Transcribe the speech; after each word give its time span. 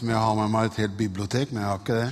som 0.00 0.08
jeg 0.10 0.18
har 0.18 0.34
med 0.34 0.50
meg 0.50 0.64
et 0.66 0.78
helt 0.82 0.96
bibliotek, 0.98 1.52
men 1.54 1.62
jeg 1.62 1.70
har 1.70 1.78
ikke 1.78 1.98
det. 2.00 2.10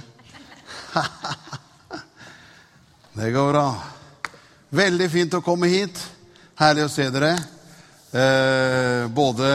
Det 3.18 3.30
går 3.34 3.48
bra. 3.50 3.64
Veldig 4.70 5.08
fint 5.10 5.34
å 5.34 5.42
komme 5.42 5.66
hit. 5.66 5.98
Herlig 6.60 6.84
å 6.86 6.92
se 6.92 7.08
dere. 7.10 7.32
Eh, 8.14 9.10
både 9.10 9.50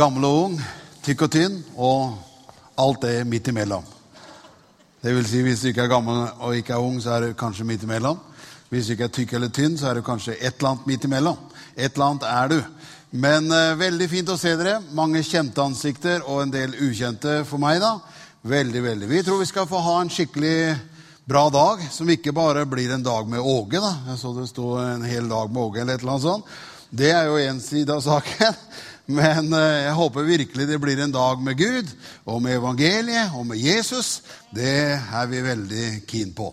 gammel 0.00 0.24
og 0.30 0.38
ung, 0.46 0.56
tykk 1.04 1.26
og 1.26 1.30
tynn, 1.36 1.60
og 1.76 2.16
alt 2.80 3.04
det 3.04 3.20
midt 3.28 3.52
imellom. 3.52 3.84
Det 5.04 5.12
vil 5.12 5.28
si, 5.28 5.44
hvis 5.44 5.60
du 5.60 5.68
ikke 5.74 5.84
er 5.84 5.92
gammel 5.92 6.24
og 6.40 6.56
ikke 6.56 6.72
er 6.78 6.88
ung, 6.88 6.96
så 7.04 7.18
er 7.18 7.28
du 7.28 7.36
kanskje 7.36 7.68
midt 7.68 7.84
imellom. 7.84 8.16
Hvis 8.72 8.88
du 8.88 8.96
ikke 8.96 9.10
er 9.10 9.16
tykk 9.18 9.36
eller 9.36 9.52
tynn, 9.52 9.76
så 9.76 9.92
er 9.92 10.00
du 10.00 10.08
kanskje 10.08 10.40
et 10.40 10.56
eller 10.56 10.72
annet 10.72 10.88
midt 10.88 11.04
imellom. 11.04 11.36
Et 11.76 11.92
eller 11.92 12.08
annet 12.08 12.30
er 12.32 12.56
du. 12.56 12.58
Men 13.10 13.48
eh, 13.52 13.74
veldig 13.80 14.08
fint 14.10 14.28
å 14.28 14.36
se 14.36 14.52
dere. 14.58 14.78
Mange 14.92 15.22
kjente 15.24 15.64
ansikter 15.64 16.24
og 16.28 16.42
en 16.42 16.52
del 16.52 16.74
ukjente 16.84 17.40
for 17.48 17.60
meg. 17.62 17.80
da. 17.80 17.96
Veldig, 18.44 18.82
veldig. 18.84 19.08
Vi 19.08 19.22
tror 19.24 19.40
vi 19.40 19.48
skal 19.48 19.68
få 19.68 19.80
ha 19.80 19.94
en 20.02 20.12
skikkelig 20.12 20.76
bra 21.28 21.46
dag, 21.52 21.80
som 21.92 22.08
ikke 22.08 22.34
bare 22.36 22.66
blir 22.68 22.92
en 22.92 23.04
dag 23.04 23.28
med 23.28 23.40
Åge. 23.40 23.80
da. 23.80 23.94
Jeg 24.10 24.20
så 24.20 24.34
det 24.36 24.48
sto 24.50 24.76
en 24.82 25.04
hel 25.08 25.28
dag 25.28 25.48
med 25.48 25.62
Åge 25.62 25.80
eller 25.80 25.96
et 25.96 26.04
eller 26.04 26.18
annet 26.18 26.28
sånt. 26.28 26.52
Det 26.90 27.10
er 27.12 27.26
jo 27.28 27.40
én 27.40 27.60
side 27.60 27.96
av 27.96 28.04
saken. 28.04 28.60
Men 29.18 29.52
eh, 29.56 29.88
jeg 29.88 29.96
håper 29.96 30.28
virkelig 30.28 30.68
det 30.68 30.80
blir 30.80 31.00
en 31.00 31.12
dag 31.12 31.40
med 31.40 31.56
Gud 31.56 31.88
og 32.28 32.42
med 32.44 32.58
evangeliet 32.60 33.32
og 33.32 33.46
med 33.48 33.56
Jesus. 33.56 34.20
Det 34.52 35.00
er 35.00 35.30
vi 35.32 35.40
veldig 35.48 35.86
keen 36.04 36.36
på. 36.36 36.52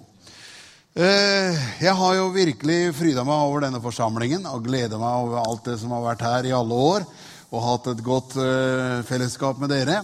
Eh, 0.96 1.56
jeg 1.84 1.92
har 1.92 2.14
jo 2.16 2.30
virkelig 2.32 2.94
fryda 2.96 3.26
meg 3.28 3.42
over 3.44 3.66
denne 3.66 3.82
forsamlingen 3.84 4.46
og 4.48 4.62
gleda 4.64 4.96
meg 4.96 5.26
over 5.26 5.42
alt 5.42 5.66
det 5.68 5.74
som 5.82 5.92
har 5.92 6.06
vært 6.06 6.22
her 6.24 6.46
i 6.48 6.54
alle 6.56 6.78
år, 6.80 7.04
og 7.52 7.64
hatt 7.66 7.90
et 7.92 8.04
godt 8.04 8.38
eh, 8.40 9.02
fellesskap 9.04 9.60
med 9.60 9.74
dere. 9.74 9.98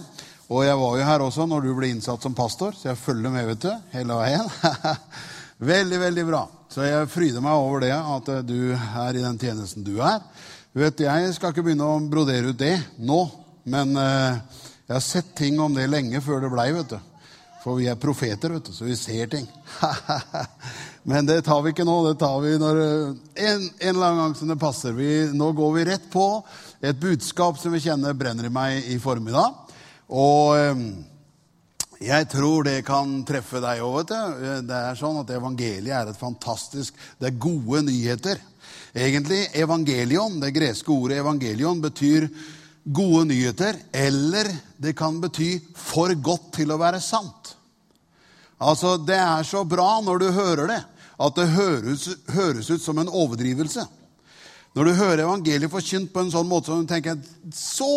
Og 0.52 0.66
jeg 0.66 0.76
var 0.76 0.98
jo 0.98 1.06
her 1.08 1.22
også 1.24 1.46
når 1.48 1.64
du 1.64 1.70
ble 1.78 1.88
innsatt 1.94 2.20
som 2.20 2.36
pastor, 2.36 2.76
så 2.76 2.90
jeg 2.90 3.00
følger 3.00 3.32
med 3.32 3.48
vet 3.48 3.64
du, 3.64 3.70
hele 3.94 4.18
veien. 4.18 4.44
veldig, 5.72 6.00
veldig 6.02 6.24
bra. 6.28 6.42
Så 6.68 6.84
jeg 6.84 7.08
fryder 7.14 7.46
meg 7.46 7.62
over 7.62 7.86
det, 7.86 7.94
at 7.96 8.28
eh, 8.34 8.44
du 8.44 8.74
er 8.76 9.16
i 9.16 9.24
den 9.24 9.40
tjenesten 9.40 9.86
du 9.86 9.94
er. 9.96 10.20
Vet, 10.76 11.00
Jeg 11.06 11.32
skal 11.38 11.54
ikke 11.54 11.64
begynne 11.70 11.88
å 11.88 11.96
brodere 12.12 12.52
ut 12.52 12.60
det 12.60 12.74
nå, 13.00 13.22
men 13.64 13.96
jeg 13.96 14.92
har 14.92 15.02
sett 15.04 15.32
ting 15.36 15.60
om 15.60 15.72
det 15.76 15.84
lenge 15.88 16.20
før 16.24 16.40
det 16.44 16.52
blei, 16.52 16.68
vet 16.76 16.92
du. 16.92 17.00
For 17.62 17.78
vi 17.78 17.86
er 17.86 18.00
profeter, 18.00 18.50
vet 18.56 18.66
du, 18.66 18.72
så 18.74 18.86
vi 18.88 18.96
ser 18.98 19.28
ting. 19.30 19.46
Men 21.02 21.26
det 21.26 21.40
tar 21.42 21.62
vi 21.64 21.72
ikke 21.72 21.86
nå. 21.86 21.96
Det 22.06 22.18
tar 22.20 22.36
vi 22.44 22.52
når, 22.62 22.80
en, 23.34 23.62
en 23.66 23.88
eller 23.88 24.06
annen 24.06 24.20
gang 24.22 24.34
som 24.38 24.50
det 24.52 24.58
passer. 24.60 24.94
Vi, 24.94 25.08
nå 25.34 25.50
går 25.58 25.72
vi 25.74 25.86
rett 25.88 26.04
på 26.12 26.26
et 26.82 26.98
budskap 26.98 27.58
som 27.58 27.74
vi 27.74 27.82
kjenner 27.82 28.14
brenner 28.14 28.46
i 28.46 28.52
meg 28.54 28.86
i 28.92 28.98
formiddag. 29.02 29.56
Og 30.14 30.54
eh, 30.60 30.84
jeg 32.02 32.28
tror 32.30 32.66
det 32.66 32.84
kan 32.86 33.20
treffe 33.26 33.60
deg 33.62 33.82
òg, 33.82 34.00
vet 34.00 34.14
du. 34.14 34.46
Det 34.70 34.78
er 34.78 34.98
sånn 34.98 35.20
at 35.20 35.34
evangeliet 35.34 35.94
er 35.94 36.10
et 36.10 36.18
fantastisk 36.18 36.96
Det 37.18 37.30
er 37.32 37.42
gode 37.50 37.82
nyheter. 37.86 38.40
Egentlig 38.92 39.44
evangelion, 39.58 40.40
det 40.42 40.52
greske 40.54 40.92
ordet 40.92 41.18
evangelion, 41.22 41.80
betyr 41.82 42.28
gode 42.82 43.28
nyheter, 43.30 43.78
eller 43.94 44.50
det 44.82 44.94
kan 44.98 45.20
bety 45.22 45.54
for 45.78 46.14
godt 46.14 46.50
til 46.58 46.74
å 46.74 46.80
være 46.80 47.00
sant. 47.02 47.54
Altså, 48.62 48.96
Det 48.98 49.18
er 49.18 49.42
så 49.46 49.64
bra 49.64 50.00
når 50.02 50.18
du 50.18 50.28
hører 50.30 50.66
det, 50.70 50.82
at 51.18 51.36
det 51.36 51.50
høres, 51.52 52.06
høres 52.32 52.70
ut 52.70 52.82
som 52.82 53.00
en 53.02 53.10
overdrivelse. 53.10 53.84
Når 54.72 54.88
du 54.88 54.92
hører 54.96 55.24
evangeliet 55.26 55.72
forkynt 55.72 56.12
på 56.14 56.22
en 56.22 56.30
sånn 56.32 56.48
måte 56.48 56.72
du 56.72 56.86
tenker 56.88 57.18
så 57.52 57.88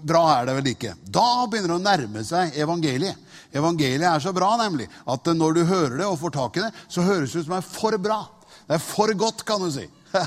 bra 0.00 0.22
er 0.38 0.48
det 0.48 0.54
vel 0.56 0.70
ikke. 0.72 0.94
Da 1.04 1.44
begynner 1.44 1.74
det 1.74 1.76
å 1.76 1.84
nærme 1.84 2.22
seg 2.24 2.56
evangeliet. 2.56 3.18
Evangeliet 3.52 4.08
er 4.08 4.22
så 4.24 4.32
bra 4.32 4.54
nemlig, 4.62 4.86
at 5.04 5.28
når 5.36 5.58
du 5.58 5.64
hører 5.68 5.98
det 6.00 6.06
og 6.08 6.16
får 6.22 6.32
tak 6.38 6.56
i 6.56 6.64
det, 6.64 6.70
så 6.88 7.04
høres 7.04 7.34
det 7.34 7.42
ut 7.42 7.48
som 7.48 7.56
det 7.56 7.60
er 7.60 7.68
for 7.68 7.98
bra. 8.00 8.20
Det 8.64 8.78
er 8.78 8.84
for 8.84 9.12
godt, 9.18 9.44
kan 9.44 9.60
du 9.60 9.68
si. 9.74 9.84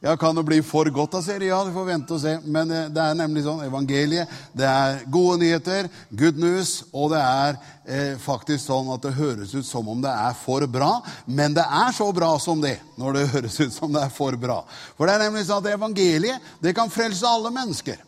Ja, 0.00 0.16
Kan 0.16 0.34
det 0.34 0.42
bli 0.42 0.62
for 0.62 0.84
godt, 0.84 1.14
av 1.14 1.22
serie? 1.22 1.48
Ja, 1.48 1.64
du 1.64 1.72
får 1.72 1.84
vente 1.88 2.14
og 2.14 2.20
se. 2.20 2.34
Men 2.44 2.70
eh, 2.70 2.88
det 2.92 3.00
er 3.00 3.16
nemlig 3.16 3.46
sånn. 3.46 3.62
Evangeliet, 3.64 4.32
det 4.52 4.66
er 4.68 4.98
gode 5.12 5.38
nyheter, 5.40 5.88
good 6.10 6.36
news, 6.40 6.82
og 6.92 7.14
det 7.14 7.22
er 7.22 7.56
eh, 7.88 8.18
faktisk 8.20 8.66
sånn 8.66 8.90
at 8.92 9.06
det 9.06 9.14
høres 9.16 9.54
ut 9.56 9.66
som 9.66 9.88
om 9.88 10.02
det 10.04 10.12
er 10.12 10.36
for 10.36 10.66
bra. 10.68 10.98
Men 11.24 11.56
det 11.56 11.64
er 11.64 11.96
så 11.96 12.10
bra 12.12 12.34
som 12.42 12.60
det, 12.60 12.76
når 13.00 13.16
det 13.16 13.24
høres 13.36 13.56
ut 13.62 13.72
som 13.72 13.94
det 13.94 14.04
er 14.04 14.12
for 14.12 14.36
bra. 14.40 14.60
For 14.98 15.08
det 15.08 15.16
er 15.16 15.26
nemlig 15.26 15.46
sånn 15.48 15.64
at 15.64 15.72
evangeliet, 15.72 16.52
det 16.60 16.76
kan 16.76 16.92
frelse 16.92 17.24
alle 17.30 17.54
mennesker. 17.54 18.02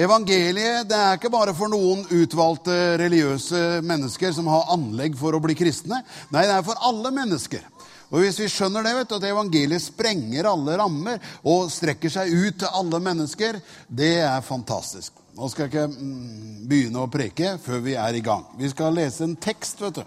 Evangeliet 0.00 0.86
det 0.86 0.98
er 0.98 1.16
ikke 1.18 1.32
bare 1.34 1.54
for 1.54 1.70
noen 1.70 2.04
utvalgte 2.14 2.74
religiøse 3.00 3.80
mennesker 3.86 4.34
som 4.34 4.46
har 4.50 4.70
anlegg 4.74 5.16
for 5.18 5.34
å 5.34 5.42
bli 5.42 5.56
kristne. 5.58 6.02
Nei, 6.30 6.44
det 6.46 6.58
er 6.58 6.66
for 6.66 6.78
alle 6.86 7.10
mennesker. 7.14 7.64
Og 8.10 8.24
Hvis 8.24 8.40
vi 8.42 8.48
skjønner 8.50 8.82
det, 8.82 8.94
vet 8.98 9.10
du, 9.10 9.16
at 9.16 9.26
evangeliet 9.28 9.84
sprenger 9.84 10.48
alle 10.50 10.76
rammer 10.80 11.34
og 11.46 11.70
strekker 11.70 12.10
seg 12.10 12.32
ut 12.34 12.58
til 12.58 12.78
alle 12.80 12.98
mennesker, 13.06 13.60
det 13.86 14.16
er 14.26 14.46
fantastisk. 14.46 15.14
Nå 15.38 15.48
skal 15.48 15.68
jeg 15.68 15.70
ikke 15.70 15.86
mm, 15.94 16.64
begynne 16.68 17.04
å 17.04 17.10
preke 17.10 17.54
før 17.62 17.84
vi 17.84 17.94
er 17.94 18.18
i 18.18 18.24
gang. 18.24 18.42
Vi 18.58 18.70
skal 18.72 18.96
lese 18.98 19.24
en 19.28 19.38
tekst, 19.38 19.78
vet 19.80 20.00
du. 20.00 20.02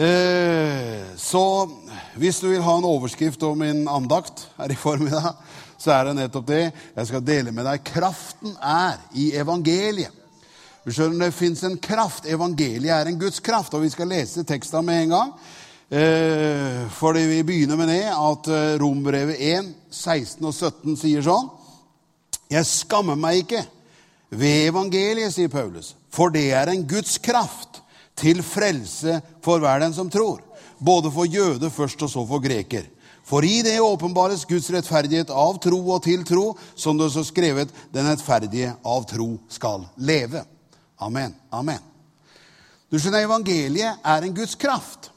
Eh, 0.00 1.08
så 1.18 1.42
hvis 2.20 2.38
du 2.38 2.50
vil 2.52 2.62
ha 2.62 2.76
en 2.78 2.86
overskrift 2.86 3.42
om 3.48 3.58
min 3.64 3.88
andakt 3.90 4.44
her 4.60 4.70
i 4.70 4.78
formiddag, 4.78 5.32
så 5.80 5.96
er 5.96 6.10
det 6.10 6.18
nettopp 6.20 6.46
det. 6.52 6.64
Jeg 6.94 7.08
skal 7.08 7.24
dele 7.24 7.54
med 7.56 7.64
deg 7.66 7.84
kraften 7.88 8.52
er 8.60 9.00
i 9.16 9.30
evangeliet. 9.40 10.12
Du 10.84 10.92
skjønner, 10.92 11.26
Det 11.26 11.36
fins 11.36 11.62
en 11.64 11.76
kraft. 11.76 12.24
Evangeliet 12.26 12.92
er 12.92 13.08
en 13.08 13.18
Guds 13.20 13.40
kraft. 13.40 13.74
Og 13.74 13.82
vi 13.82 13.90
skal 13.92 14.08
lese 14.08 14.44
teksten 14.44 14.84
med 14.84 15.02
en 15.02 15.12
gang. 15.16 15.32
Eh, 15.90 16.86
fordi 16.94 17.24
vi 17.26 17.42
begynner 17.42 17.74
med 17.76 17.88
det 17.90 18.04
at 18.14 18.46
eh, 18.46 18.76
Rombrevet 18.78 19.40
1, 19.42 19.72
16 19.90 20.44
og 20.46 20.54
17 20.54 20.94
sier 21.00 21.24
sånn 21.26 21.48
Jeg 22.46 22.68
skammer 22.68 23.18
meg 23.18 23.40
ikke 23.40 23.64
ved 24.30 24.68
evangeliet, 24.68 25.34
sier 25.34 25.50
Paulus, 25.50 25.96
for 26.14 26.30
det 26.30 26.52
er 26.54 26.70
en 26.70 26.86
Guds 26.86 27.18
kraft 27.18 27.82
til 28.14 28.44
frelse 28.46 29.18
for 29.42 29.58
hver 29.58 29.82
den 29.82 29.96
som 29.96 30.06
tror, 30.06 30.38
både 30.78 31.10
for 31.10 31.26
jøde 31.26 31.72
først 31.74 32.06
og 32.06 32.14
så 32.14 32.22
for 32.22 32.46
greker. 32.46 32.86
For 33.26 33.42
i 33.42 33.58
det 33.66 33.80
åpenbares 33.82 34.46
Guds 34.46 34.70
rettferdighet 34.70 35.34
av 35.34 35.58
tro 35.58 35.82
og 35.90 36.04
til 36.06 36.22
tro, 36.22 36.52
som 36.78 37.02
det 37.02 37.10
står 37.10 37.26
skrevet, 37.32 37.74
den 37.90 38.06
rettferdige 38.06 38.76
av 38.86 39.10
tro 39.10 39.32
skal 39.50 39.88
leve. 39.98 40.46
Amen. 41.02 41.34
Amen. 41.50 41.82
Du 42.86 42.98
skjønner, 42.98 43.26
evangeliet 43.26 43.98
er 44.06 44.22
en 44.26 44.38
Guds 44.38 44.54
kraft. 44.54 45.09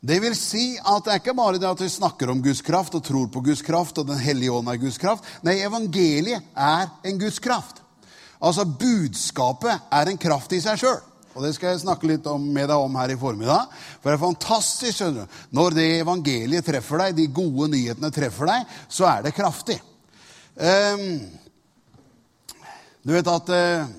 Det 0.00 0.16
vil 0.22 0.32
si 0.36 0.78
at 0.80 1.04
det 1.04 1.12
er 1.12 1.20
ikke 1.20 1.36
bare 1.36 1.58
det 1.60 1.68
at 1.68 1.82
vi 1.82 1.90
snakker 1.92 2.30
om 2.32 2.40
Guds 2.40 2.62
kraft 2.64 2.94
og 2.96 3.04
tror 3.04 3.26
på 3.28 3.42
Guds 3.44 3.60
kraft, 3.62 3.98
og 4.00 4.08
Den 4.08 4.18
hellige 4.18 4.52
ånd 4.52 4.68
er 4.72 4.80
Guds 4.80 4.96
kraft. 4.98 5.26
Nei, 5.44 5.58
evangeliet 5.60 6.40
er 6.56 6.88
en 7.04 7.18
Guds 7.20 7.38
kraft. 7.38 7.82
Altså, 8.40 8.64
budskapet 8.64 9.92
er 9.92 10.08
en 10.08 10.20
kraft 10.20 10.54
i 10.56 10.60
seg 10.64 10.80
sjøl. 10.80 11.02
Og 11.36 11.44
det 11.44 11.52
skal 11.54 11.74
jeg 11.74 11.82
snakke 11.82 12.08
litt 12.08 12.24
om, 12.26 12.42
med 12.42 12.70
deg 12.70 12.80
om 12.80 12.96
her 12.96 13.12
i 13.12 13.18
formiddag. 13.20 13.68
For 14.00 14.08
det 14.08 14.16
er 14.16 14.22
fantastisk 14.22 14.96
skjønner 14.96 15.28
du. 15.28 15.42
når 15.60 15.76
det 15.76 15.84
evangeliet 16.00 16.66
treffer 16.66 17.04
deg, 17.04 17.18
de 17.18 17.26
gode 17.36 17.68
nyhetene 17.74 18.10
treffer 18.14 18.48
deg, 18.50 18.72
så 18.88 19.06
er 19.10 19.26
det 19.26 19.34
kraftig. 19.36 19.76
Um, 20.56 21.20
du 23.04 23.12
vet 23.12 23.30
at 23.30 23.52
uh, 23.52 23.92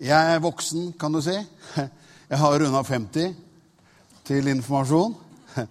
jeg 0.00 0.32
er 0.32 0.42
voksen, 0.42 0.90
kan 0.98 1.12
du 1.12 1.20
si. 1.24 1.36
Jeg 2.28 2.36
har 2.42 2.58
runda 2.60 2.82
50 2.84 3.47
til 4.28 4.50
informasjon. 4.52 5.14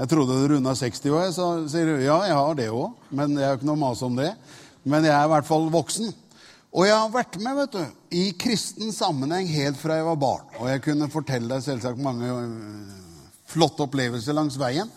Jeg 0.00 0.08
trodde 0.08 0.36
du 0.36 0.54
runda 0.54 0.74
60 0.76 1.06
år. 1.12 1.28
Så 1.36 1.46
sier 1.72 1.88
du 1.88 2.02
ja, 2.04 2.18
jeg 2.28 2.36
har 2.36 2.56
det 2.56 2.70
òg. 2.72 2.92
Men 3.12 3.34
jeg 3.36 3.44
er 3.44 3.54
jo 3.54 3.58
ikke 3.60 3.68
noe 3.68 3.80
mas 3.80 4.02
om 4.06 4.14
det. 4.16 4.30
Men 4.88 5.04
jeg 5.04 5.12
er 5.12 5.26
i 5.26 5.32
hvert 5.34 5.48
fall 5.48 5.66
voksen. 5.72 6.12
Og 6.70 6.86
jeg 6.86 6.94
har 6.94 7.10
vært 7.12 7.36
med 7.42 7.58
vet 7.58 7.74
du, 7.74 7.82
i 8.14 8.22
kristen 8.38 8.94
sammenheng 8.94 9.48
helt 9.50 9.76
fra 9.80 9.98
jeg 9.98 10.06
var 10.06 10.20
barn. 10.22 10.46
Og 10.60 10.70
jeg 10.70 10.84
kunne 10.86 11.10
fortelle 11.12 11.50
deg 11.50 11.64
selvsagt 11.66 12.00
mange 12.00 12.30
øh, 12.30 12.94
flotte 13.50 13.84
opplevelser 13.84 14.36
langs 14.38 14.56
veien. 14.60 14.88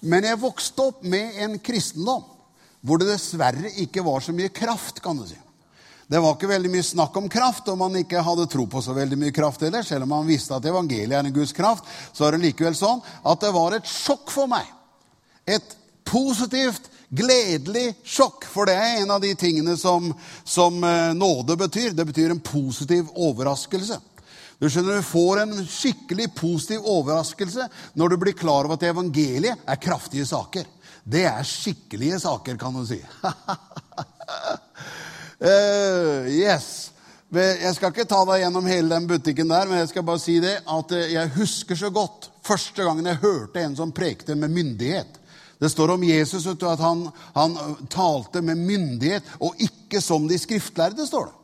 Men 0.00 0.28
jeg 0.28 0.40
vokste 0.40 0.88
opp 0.92 1.02
med 1.02 1.40
en 1.42 1.58
kristendom 1.58 2.24
hvor 2.86 3.02
det 3.02 3.10
dessverre 3.10 3.72
ikke 3.82 4.04
var 4.06 4.22
så 4.22 4.32
mye 4.32 4.52
kraft. 4.54 5.02
kan 5.02 5.18
du 5.18 5.26
si. 5.26 5.36
Det 6.08 6.20
var 6.24 6.38
ikke 6.38 6.48
veldig 6.48 6.70
mye 6.72 6.84
snakk 6.86 7.16
om 7.20 7.26
kraft 7.28 7.66
om 7.68 7.82
man 7.82 7.96
ikke 8.00 8.22
hadde 8.24 8.46
tro 8.48 8.64
på 8.70 8.80
så 8.80 8.94
veldig 8.96 9.18
mye 9.20 9.32
kraft 9.36 9.60
heller. 9.66 9.84
Selv 9.84 10.06
om 10.06 10.14
man 10.14 10.28
visste 10.28 10.56
at 10.56 10.64
evangeliet 10.64 11.18
er 11.18 11.26
en 11.28 11.34
Guds 11.34 11.52
kraft, 11.52 11.84
så 12.16 12.24
er 12.24 12.34
det 12.34 12.46
likevel 12.46 12.76
sånn 12.76 13.02
at 13.28 13.42
det 13.44 13.50
var 13.52 13.76
et 13.76 13.90
sjokk 13.90 14.32
for 14.32 14.48
meg. 14.48 14.64
Et 15.44 15.74
positivt, 16.08 16.88
gledelig 17.12 17.90
sjokk. 18.08 18.46
For 18.48 18.68
det 18.68 18.76
er 18.80 19.02
en 19.02 19.12
av 19.18 19.20
de 19.20 19.34
tingene 19.36 19.76
som, 19.76 20.08
som 20.48 20.80
eh, 20.80 21.12
nåde 21.16 21.58
betyr. 21.60 21.92
Det 21.92 22.08
betyr 22.08 22.32
en 22.32 22.40
positiv 22.40 23.10
overraskelse. 23.12 24.00
Du 24.58 24.66
skjønner, 24.66 25.02
du 25.02 25.06
får 25.06 25.42
en 25.44 25.52
skikkelig 25.60 26.30
positiv 26.34 26.88
overraskelse 26.88 27.68
når 28.00 28.14
du 28.14 28.16
blir 28.24 28.38
klar 28.38 28.64
over 28.64 28.78
at 28.78 28.88
evangeliet 28.88 29.60
er 29.68 29.82
kraftige 29.82 30.24
saker. 30.26 30.64
Det 31.04 31.28
er 31.28 31.44
skikkelige 31.46 32.18
saker, 32.24 32.56
kan 32.60 32.80
du 32.80 32.82
si. 32.88 32.98
Uh, 35.38 36.26
yes. 36.26 36.90
Jeg 37.30 37.74
skal 37.76 37.92
ikke 37.92 38.08
ta 38.08 38.22
deg 38.24 38.40
gjennom 38.40 38.66
hele 38.66 38.88
den 38.88 39.06
butikken 39.10 39.50
der, 39.52 39.68
men 39.68 39.82
jeg 39.82 39.90
skal 39.90 40.04
bare 40.08 40.20
si 40.22 40.38
det 40.40 40.54
at 40.64 40.92
eh, 40.96 41.10
jeg 41.12 41.34
husker 41.34 41.76
så 41.76 41.90
godt 41.92 42.30
første 42.40 42.86
gangen 42.86 43.04
jeg 43.04 43.20
hørte 43.20 43.60
en 43.60 43.74
som 43.76 43.92
prekte 43.92 44.32
med 44.32 44.54
myndighet. 44.54 45.18
Det 45.60 45.68
står 45.68 45.92
om 45.92 46.06
Jesus 46.08 46.46
du, 46.48 46.64
at 46.70 46.80
han, 46.80 47.02
han, 47.34 47.58
talte 47.92 48.40
med 48.40 48.56
myndighet, 48.56 49.28
og 49.44 49.60
ikke 49.60 50.00
som 50.00 50.24
de 50.28 50.38
skriftlærde. 50.40 51.06
står 51.06 51.28
det. 51.28 51.36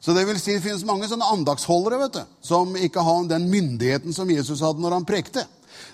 Så 0.00 0.14
det 0.14 0.26
vil 0.28 0.38
si, 0.40 0.54
det 0.54 0.62
finnes 0.64 0.86
mange 0.86 1.08
sånne 1.10 1.26
andagsholdere 1.34 1.98
vet 2.04 2.20
du, 2.20 2.22
som 2.46 2.76
ikke 2.76 3.02
har 3.04 3.26
den 3.28 3.50
myndigheten 3.50 4.14
som 4.16 4.30
Jesus 4.30 4.62
hadde 4.62 4.80
når 4.80 5.00
han 5.00 5.08
prekte. 5.08 5.42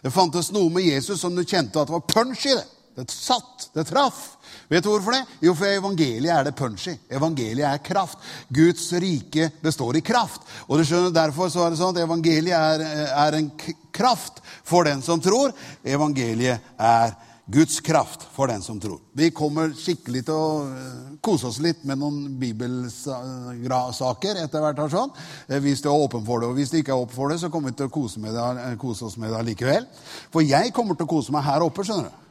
Det 0.02 0.12
fantes 0.12 0.52
noe 0.52 0.68
med 0.70 0.84
Jesus 0.84 1.24
som 1.24 1.34
du 1.34 1.42
kjente 1.42 1.80
at 1.80 1.88
det 1.88 1.96
var 1.96 2.04
punch 2.04 2.44
i 2.50 2.54
det. 2.54 2.66
Det 2.96 3.10
satt, 3.12 3.68
det 3.74 3.84
traff. 3.90 4.22
Vet 4.70 4.84
du 4.84 4.88
hvorfor 4.88 5.12
det? 5.12 5.24
Jo, 5.44 5.52
for 5.54 5.68
evangeliet 5.68 6.32
er 6.32 6.46
det 6.48 6.54
punchy. 6.56 6.94
Evangeliet 7.12 7.68
er 7.68 7.82
kraft. 7.84 8.22
Guds 8.48 8.88
rike 8.96 9.50
består 9.62 9.98
i 10.00 10.04
kraft. 10.04 10.46
Og 10.66 10.80
du 10.80 10.86
skjønner, 10.86 11.12
Derfor 11.12 11.52
så 11.52 11.66
er 11.66 11.74
det 11.74 11.80
sånn 11.80 11.92
at 11.92 12.06
evangeliet 12.06 12.56
er, 12.56 12.86
er 13.12 13.36
en 13.36 13.50
kraft 13.94 14.40
for 14.64 14.88
den 14.88 15.04
som 15.04 15.20
tror. 15.20 15.52
Evangeliet 15.84 16.72
er 16.80 17.12
Guds 17.46 17.78
kraft 17.80 18.24
for 18.34 18.50
den 18.50 18.64
som 18.64 18.80
tror. 18.82 18.98
Vi 19.14 19.28
kommer 19.30 19.70
skikkelig 19.78 20.24
til 20.26 20.34
å 20.34 20.46
eh, 20.66 21.12
kose 21.22 21.46
oss 21.46 21.60
litt 21.62 21.84
med 21.86 22.00
noen 22.00 22.32
bibelsaker 22.40 24.40
etter 24.42 24.64
hvert. 24.64 24.80
sånn, 24.90 25.12
eh, 25.46 25.60
Hvis 25.62 25.84
det 25.84 25.92
er 25.92 25.94
åpen 25.94 26.24
for 26.26 26.40
det. 26.40 26.48
Og 26.48 26.58
hvis 26.58 26.72
det 26.72 26.82
ikke 26.82 26.96
er 26.96 27.04
åpen 27.04 27.14
for 27.14 27.30
det, 27.30 27.38
så 27.38 27.52
kommer 27.52 27.70
vi 27.70 27.78
til 27.78 27.86
å 27.86 27.94
kose, 27.94 28.18
det, 28.18 28.34
eh, 28.34 28.76
kose 28.80 29.06
oss 29.06 29.16
med 29.16 29.30
det 29.30 29.44
likevel. 29.52 29.86
For 30.32 30.42
jeg 30.42 30.72
kommer 30.72 30.96
til 30.96 31.06
å 31.06 31.14
kose 31.14 31.30
meg 31.30 31.44
her 31.44 31.60
oppe. 31.60 31.84
skjønner 31.84 32.10
du. 32.10 32.25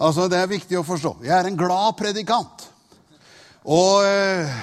Altså, 0.00 0.28
Det 0.28 0.38
er 0.40 0.50
viktig 0.50 0.78
å 0.80 0.86
forstå. 0.86 1.18
Jeg 1.26 1.36
er 1.36 1.48
en 1.50 1.58
glad 1.60 1.96
predikant. 1.98 2.66
Og 3.68 4.00
eh, 4.08 4.60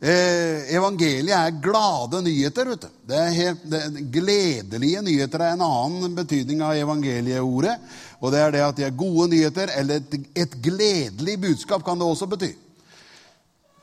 eh, 0.00 0.70
evangeliet 0.72 1.36
er 1.36 1.58
glade 1.60 2.22
nyheter. 2.24 2.70
vet 2.72 2.86
du. 2.86 2.94
Det 3.04 3.18
er 3.20 3.36
helt, 3.36 3.66
det, 3.68 3.82
Gledelige 4.14 5.02
nyheter 5.04 5.44
er 5.44 5.52
en 5.52 5.66
annen 5.66 6.14
betydning 6.16 6.62
av 6.64 6.78
evangelieordet. 6.80 7.76
Og 8.20 8.32
det 8.32 8.40
er 8.40 8.54
det 8.54 8.62
at 8.64 8.76
de 8.80 8.86
er 8.88 8.96
gode 8.96 9.28
nyheter, 9.34 9.74
eller 9.76 10.00
et, 10.00 10.16
et 10.46 10.56
gledelig 10.64 11.36
budskap 11.42 11.84
kan 11.84 12.00
det 12.00 12.08
også 12.08 12.30
bety. 12.32 12.54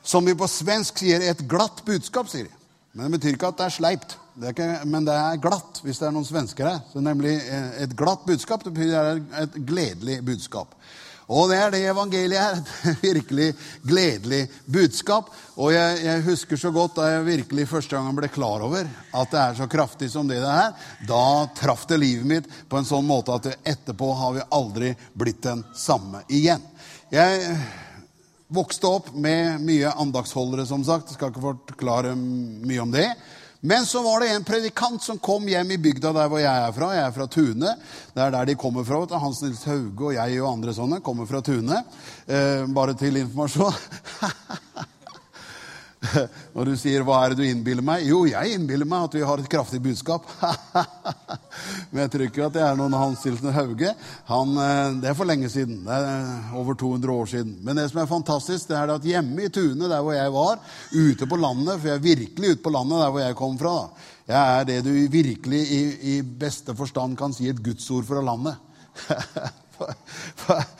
Som 0.02 0.26
vi 0.26 0.34
på 0.34 0.50
svensk 0.50 0.98
sier, 0.98 1.22
et 1.22 1.46
glatt 1.46 1.84
budskap, 1.86 2.26
sier 2.26 2.50
de. 2.50 2.58
Men 2.92 3.06
det 3.06 3.20
betyr 3.20 3.36
ikke 3.38 3.52
at 3.54 3.60
det 3.60 3.68
er 3.68 3.76
sleipt. 3.78 4.18
Det 4.32 4.54
ikke, 4.54 4.66
men 4.88 5.04
det 5.04 5.12
er 5.12 5.40
glatt 5.42 5.82
hvis 5.84 5.98
det 6.00 6.06
er 6.08 6.12
noen 6.16 6.24
svensker 6.24 6.64
her. 6.64 6.82
Så 6.88 7.02
nemlig 7.04 7.34
eh, 7.36 7.82
Et 7.84 7.96
glatt 7.96 8.24
budskap 8.24 8.64
det 8.64 8.72
betyr 8.72 9.20
et 9.42 9.58
gledelig 9.68 10.22
budskap. 10.24 10.72
Og 11.32 11.50
det 11.50 11.58
er 11.60 11.72
det 11.72 11.82
evangeliet 11.90 12.40
er. 12.40 12.62
Et 12.92 13.04
virkelig 13.04 13.50
gledelig 13.84 14.40
budskap. 14.64 15.28
Og 15.56 15.74
jeg, 15.74 16.00
jeg, 16.06 16.24
husker 16.26 16.60
så 16.60 16.72
godt 16.74 16.96
da 16.96 17.10
jeg 17.10 17.26
virkelig 17.28 17.68
første 17.70 17.96
gang 17.96 18.16
ble 18.16 18.30
klar 18.32 18.64
over 18.64 18.88
at 18.88 19.34
det 19.34 19.42
er 19.42 19.60
så 19.60 19.68
kraftig 19.70 20.08
som 20.12 20.28
det 20.28 20.40
det 20.42 20.48
er. 20.48 20.72
Da 21.08 21.22
traff 21.58 21.84
det 21.90 22.00
livet 22.00 22.28
mitt 22.28 22.50
på 22.68 22.80
en 22.80 22.88
sånn 22.88 23.06
måte 23.08 23.36
at 23.36 23.52
etterpå 23.60 24.10
har 24.16 24.36
vi 24.38 24.48
aldri 24.48 24.94
blitt 25.12 25.44
den 25.44 25.64
samme 25.76 26.24
igjen. 26.32 26.64
Jeg 27.12 27.52
vokste 28.52 28.88
opp 28.88 29.12
med 29.12 29.60
mye 29.64 29.92
andagsholdere, 29.92 30.64
som 30.68 30.84
sagt. 30.84 31.12
Jeg 31.12 31.20
skal 31.20 31.32
ikke 31.32 31.44
forklare 31.44 32.16
mye 32.16 32.80
om 32.80 32.92
det. 32.92 33.10
Men 33.64 33.86
så 33.86 34.02
var 34.02 34.20
det 34.20 34.28
en 34.34 34.44
predikant 34.44 35.02
som 35.02 35.18
kom 35.22 35.44
hjem 35.46 35.70
i 35.70 35.78
bygda 35.78 36.10
der 36.16 36.30
hvor 36.30 36.40
jeg 36.42 36.50
er 36.66 36.72
fra. 36.74 36.88
Jeg 36.96 37.04
er 37.06 37.12
fra 37.14 37.26
Tune. 37.30 37.74
Det 38.10 38.24
er 38.24 38.32
der 38.34 38.48
de 38.48 38.56
kommer 38.58 38.82
fra. 38.82 39.04
Hans 39.22 39.42
Nils 39.44 39.62
Hauge 39.70 40.08
og 40.08 40.16
jeg 40.16 40.40
og 40.42 40.48
andre 40.50 40.74
sånne 40.74 40.98
kommer 40.98 41.30
fra 41.30 41.44
Tune. 41.46 41.78
Eh, 42.26 42.66
bare 42.74 42.98
til 42.98 43.20
informasjon. 43.22 43.78
Når 46.54 46.66
du 46.66 46.72
sier 46.78 47.04
'hva 47.06 47.20
er 47.22 47.32
det 47.32 47.38
du 47.38 47.44
innbiller 47.46 47.84
meg'? 47.84 48.06
Jo, 48.08 48.24
jeg 48.26 48.54
innbiller 48.56 48.88
meg 48.88 49.04
at 49.06 49.14
vi 49.14 49.22
har 49.26 49.38
et 49.38 49.48
kraftig 49.50 49.80
budskap. 49.82 50.26
Men 51.92 52.02
jeg 52.02 52.10
tror 52.10 52.24
ikke 52.26 52.46
at 52.46 52.54
det 52.56 52.62
er 52.66 52.78
noen 52.78 52.96
Hans 52.96 53.22
Nilsen 53.24 53.52
Hauge. 53.54 53.92
Han, 54.30 54.56
eh, 54.58 54.94
det 55.02 55.10
er 55.10 55.18
for 55.18 55.28
lenge 55.28 55.50
siden. 55.52 55.84
Det 55.86 55.94
er 55.94 56.08
eh, 56.10 56.54
over 56.58 56.74
200 56.74 57.12
år 57.12 57.26
siden. 57.30 57.52
Men 57.62 57.78
det 57.78 57.90
som 57.90 58.00
er 58.02 58.10
fantastisk, 58.10 58.68
det 58.70 58.78
er 58.78 58.94
at 58.94 59.06
hjemme 59.06 59.46
i 59.46 59.52
Tune, 59.52 59.88
der 59.88 60.02
hvor 60.02 60.16
jeg 60.16 60.32
var, 60.34 60.58
ute 60.92 61.28
på 61.28 61.38
landet 61.38 61.78
For 61.78 61.88
jeg 61.88 61.96
er 62.00 62.08
virkelig 62.08 62.50
ute 62.56 62.64
på 62.64 62.74
landet 62.74 62.98
der 63.04 63.10
hvor 63.14 63.22
jeg 63.22 63.38
kom 63.38 63.58
fra. 63.60 63.74
Da. 63.82 64.08
Jeg 64.32 64.60
er 64.60 64.64
det 64.70 64.80
du 64.86 64.92
virkelig 65.12 65.62
i, 65.62 65.82
i 66.16 66.22
beste 66.22 66.74
forstand 66.78 67.16
kan 67.18 67.34
si 67.34 67.48
et 67.50 67.62
gudsord 67.62 68.04
fra 68.08 68.24
landet. 68.24 68.56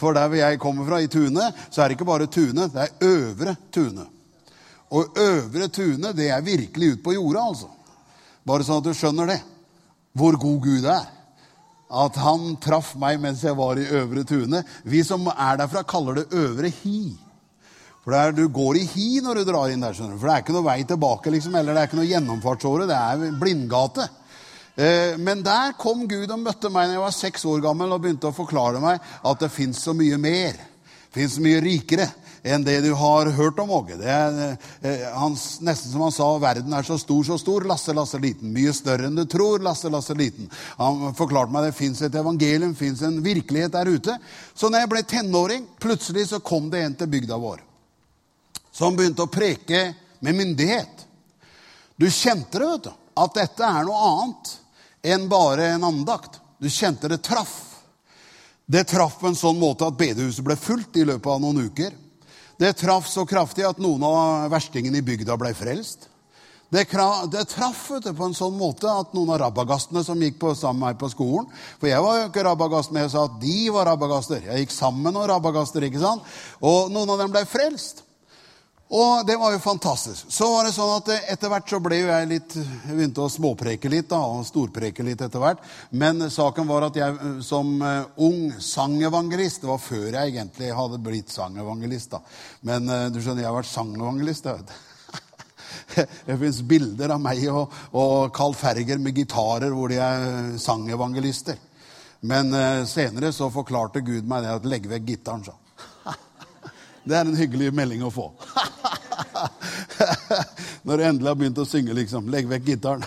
For 0.00 0.16
der 0.16 0.28
hvor 0.28 0.36
jeg 0.36 0.60
kommer 0.60 0.86
fra, 0.88 0.98
i 1.04 1.10
Tune, 1.12 1.52
så 1.68 1.82
er 1.82 1.88
det 1.88 1.98
ikke 1.98 2.08
bare 2.08 2.26
Tune, 2.32 2.70
det 2.72 2.86
er 2.86 2.96
Øvre 3.04 3.56
Tune. 3.72 4.19
Og 4.90 5.18
Øvre 5.18 5.68
Tune, 5.70 6.12
det 6.16 6.30
er 6.30 6.42
virkelig 6.42 6.92
ute 6.96 7.02
på 7.04 7.14
jorda, 7.14 7.46
altså. 7.52 7.70
Bare 8.46 8.66
sånn 8.66 8.80
at 8.80 8.88
du 8.88 8.94
skjønner 8.96 9.30
det. 9.30 9.40
Hvor 10.18 10.38
god 10.40 10.60
Gud 10.64 10.86
er. 10.90 11.08
At 11.90 12.16
han 12.22 12.54
traff 12.62 12.94
meg 12.98 13.20
mens 13.22 13.42
jeg 13.46 13.58
var 13.58 13.78
i 13.78 13.86
Øvre 14.00 14.24
Tune. 14.26 14.62
Vi 14.84 15.02
som 15.06 15.28
er 15.30 15.60
derfra, 15.60 15.84
kaller 15.86 16.20
det 16.20 16.30
Øvre 16.34 16.70
Hi. 16.82 17.02
For 18.04 18.16
er, 18.16 18.32
Du 18.32 18.48
går 18.48 18.78
i 18.80 18.86
hi 18.88 19.20
når 19.22 19.40
du 19.40 19.50
drar 19.50 19.70
inn 19.70 19.82
der, 19.84 19.94
skjønner 19.94 20.16
du. 20.16 20.20
For 20.22 20.30
det 20.30 20.34
er 20.34 20.44
ikke 20.44 20.56
noe 20.56 20.66
vei 20.66 20.78
tilbake, 20.88 21.34
liksom, 21.34 21.54
eller 21.54 21.76
det 21.76 21.82
er 21.82 21.90
ikke 21.90 22.00
noe 22.00 22.08
gjennomfartsåre. 22.10 22.88
Det 22.88 22.96
er 22.96 23.36
blindgate. 23.38 24.08
Eh, 24.80 25.18
men 25.20 25.44
der 25.44 25.76
kom 25.78 26.06
Gud 26.08 26.30
og 26.30 26.40
møtte 26.40 26.70
meg 26.72 26.88
da 26.88 26.96
jeg 26.96 27.04
var 27.04 27.14
seks 27.14 27.44
år 27.50 27.60
gammel 27.66 27.92
og 27.92 28.00
begynte 28.02 28.30
å 28.30 28.34
forklare 28.36 28.80
meg 28.82 29.02
at 29.02 29.44
det 29.44 29.52
fins 29.52 29.82
så 29.84 29.94
mye 29.96 30.16
mer. 30.18 30.56
Det 31.12 31.26
så 31.28 31.42
mye 31.42 31.60
rikere 31.60 32.06
enn 32.42 32.64
det 32.64 32.78
du 32.84 32.90
har 32.96 33.30
hørt 33.36 33.58
om, 33.62 33.70
Åge. 33.76 33.96
Det 34.00 34.10
er 34.10 34.40
eh, 34.82 35.06
hans, 35.14 35.60
nesten 35.64 35.92
som 35.92 36.04
han 36.06 36.14
sa, 36.14 36.28
verden 36.42 36.74
er 36.76 36.86
så 36.86 36.98
stor, 37.00 37.24
så 37.26 37.38
stor, 37.40 37.66
Lasse, 37.68 37.94
Lasse 37.96 38.20
liten. 38.22 38.52
Mye 38.54 38.74
større 38.76 39.08
enn 39.08 39.18
du 39.18 39.24
tror, 39.28 39.62
Lasse, 39.64 39.90
Lasse 39.92 40.16
liten. 40.18 40.50
Han 40.78 41.10
forklarte 41.18 41.54
meg 41.54 41.68
det 41.68 41.78
fins 41.78 42.02
et 42.06 42.20
evangelium, 42.20 42.76
fins 42.78 43.02
en 43.06 43.18
virkelighet 43.24 43.74
der 43.76 43.90
ute. 43.90 44.20
Så 44.54 44.70
når 44.70 44.84
jeg 44.84 44.92
ble 44.94 45.06
tenåring, 45.14 45.66
plutselig 45.80 46.30
så 46.30 46.40
kom 46.44 46.70
det 46.72 46.84
en 46.84 46.96
til 47.00 47.12
bygda 47.12 47.40
vår 47.40 47.66
som 48.72 48.96
begynte 48.96 49.26
å 49.26 49.30
preke 49.30 49.90
med 50.24 50.36
myndighet. 50.38 51.06
Du 52.00 52.06
kjente 52.10 52.58
det, 52.58 52.66
vet 52.66 52.86
du, 52.86 52.92
at 53.20 53.34
dette 53.36 53.66
er 53.66 53.84
noe 53.84 54.04
annet 54.10 54.52
enn 55.12 55.26
bare 55.28 55.72
en 55.74 55.84
andakt. 55.90 56.38
Du 56.60 56.68
kjente 56.70 57.10
det 57.10 57.20
traff. 57.24 57.58
Det 58.70 58.86
traff 58.88 59.18
på 59.20 59.28
en 59.28 59.36
sånn 59.36 59.58
måte 59.58 59.88
at 59.88 59.98
bedehuset 59.98 60.44
ble 60.46 60.56
fullt 60.56 60.96
i 61.00 61.04
løpet 61.08 61.28
av 61.32 61.42
noen 61.42 61.66
uker. 61.66 61.92
Det 62.60 62.74
traff 62.76 63.08
så 63.08 63.24
kraftig 63.24 63.64
at 63.64 63.78
noen 63.80 64.02
av 64.04 64.50
verstingene 64.52 65.00
i 65.00 65.04
bygda 65.04 65.36
ble 65.40 65.54
frelst. 65.56 66.10
Det, 66.70 66.84
det 67.32 67.46
traff 67.50 67.86
det 68.04 68.12
på 68.14 68.26
en 68.28 68.36
sånn 68.36 68.54
måte 68.54 68.86
at 68.86 69.14
noen 69.16 69.32
av 69.34 69.40
rabagastene 69.42 70.04
som 70.06 70.20
gikk 70.22 70.36
på, 70.38 70.52
sammen 70.54 70.84
med 70.84 70.92
meg 70.92 71.00
på 71.00 71.08
skolen 71.10 71.48
For 71.80 71.88
jeg 71.90 72.04
var 72.04 72.18
jo 72.20 72.28
ikke 72.28 72.44
rabagast, 72.46 72.92
men 72.92 73.02
jeg 73.02 73.14
sa 73.16 73.24
at 73.26 73.40
de 73.42 73.56
var 73.74 73.88
rabagaster. 73.90 74.44
Jeg 74.46 74.66
gikk 74.66 74.76
sammen 74.76 75.02
med 75.08 75.16
noen 75.16 75.32
rabagaster. 75.32 75.82
ikke 75.88 76.02
sant? 76.04 76.28
Og 76.60 76.92
noen 76.92 77.10
av 77.10 77.24
dem 77.24 77.34
ble 77.34 77.42
frelst. 77.48 78.04
Og 78.90 79.26
det 79.26 79.36
var 79.38 79.52
jo 79.54 79.58
fantastisk. 79.62 80.32
Så 80.34 80.48
var 80.50 80.66
det 80.66 80.72
sånn 80.74 80.96
at 80.96 81.10
etter 81.30 81.50
hvert 81.52 81.68
så 81.70 81.78
ble 81.82 82.00
jo 82.00 82.08
jeg 82.10 82.26
litt 82.26 82.56
Jeg 82.58 82.96
begynte 82.96 83.22
å 83.22 83.30
småpreke 83.30 83.90
litt 83.92 84.08
da, 84.10 84.18
og 84.18 84.42
storpreke 84.48 85.06
litt 85.06 85.22
etter 85.22 85.42
hvert. 85.42 85.62
Men 85.94 86.26
saken 86.26 86.66
var 86.66 86.88
at 86.88 86.98
jeg 86.98 87.14
eh, 87.14 87.36
som 87.46 87.70
eh, 87.86 88.08
ung 88.26 88.50
sangevangelist 88.58 89.62
Det 89.62 89.70
var 89.70 89.78
før 89.84 90.08
jeg 90.08 90.32
egentlig 90.32 90.72
hadde 90.74 90.98
blitt 91.06 91.30
sangevangelist. 91.30 92.16
da. 92.16 92.22
Men 92.66 92.90
eh, 92.90 93.06
du 93.14 93.20
skjønner, 93.20 93.44
jeg 93.44 93.50
har 93.52 93.60
vært 93.60 93.70
sangevangelist. 93.70 94.50
Jeg 94.50 94.58
vet. 94.58 94.74
Det 96.26 96.40
fins 96.42 96.60
bilder 96.66 97.14
av 97.14 97.22
meg 97.22 97.46
og, 97.52 97.78
og 97.94 98.34
Carl 98.34 98.58
Ferger 98.58 98.98
med 98.98 99.14
gitarer 99.14 99.70
hvor 99.70 99.94
de 99.94 100.02
er 100.02 100.58
sangevangelister. 100.58 101.62
Men 102.26 102.50
senere 102.90 103.30
så 103.32 103.46
forklarte 103.54 104.02
Gud 104.04 104.26
meg 104.28 104.42
det 104.44 104.58
at 104.58 104.66
legg 104.68 104.90
vekk 104.90 105.06
gitaren, 105.08 105.46
sa 105.46 105.59
det 107.10 107.18
er 107.18 107.26
en 107.26 107.38
hyggelig 107.38 107.72
melding 107.74 108.04
å 108.06 108.12
få. 108.14 108.30
Når 110.86 110.96
du 110.96 111.04
endelig 111.04 111.30
har 111.30 111.38
begynt 111.38 111.60
å 111.60 111.68
synge, 111.68 111.94
liksom. 111.96 112.30
Legg 112.32 112.48
vekk 112.50 112.66
gitaren. 112.68 113.04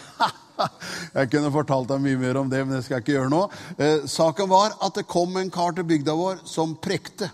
jeg 1.18 1.32
kunne 1.32 1.52
fortalt 1.54 1.90
deg 1.90 2.04
mye 2.04 2.22
mer 2.22 2.40
om 2.42 2.52
det, 2.52 2.62
men 2.66 2.78
det 2.78 2.84
skal 2.86 2.98
jeg 2.98 3.06
ikke 3.06 3.18
gjøre 3.18 3.34
nå. 3.34 3.42
Eh, 3.78 4.06
saken 4.10 4.52
var 4.52 4.78
at 4.84 5.00
det 5.00 5.10
kom 5.10 5.38
en 5.40 5.52
kar 5.54 5.76
til 5.78 5.88
bygda 5.90 6.16
vår 6.20 6.44
som 6.50 6.78
prekte 6.84 7.32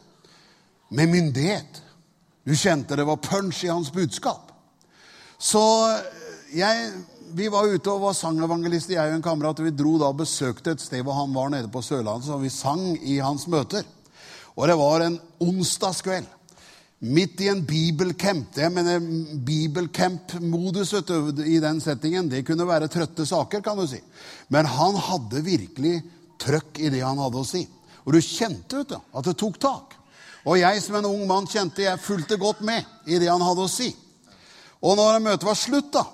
med 0.96 1.12
myndighet. 1.12 1.84
Du 2.48 2.56
kjente 2.58 2.98
det 2.98 3.08
var 3.10 3.24
punch 3.24 3.64
i 3.66 3.74
hans 3.74 3.92
budskap. 3.94 4.54
Så 5.40 5.64
eh, 5.90 6.26
jeg, 6.60 6.90
vi 7.38 7.50
var 7.52 7.70
ute 7.70 7.94
og 7.94 8.08
var 8.08 8.18
sangevangelister, 8.18 8.98
jeg 8.98 9.14
og 9.14 9.20
en 9.20 9.26
kamerat. 9.26 9.62
og 9.62 9.70
Vi 9.70 9.78
dro 9.78 9.98
da 10.02 10.12
og 10.14 10.22
besøkte 10.22 10.76
et 10.76 10.84
sted 10.84 11.06
hvor 11.06 11.20
han 11.20 11.36
var 11.36 11.54
nede 11.54 11.72
på 11.72 11.84
Sørlandet, 11.86 12.30
så 12.30 12.40
vi 12.42 12.54
sang 12.54 12.92
i 13.02 13.20
hans 13.24 13.48
møter. 13.52 13.86
Og 14.60 14.68
det 14.68 14.76
var 14.80 15.06
en 15.06 15.20
onsdagskveld. 15.40 16.28
Midt 17.00 17.42
i 17.42 17.48
en 17.48 17.62
bibelcamp. 17.64 18.50
Det 18.54 18.70
mener 18.70 19.00
bibelcamp-modus 19.46 20.94
i 21.46 21.60
den 21.64 21.80
settingen. 21.82 22.28
Det 22.30 22.44
kunne 22.48 22.68
være 22.68 22.90
trøtte 22.92 23.26
saker, 23.26 23.62
kan 23.64 23.80
du 23.80 23.86
si. 23.88 24.02
Men 24.52 24.68
han 24.68 25.00
hadde 25.08 25.46
virkelig 25.46 26.02
trøkk 26.40 26.82
i 26.84 26.92
det 26.92 27.06
han 27.06 27.22
hadde 27.22 27.40
å 27.40 27.48
si. 27.48 27.64
Og 28.04 28.16
du 28.16 28.20
kjente 28.24 28.82
vet 28.82 28.92
du, 28.92 29.00
at 29.00 29.32
det 29.32 29.38
tok 29.40 29.60
tak. 29.62 29.96
Og 30.44 30.60
jeg 30.60 30.84
som 30.84 31.00
en 31.00 31.08
ung 31.08 31.24
mann 31.28 31.48
kjente 31.48 31.86
jeg 31.86 32.04
fulgte 32.04 32.40
godt 32.40 32.64
med 32.68 32.84
i 33.08 33.20
det 33.20 33.32
han 33.32 33.44
hadde 33.44 33.64
å 33.64 33.72
si. 33.72 33.92
Og 34.80 34.96
når 35.00 35.20
møtet 35.24 35.48
var 35.48 35.60
slutt, 35.60 35.92
da, 35.96 36.06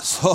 så, 0.00 0.34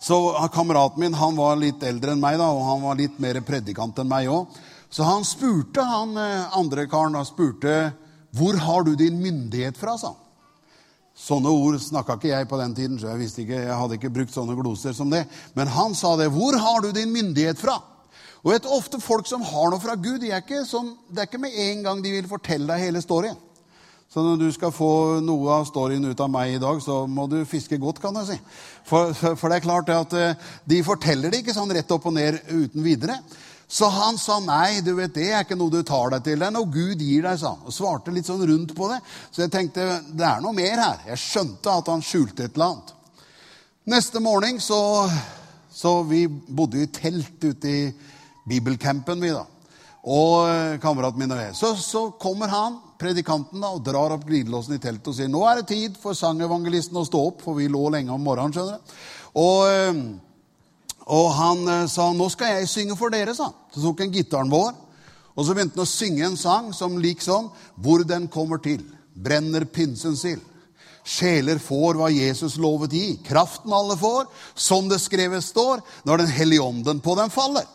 så 0.00 0.18
kameraten 0.52 1.00
min 1.04 1.16
han 1.16 1.36
var 1.36 1.60
litt 1.60 1.84
eldre 1.84 2.14
enn 2.14 2.20
meg, 2.20 2.36
da, 2.40 2.50
og 2.52 2.66
han 2.68 2.84
var 2.84 3.00
litt 3.00 3.20
mer 3.20 3.40
predikant 3.44 4.00
enn 4.00 4.08
meg 4.08 4.28
òg. 4.32 4.60
Så 4.90 5.06
han 5.06 5.24
spurte 5.24 5.84
han 5.86 6.16
eh, 6.18 6.56
andre 6.58 6.86
karen 6.90 7.16
da, 7.16 7.24
spurte, 7.24 7.92
'Hvor 8.32 8.56
har 8.56 8.82
du 8.84 8.94
din 8.94 9.18
myndighet 9.22 9.76
fra?' 9.78 9.98
sa 9.98 10.06
han. 10.06 10.16
Sånne 11.14 11.50
ord 11.52 11.76
snakka 11.82 12.16
ikke 12.16 12.30
jeg 12.32 12.48
på 12.48 12.58
den 12.60 12.74
tiden, 12.74 12.98
så 12.98 13.08
jeg 13.08 13.28
ikke, 13.38 13.60
jeg 13.66 13.76
hadde 13.76 13.94
ikke 13.98 14.10
brukt 14.14 14.32
sånne 14.32 14.56
gloser 14.56 14.92
som 14.92 15.10
det. 15.10 15.26
Men 15.54 15.68
han 15.68 15.94
sa 15.94 16.16
det. 16.16 16.30
'Hvor 16.30 16.58
har 16.58 16.80
du 16.80 16.92
din 16.92 17.12
myndighet 17.12 17.58
fra?' 17.58 17.82
Og 18.44 18.52
vet, 18.52 18.66
Ofte 18.66 19.00
folk 19.00 19.26
som 19.26 19.42
har 19.42 19.70
noe 19.70 19.80
fra 19.80 19.94
Gud, 19.94 20.20
de 20.20 20.30
er 20.30 20.40
ikke 20.40 20.64
sånn, 20.64 20.96
det 21.10 21.18
er 21.18 21.28
ikke 21.28 21.42
med 21.42 21.52
en 21.52 21.82
gang 21.82 22.02
de 22.02 22.10
vil 22.10 22.28
fortelle 22.28 22.66
deg 22.66 22.80
hele 22.80 23.02
storyen. 23.04 23.36
Så 24.10 24.24
når 24.26 24.40
du 24.40 24.48
skal 24.50 24.72
få 24.74 25.20
noe 25.22 25.52
av 25.54 25.68
storyen 25.68 26.08
ut 26.10 26.20
av 26.20 26.30
meg 26.32 26.56
i 26.56 26.62
dag, 26.62 26.80
så 26.82 27.04
må 27.06 27.28
du 27.30 27.44
fiske 27.46 27.76
godt, 27.78 28.00
kan 28.02 28.16
jeg 28.18 28.26
si. 28.26 28.38
For, 28.88 29.12
for 29.14 29.46
det 29.46 29.60
er 29.60 29.66
klart 29.68 29.92
at 29.94 30.16
eh, 30.18 30.48
de 30.66 30.80
forteller 30.82 31.30
det 31.30 31.44
ikke 31.44 31.54
sånn 31.54 31.70
rett 31.70 31.92
opp 31.94 32.08
og 32.10 32.16
ned 32.16 32.40
uten 32.48 32.82
videre. 32.82 33.20
Så 33.70 33.86
han 33.86 34.16
sa 34.18 34.40
nei, 34.42 34.80
du 34.82 34.96
vet, 34.98 35.12
det 35.14 35.28
er 35.30 35.44
ikke 35.44 35.54
noe 35.54 35.70
du 35.70 35.84
tar 35.86 36.10
deg 36.10 36.24
til. 36.26 36.40
Det 36.42 36.46
er 36.48 36.54
noe 36.56 36.66
Gud 36.74 36.98
gir 36.98 37.22
deg, 37.22 37.36
sa 37.38 37.52
han. 37.52 37.66
Og 37.70 37.74
svarte 37.74 38.10
litt 38.10 38.26
sånn 38.26 38.42
rundt 38.42 38.72
på 38.74 38.88
det. 38.90 38.96
Så 39.30 39.44
jeg 39.44 39.52
tenkte 39.54 39.84
det 40.10 40.24
er 40.26 40.40
noe 40.42 40.56
mer 40.56 40.80
her. 40.82 41.04
Jeg 41.12 41.20
skjønte 41.22 41.76
at 41.78 41.90
han 41.92 42.02
skjulte 42.02 42.48
et 42.48 42.58
eller 42.58 42.72
annet. 42.72 42.90
Neste 43.94 44.22
morgen 44.22 44.58
så, 44.62 44.80
så 45.70 46.00
Vi 46.02 46.24
bodde 46.26 46.82
i 46.82 46.88
telt 46.90 47.46
ute 47.46 47.70
i 47.70 47.84
bibelcampen, 48.50 49.22
vi, 49.22 49.30
da. 49.38 49.44
Og 50.10 50.48
eh, 50.48 50.78
kameraten 50.82 51.22
min 51.22 51.36
og 51.36 51.38
jeg. 51.38 51.54
Så, 51.54 51.70
så 51.78 52.02
kommer 52.18 52.50
han, 52.50 52.80
predikanten, 52.98 53.62
da, 53.62 53.70
og 53.70 53.84
drar 53.86 54.16
opp 54.16 54.24
glidelåsen 54.26 54.74
i 54.74 54.80
teltet 54.82 55.12
og 55.12 55.14
sier 55.14 55.30
nå 55.30 55.44
er 55.46 55.60
det 55.60 55.70
tid 55.70 56.00
for 56.00 56.18
sangevangelisten 56.18 56.98
å 56.98 57.06
stå 57.06 57.22
opp, 57.28 57.46
for 57.46 57.60
vi 57.60 57.70
lå 57.70 57.84
lenge 57.94 58.10
om 58.16 58.26
morgenen. 58.26 58.56
skjønner 58.56 58.82
du. 58.82 58.98
Og... 59.44 60.26
Og 61.10 61.32
han 61.34 61.66
eh, 61.68 61.88
sa 61.90 62.12
'Nå 62.12 62.28
skal 62.30 62.60
jeg 62.60 62.70
synge 62.70 62.96
for 62.98 63.10
dere', 63.10 63.34
sa 63.34 63.50
han. 63.50 63.58
Så 63.74 63.82
tok 63.82 64.04
han 64.04 64.14
gitaren 64.14 64.50
vår, 64.50 64.74
og 65.34 65.46
så 65.46 65.54
begynte 65.54 65.80
han 65.80 65.86
å 65.86 65.90
synge 65.90 66.26
en 66.26 66.36
sang 66.38 66.72
som 66.72 66.98
lik 66.98 67.22
sånn 67.22 67.50
'Hvor 67.74 68.06
den 68.06 68.28
kommer 68.28 68.62
til, 68.62 68.84
brenner 69.14 69.64
pinsens 69.64 70.24
ild'. 70.24 70.46
Sjeler 71.04 71.58
får 71.58 71.96
hva 71.96 72.10
Jesus 72.12 72.58
lovet 72.60 72.92
gi. 72.92 73.18
Kraften 73.24 73.72
alle 73.72 73.96
får, 73.96 74.26
som 74.54 74.88
det 74.88 75.00
skrevet 75.00 75.42
står, 75.42 75.80
når 76.04 76.18
Den 76.18 76.26
hellige 76.26 76.62
ånden 76.62 77.00
på 77.00 77.16
dem 77.16 77.30
faller. 77.30 77.66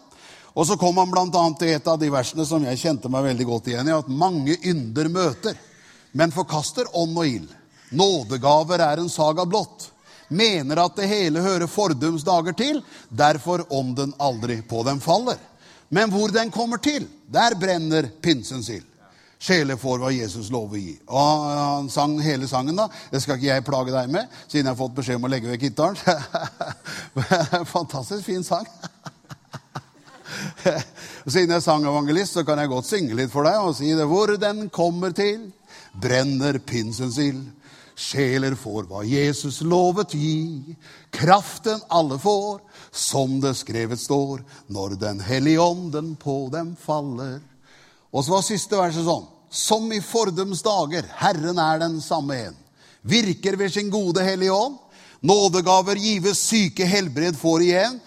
Og 0.55 0.65
så 0.67 0.77
kom 0.77 0.95
han 0.97 1.11
bl.a. 1.11 1.55
til 1.59 1.67
et 1.67 1.87
av 1.87 1.99
de 1.99 2.09
versene 2.09 2.45
som 2.45 2.63
jeg 2.63 2.79
kjente 2.79 3.09
meg 3.09 3.25
veldig 3.25 3.45
godt 3.45 3.67
igjen 3.67 3.89
i, 3.89 3.91
at 3.97 4.07
mange 4.07 4.55
ynder 4.63 5.09
møter, 5.09 5.57
men 6.13 6.31
forkaster 6.31 6.85
ånd 6.93 7.17
og 7.17 7.27
ild. 7.27 7.49
Nådegaver 7.91 8.79
er 8.79 9.01
en 9.01 9.09
saga 9.09 9.43
blått 9.45 9.89
mener 10.29 10.81
at 10.85 10.95
det 10.97 11.09
hele 11.09 11.43
hører 11.43 11.69
fordums 11.71 12.23
dager 12.25 12.55
til, 12.57 12.81
derfor 13.09 13.65
om 13.73 13.93
den 13.95 14.13
aldri 14.19 14.61
på 14.61 14.83
dem 14.87 15.01
faller. 15.03 15.37
Men 15.89 16.11
hvor 16.11 16.33
den 16.33 16.51
kommer 16.51 16.77
til, 16.81 17.07
der 17.31 17.55
brenner 17.59 18.09
pinsens 18.21 18.69
ild. 18.69 18.85
Sjeler 19.45 19.77
får 19.77 19.99
hva 20.01 20.09
Jesus 20.15 20.47
lover 20.49 20.79
å 20.79 20.81
gi. 20.81 20.93
Og 21.11 21.45
Han 21.45 21.89
sang 21.93 22.15
hele 22.23 22.47
sangen, 22.49 22.77
da. 22.79 22.87
Det 23.11 23.21
skal 23.21 23.37
ikke 23.37 23.51
jeg 23.51 23.65
plage 23.67 23.93
deg 23.93 24.09
med, 24.11 24.31
siden 24.47 24.63
jeg 24.65 24.71
har 24.71 24.79
fått 24.79 24.95
beskjed 24.97 25.19
om 25.19 25.27
å 25.27 25.31
legge 25.31 25.51
vekk 25.51 25.67
gitaren. 25.67 25.97
Fantastisk 27.75 28.25
fin 28.25 28.45
sang. 28.47 28.65
Siden 31.25 31.51
jeg 31.51 31.59
er 31.59 31.63
sangevangelist, 31.63 32.37
så 32.37 32.45
kan 32.47 32.59
jeg 32.59 32.71
godt 32.71 32.89
synge 32.89 33.17
litt 33.19 33.33
for 33.33 33.47
deg 33.47 33.59
og 33.61 33.75
si 33.77 33.91
det. 33.93 34.07
Hvor 34.09 34.33
den 34.39 34.69
kommer 34.73 35.13
til, 35.15 35.51
brenner 35.93 36.59
pinsens 36.63 37.19
ild. 37.21 37.45
Sjeler 37.95 38.57
får 38.59 38.89
hva 38.89 39.05
Jesus 39.07 39.61
lovet 39.63 40.13
gi. 40.13 40.75
Kraften 41.15 41.79
alle 41.87 42.17
får, 42.19 42.59
som 42.91 43.39
det 43.39 43.53
skrevet 43.55 44.01
står, 44.01 44.43
når 44.67 44.97
Den 44.99 45.21
hellige 45.23 45.63
ånden 45.63 46.15
på 46.19 46.49
dem 46.51 46.75
faller. 46.75 47.39
Og 48.11 48.25
så 48.25 48.35
var 48.35 48.43
siste 48.43 48.75
verset 48.79 49.07
sånn. 49.07 49.23
Som 49.49 49.87
i 49.95 50.01
fordums 50.03 50.63
dager, 50.65 51.07
Herren 51.21 51.59
er 51.61 51.79
den 51.79 52.01
samme 52.03 52.35
en. 52.49 52.57
Virker 53.05 53.55
ved 53.55 53.71
sin 53.71 53.89
gode 53.93 54.23
Hellige 54.25 54.51
ånd. 54.51 54.75
Nådegaver 55.25 55.95
gives, 55.95 56.41
syke 56.43 56.85
helbred 56.85 57.37
får 57.39 57.63
igjen. 57.63 57.99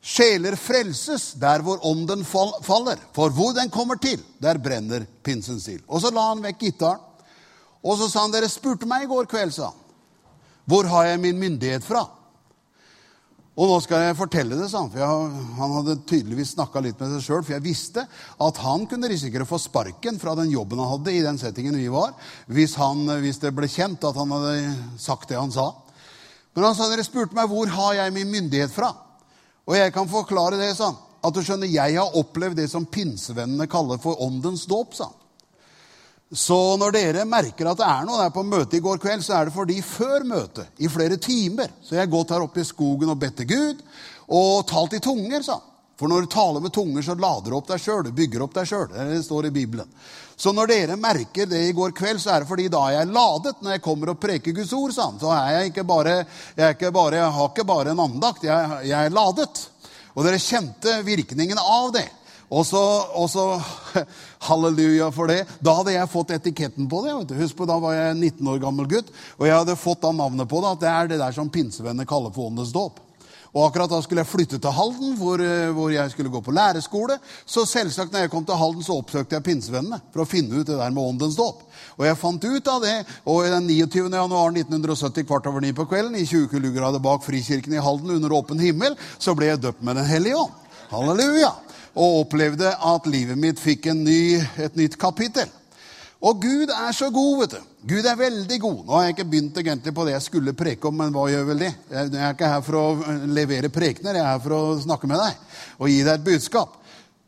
Sjeler 0.00 0.54
frelses 0.56 1.32
der 1.36 1.60
hvor 1.64 1.82
ånden 1.84 2.22
faller. 2.24 3.00
For 3.16 3.34
hvor 3.34 3.52
den 3.58 3.72
kommer 3.72 3.98
til, 4.00 4.22
der 4.40 4.62
brenner 4.62 5.04
pinsens 5.26 5.66
ild. 5.68 5.82
Og 5.88 6.00
så 6.00 6.14
la 6.14 6.30
han 6.30 6.44
vekk 6.46 6.62
gitaren. 6.62 7.09
Og 7.80 7.98
så 7.98 8.08
sa 8.10 8.24
han, 8.24 8.32
'Dere 8.32 8.48
spurte 8.48 8.88
meg 8.88 9.04
i 9.04 9.10
går 9.10 9.28
kveld', 9.30 9.52
sa 9.56 9.70
han. 9.70 9.78
'Hvor 10.68 10.88
har 10.88 11.04
jeg 11.04 11.20
min 11.20 11.38
myndighet 11.38 11.84
fra?' 11.84 12.08
Og 13.60 13.68
nå 13.68 13.76
skal 13.84 14.06
jeg 14.06 14.16
fortelle 14.16 14.56
det, 14.56 14.70
sa 14.70 14.80
han. 14.80 14.90
For 14.92 15.02
jeg, 15.02 15.40
han 15.58 15.72
hadde 15.74 15.96
tydeligvis 16.08 16.54
snakka 16.54 16.80
litt 16.80 17.00
med 17.00 17.10
seg 17.12 17.24
sjøl. 17.26 17.42
For 17.44 17.52
jeg 17.52 17.64
visste 17.66 18.06
at 18.40 18.60
han 18.62 18.86
kunne 18.88 19.10
risikere 19.10 19.44
å 19.44 19.50
få 19.50 19.58
sparken 19.60 20.20
fra 20.22 20.32
den 20.38 20.52
jobben 20.54 20.80
han 20.80 20.88
hadde 20.94 21.12
i 21.12 21.20
den 21.24 21.36
settingen 21.40 21.76
vi 21.76 21.90
var, 21.92 22.14
hvis, 22.46 22.78
han, 22.80 23.04
hvis 23.20 23.42
det 23.42 23.52
ble 23.52 23.68
kjent 23.68 24.06
at 24.06 24.16
han 24.16 24.32
hadde 24.32 24.54
sagt 25.02 25.28
det 25.28 25.36
han 25.36 25.52
sa. 25.52 25.74
Men 26.54 26.70
han 26.70 26.78
sa 26.78 26.88
dere 26.88 27.04
spurte 27.04 27.36
meg 27.36 27.50
hvor 27.50 27.68
har 27.74 27.98
jeg 27.98 28.16
min 28.16 28.32
myndighet 28.32 28.72
fra. 28.72 28.94
Og 29.68 29.76
jeg 29.76 29.92
kan 29.92 30.08
forklare 30.08 30.56
det, 30.60 30.72
sa 30.78 30.94
han. 30.94 31.00
At 31.20 31.36
du 31.36 31.42
skjønner, 31.44 31.68
jeg 31.68 31.98
har 31.98 32.16
opplevd 32.16 32.62
det 32.62 32.70
som 32.72 32.88
pinsevennene 32.88 33.68
kaller 33.68 34.00
for 34.00 34.22
åndens 34.24 34.64
dåp, 34.70 34.96
sa 34.96 35.10
han. 35.10 35.19
Så 36.30 36.76
når 36.78 36.94
dere 36.94 37.24
merker 37.26 37.66
at 37.66 37.80
det 37.80 37.86
er 37.88 38.04
noe 38.06 38.20
der 38.20 38.30
på 38.30 38.44
møtet 38.46 38.76
i 38.78 38.82
går 38.84 39.00
kveld, 39.02 39.24
så 39.26 39.34
er 39.34 39.48
det 39.48 39.54
fordi 39.54 39.80
før 39.82 40.22
møtet, 40.22 40.68
i 40.78 40.86
flere 40.86 41.18
timer, 41.18 41.72
så 41.82 41.96
jeg 41.96 42.04
har 42.04 42.12
gått 42.12 42.30
her 42.30 42.44
oppe 42.44 42.62
i 42.62 42.68
skogen 42.68 43.10
og 43.10 43.18
bedt 43.18 43.40
til 43.42 43.48
Gud 43.50 43.82
og 44.30 44.62
talt 44.70 44.94
i 44.94 45.02
tunger, 45.02 45.42
sa 45.42 45.58
For 45.98 46.08
når 46.08 46.22
du 46.24 46.30
taler 46.32 46.62
med 46.64 46.72
tunger, 46.72 47.02
så 47.02 47.16
lader 47.18 47.50
du 47.50 47.56
opp 47.58 47.66
deg 47.68 47.80
sjøl. 47.82 48.06
Du 48.06 48.14
bygger 48.16 48.40
opp 48.40 48.54
deg 48.54 48.68
sjøl. 48.70 48.86
Det 48.88 49.18
står 49.26 49.50
i 49.50 49.50
Bibelen. 49.52 49.90
Så 50.32 50.54
når 50.56 50.70
dere 50.70 50.96
merker 50.96 51.50
det 51.50 51.58
i 51.66 51.74
går 51.76 51.90
kveld, 51.92 52.22
så 52.22 52.30
er 52.32 52.40
det 52.40 52.48
fordi 52.48 52.70
da 52.72 52.86
er 52.86 52.94
jeg 52.94 53.10
ladet 53.12 53.58
når 53.60 53.74
jeg 53.74 53.82
kommer 53.84 54.14
og 54.14 54.22
preker 54.22 54.54
Guds 54.56 54.72
ord. 54.72 54.94
sa 54.96 55.10
Så 55.20 55.28
er 55.34 55.50
jeg 55.58 55.72
ikke 55.74 55.84
bare, 55.84 56.14
jeg, 56.56 56.78
ikke 56.78 56.92
bare, 56.94 57.18
jeg 57.20 57.34
har 57.36 57.50
ikke 57.50 57.66
bare 57.68 57.92
en 57.92 58.00
andakt. 58.06 58.46
Jeg, 58.48 58.78
jeg 58.88 59.10
er 59.10 59.12
ladet. 59.12 59.66
Og 60.14 60.24
dere 60.24 60.40
kjente 60.40 61.02
virkningen 61.04 61.60
av 61.60 61.92
det. 61.98 62.06
Og 62.50 62.64
så, 62.66 62.80
og 63.14 63.28
så, 63.30 63.44
Halleluja 64.48 65.10
for 65.14 65.30
det. 65.30 65.44
Da 65.62 65.76
hadde 65.78 65.94
jeg 65.94 66.10
fått 66.10 66.32
etiketten 66.34 66.88
på 66.90 67.04
det. 67.04 67.36
Husk 67.38 67.58
på, 67.58 67.68
Da 67.68 67.78
var 67.78 67.94
jeg 67.94 68.16
19 68.16 68.50
år 68.50 68.58
gammel 68.62 68.88
gutt, 68.90 69.12
og 69.38 69.46
jeg 69.46 69.54
hadde 69.54 69.78
fått 69.78 70.02
da 70.02 70.10
navnet 70.14 70.50
på 70.50 70.62
det. 70.62 70.74
At 70.74 70.82
det 70.82 70.90
er 70.90 71.12
det 71.12 71.20
der 71.22 71.36
som 71.36 71.52
pinsevenner 71.52 72.08
kaller 72.08 72.34
for 72.34 72.50
åndens 72.50 72.74
dåp. 72.74 72.98
Og 73.50 73.64
akkurat 73.64 73.90
da 73.90 73.98
skulle 74.02 74.22
jeg 74.22 74.30
flytte 74.30 74.58
til 74.62 74.74
Halden, 74.74 75.16
hvor, 75.18 75.40
eh, 75.42 75.72
hvor, 75.74 75.90
jeg 75.90 76.10
skulle 76.12 76.30
gå 76.30 76.40
på 76.42 76.54
lærerskole. 76.54 77.16
Så 77.46 77.64
selvsagt 77.66 78.12
når 78.12 78.24
jeg 78.24 78.30
kom 78.30 78.44
til 78.46 78.58
Halden, 78.58 78.82
så 78.86 78.98
oppsøkte 78.98 79.34
jeg 79.36 79.46
pinsevennene 79.46 79.98
for 80.12 80.22
å 80.22 80.28
finne 80.28 80.60
ut 80.60 80.66
det 80.66 80.78
der 80.78 80.94
med 80.94 81.02
åndens 81.02 81.38
dåp. 81.38 81.64
Og 81.98 82.06
jeg 82.06 82.18
fant 82.18 82.44
ut 82.46 82.70
av 82.70 82.84
det, 82.84 82.94
og 83.26 83.42
den 83.50 83.66
29. 83.66 84.06
januar 84.06 84.54
1970 84.54 85.26
kvart 85.26 85.50
over 85.50 85.66
ni 85.66 85.72
på 85.74 85.86
kvelden, 85.90 86.14
i 86.14 86.26
20 86.26 86.46
kuldegrader 86.52 87.02
bak 87.02 87.26
Frikirken 87.26 87.74
i 87.74 87.82
Halden 87.82 88.14
under 88.14 88.38
åpen 88.38 88.62
himmel, 88.62 88.94
så 89.18 89.34
ble 89.34 89.50
jeg 89.50 89.62
døpt 89.66 89.82
med 89.82 89.98
Den 89.98 90.06
hellige 90.06 90.38
ånd. 90.46 90.54
Halleluja! 90.90 91.50
Og 91.94 92.20
opplevde 92.24 92.70
at 92.70 93.08
livet 93.10 93.38
mitt 93.38 93.60
fikk 93.60 93.90
ny, 93.96 94.38
et 94.60 94.76
nytt 94.78 94.98
kapittel. 95.00 95.48
Og 96.20 96.42
Gud 96.42 96.68
er 96.68 96.92
så 96.92 97.08
god, 97.10 97.38
vet 97.40 97.54
du. 97.56 97.68
Gud 97.94 98.04
er 98.04 98.18
veldig 98.18 98.58
god. 98.60 98.80
Nå 98.84 98.92
har 98.92 99.06
jeg 99.06 99.14
ikke 99.14 99.28
begynt 99.32 99.60
egentlig 99.62 99.94
på 99.96 100.04
det 100.04 100.12
jeg 100.12 100.26
skulle 100.26 100.56
preke 100.56 100.90
om, 100.90 100.98
men 101.00 101.14
hva 101.14 101.24
gjør 101.32 101.46
vel 101.48 101.64
det? 101.64 101.70
Jeg 101.88 102.10
er 102.12 102.34
ikke 102.34 102.50
her 102.52 102.66
for 102.66 102.76
å 102.76 103.14
levere 103.24 103.72
prekener, 103.72 104.18
jeg 104.18 104.26
er 104.26 104.34
her 104.34 104.42
for 104.44 104.56
å 104.56 104.76
snakke 104.82 105.08
med 105.08 105.22
deg 105.22 105.56
og 105.80 105.88
gi 105.88 106.02
deg 106.04 106.12
et 106.12 106.26
budskap. 106.26 106.76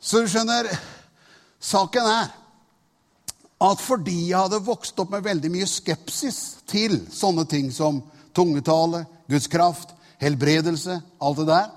Så 0.02 0.20
du 0.20 0.28
skjønner, 0.28 0.68
saken 1.62 2.10
er 2.10 2.30
at 3.62 3.80
fordi 3.80 4.18
jeg 4.28 4.42
hadde 4.42 4.60
vokst 4.66 4.98
opp 5.00 5.12
med 5.14 5.24
veldig 5.24 5.52
mye 5.54 5.68
skepsis 5.70 6.40
til 6.68 6.98
sånne 7.14 7.46
ting 7.48 7.70
som 7.72 8.02
tungetale, 8.36 9.06
Guds 9.30 9.48
kraft, 9.48 9.94
helbredelse, 10.20 10.98
alt 11.22 11.40
det 11.40 11.48
der, 11.48 11.70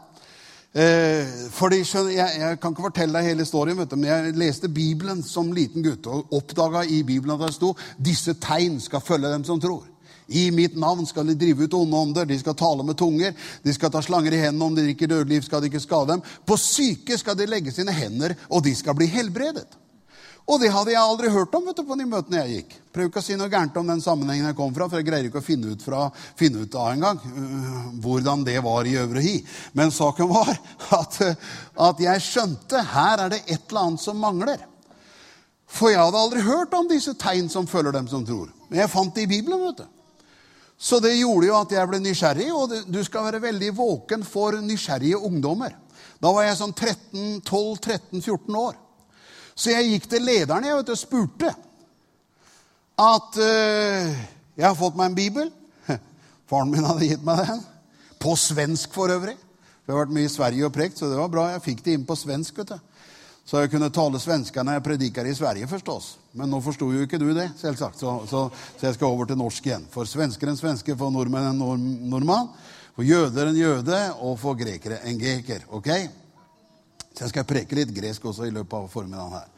Eh, 0.75 1.27
fordi, 1.55 1.77
jeg, 1.87 2.31
jeg, 2.39 2.59
kan 2.59 2.73
ikke 2.73 2.89
fortelle 2.89 3.15
deg 3.15 3.29
hele 3.29 3.45
historien, 3.45 3.77
vet 3.79 3.93
du, 3.93 3.95
men 3.95 4.09
jeg 4.09 4.33
leste 4.35 4.67
Bibelen 4.67 5.21
som 5.23 5.53
liten 5.55 5.85
gutt 5.85 6.09
og 6.11 6.33
oppdaga 6.35 6.81
i 6.83 6.99
Bibelen 7.07 7.37
at 7.37 7.45
det 7.45 7.55
sto 7.55 7.69
disse 7.95 8.35
tegn 8.43 8.81
skal 8.83 9.03
følge 9.03 9.31
dem 9.31 9.45
som 9.47 9.61
tror. 9.63 9.85
I 10.27 10.49
mitt 10.51 10.75
navn 10.75 11.07
skal 11.07 11.29
de 11.29 11.37
drive 11.39 11.63
ut 11.63 11.77
onde 11.79 12.01
ånder, 12.01 12.27
de 12.27 12.39
skal 12.41 12.57
tale 12.59 12.83
med 12.83 12.97
tunger, 12.99 13.31
de 13.63 13.75
skal 13.77 13.93
ta 13.93 14.01
slanger 14.03 14.35
i 14.35 14.41
hendene, 14.41 14.67
om 14.67 14.75
de 14.75 14.83
drikker 14.89 15.13
dødeliv, 15.13 15.45
skal 15.45 15.63
de 15.63 15.71
ikke 15.71 15.83
skade 15.85 16.11
dem. 16.11 16.27
På 16.43 16.57
syke 16.59 17.15
skal 17.21 17.39
de 17.39 17.47
legge 17.47 17.71
sine 17.71 17.95
hender, 17.95 18.35
og 18.49 18.65
de 18.65 18.75
skal 18.75 18.97
bli 18.99 19.07
helbredet. 19.15 19.79
Og 20.45 20.59
det 20.61 20.69
hadde 20.69 20.93
jeg 20.93 21.01
aldri 21.01 21.29
hørt 21.33 21.55
om 21.57 21.63
vet 21.65 21.79
du, 21.79 21.83
på 21.87 21.95
de 21.97 22.05
møtene 22.05 22.43
jeg 22.43 22.59
gikk. 22.59 22.73
Prøv 22.93 23.07
ikke 23.09 23.21
å 23.23 23.25
si 23.25 23.37
noe 23.37 23.49
gærent 23.49 23.77
om 23.81 23.87
den 23.89 24.03
sammenhengen 24.03 24.45
jeg 24.51 24.57
kom 24.59 24.75
fra, 24.75 24.85
for 24.85 25.01
jeg 25.01 25.07
greier 25.07 25.25
ikke 25.25 25.41
å 25.41 25.45
finne 25.45 25.73
ut, 25.73 25.81
fra, 25.81 26.03
finne 26.37 26.61
ut 26.61 26.77
av 26.77 26.91
engang 26.91 27.17
uh, 27.17 27.87
hvordan 28.03 28.45
det 28.45 28.59
var 28.63 28.85
i 28.85 28.93
Øvre 29.01 29.23
Hi. 29.25 29.39
Men 29.73 29.93
saken 29.93 30.29
var 30.29 30.53
at, 30.99 31.17
at 31.89 32.05
jeg 32.05 32.25
skjønte 32.27 32.85
her 32.93 33.25
er 33.25 33.33
det 33.33 33.41
et 33.47 33.65
eller 33.65 33.81
annet 33.87 34.05
som 34.05 34.21
mangler. 34.21 34.61
For 35.65 35.89
jeg 35.89 36.03
hadde 36.03 36.21
aldri 36.21 36.45
hørt 36.45 36.77
om 36.77 36.87
disse 36.93 37.15
tegn 37.17 37.49
som 37.49 37.65
følger 37.67 37.97
dem 37.97 38.07
som 38.11 38.21
tror. 38.27 38.53
Men 38.69 38.83
jeg 38.83 38.93
fant 38.93 39.17
det 39.17 39.25
i 39.25 39.31
Bibelen. 39.33 39.65
vet 39.65 39.81
du. 39.81 39.87
Så 40.77 40.99
det 41.01 41.15
gjorde 41.15 41.49
jo 41.49 41.57
at 41.57 41.73
jeg 41.73 41.89
ble 41.89 42.03
nysgjerrig, 42.03 42.47
og 42.53 42.77
du 42.91 43.01
skal 43.07 43.25
være 43.31 43.41
veldig 43.47 43.73
våken 43.77 44.25
for 44.27 44.59
nysgjerrige 44.61 45.17
ungdommer. 45.25 45.73
Da 46.21 46.31
var 46.35 46.45
jeg 46.45 46.59
sånn 46.59 46.75
12-13-14 46.75 48.59
år. 48.59 48.75
Så 49.55 49.71
jeg 49.71 49.93
gikk 49.93 50.09
til 50.11 50.25
lederen 50.27 50.67
jeg 50.67 50.75
vet, 50.75 50.89
og 50.91 50.99
spurte 50.99 51.51
at 52.99 53.37
uh, 53.39 54.15
jeg 54.55 54.65
har 54.67 54.75
fått 54.75 54.97
meg 54.99 55.11
en 55.11 55.15
bibel. 55.15 55.51
Faren 56.49 56.71
min 56.71 56.83
hadde 56.83 57.07
gitt 57.07 57.23
meg 57.23 57.39
den. 57.43 57.61
På 58.19 58.35
svensk 58.39 58.91
for 58.95 59.11
øvrig. 59.11 59.37
Vi 59.85 59.93
har 59.93 60.01
vært 60.01 60.13
mye 60.15 60.27
i 60.27 60.33
Sverige 60.33 60.67
og 60.67 60.73
prekt, 60.75 60.99
så 60.99 61.07
det 61.11 61.19
var 61.19 61.31
bra. 61.31 61.45
Jeg 61.53 61.63
fikk 61.69 61.85
det 61.85 61.95
inn 61.95 62.03
på 62.07 62.17
svensk. 62.19 62.57
vet 62.59 62.73
du. 62.73 62.91
Så 63.45 63.61
jeg 63.61 63.69
kunne 63.69 63.91
tale 63.93 64.19
svenska 64.19 64.63
når 64.65 64.79
jeg 64.79 64.85
prediker 64.87 65.27
i 65.29 65.35
Sverige, 65.37 65.69
forstås. 65.69 66.07
Men 66.35 66.49
nå 66.49 66.59
forsto 66.65 66.87
jo 66.91 67.05
ikke 67.05 67.19
du 67.21 67.27
det, 67.37 67.51
selvsagt. 67.59 67.99
Så, 68.01 68.15
så, 68.27 68.47
så, 68.73 68.87
jeg 68.87 68.97
skal 68.97 69.13
over 69.13 69.29
til 69.29 69.37
norsk 69.37 69.69
igjen. 69.69 69.85
For 69.93 70.09
svensker 70.09 70.49
en 70.49 70.57
svenske, 70.57 70.97
for 70.97 71.13
nordmenn 71.13 71.51
en 71.51 71.61
nord, 71.61 71.83
nordmann. 72.09 72.49
For 72.97 73.05
jøder 73.05 73.51
en 73.51 73.59
jøde, 73.59 73.99
og 74.25 74.39
for 74.41 74.57
grekere 74.57 75.03
en 75.05 75.19
greker. 75.21 75.67
Ok? 75.77 75.91
Så 77.15 77.23
jeg 77.23 77.31
skal 77.31 77.47
preke 77.47 77.77
litt 77.77 77.93
gresk 77.95 78.25
også 78.27 78.47
i 78.47 78.53
løpet 78.53 78.75
av 78.75 78.91
formiddagen 78.91 79.37
her. 79.37 79.49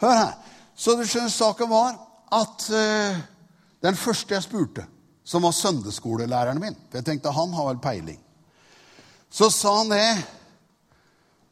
Hør 0.00 0.16
her. 0.16 0.34
Så 0.74 0.96
du 0.96 1.04
skjønner, 1.04 1.32
saken 1.32 1.68
var 1.68 1.98
at 2.32 2.68
uh, 2.72 3.18
den 3.84 3.98
første 3.98 4.34
jeg 4.34 4.46
spurte, 4.46 4.86
som 5.24 5.44
var 5.44 5.52
søndagsskolelæreren 5.54 6.58
min 6.58 6.76
For 6.88 6.98
jeg 6.98 7.06
tenkte 7.06 7.34
han 7.34 7.52
har 7.54 7.68
vel 7.68 7.82
peiling. 7.82 8.20
Så 9.32 9.50
sa 9.52 9.76
han 9.78 9.92
det. 9.92 10.06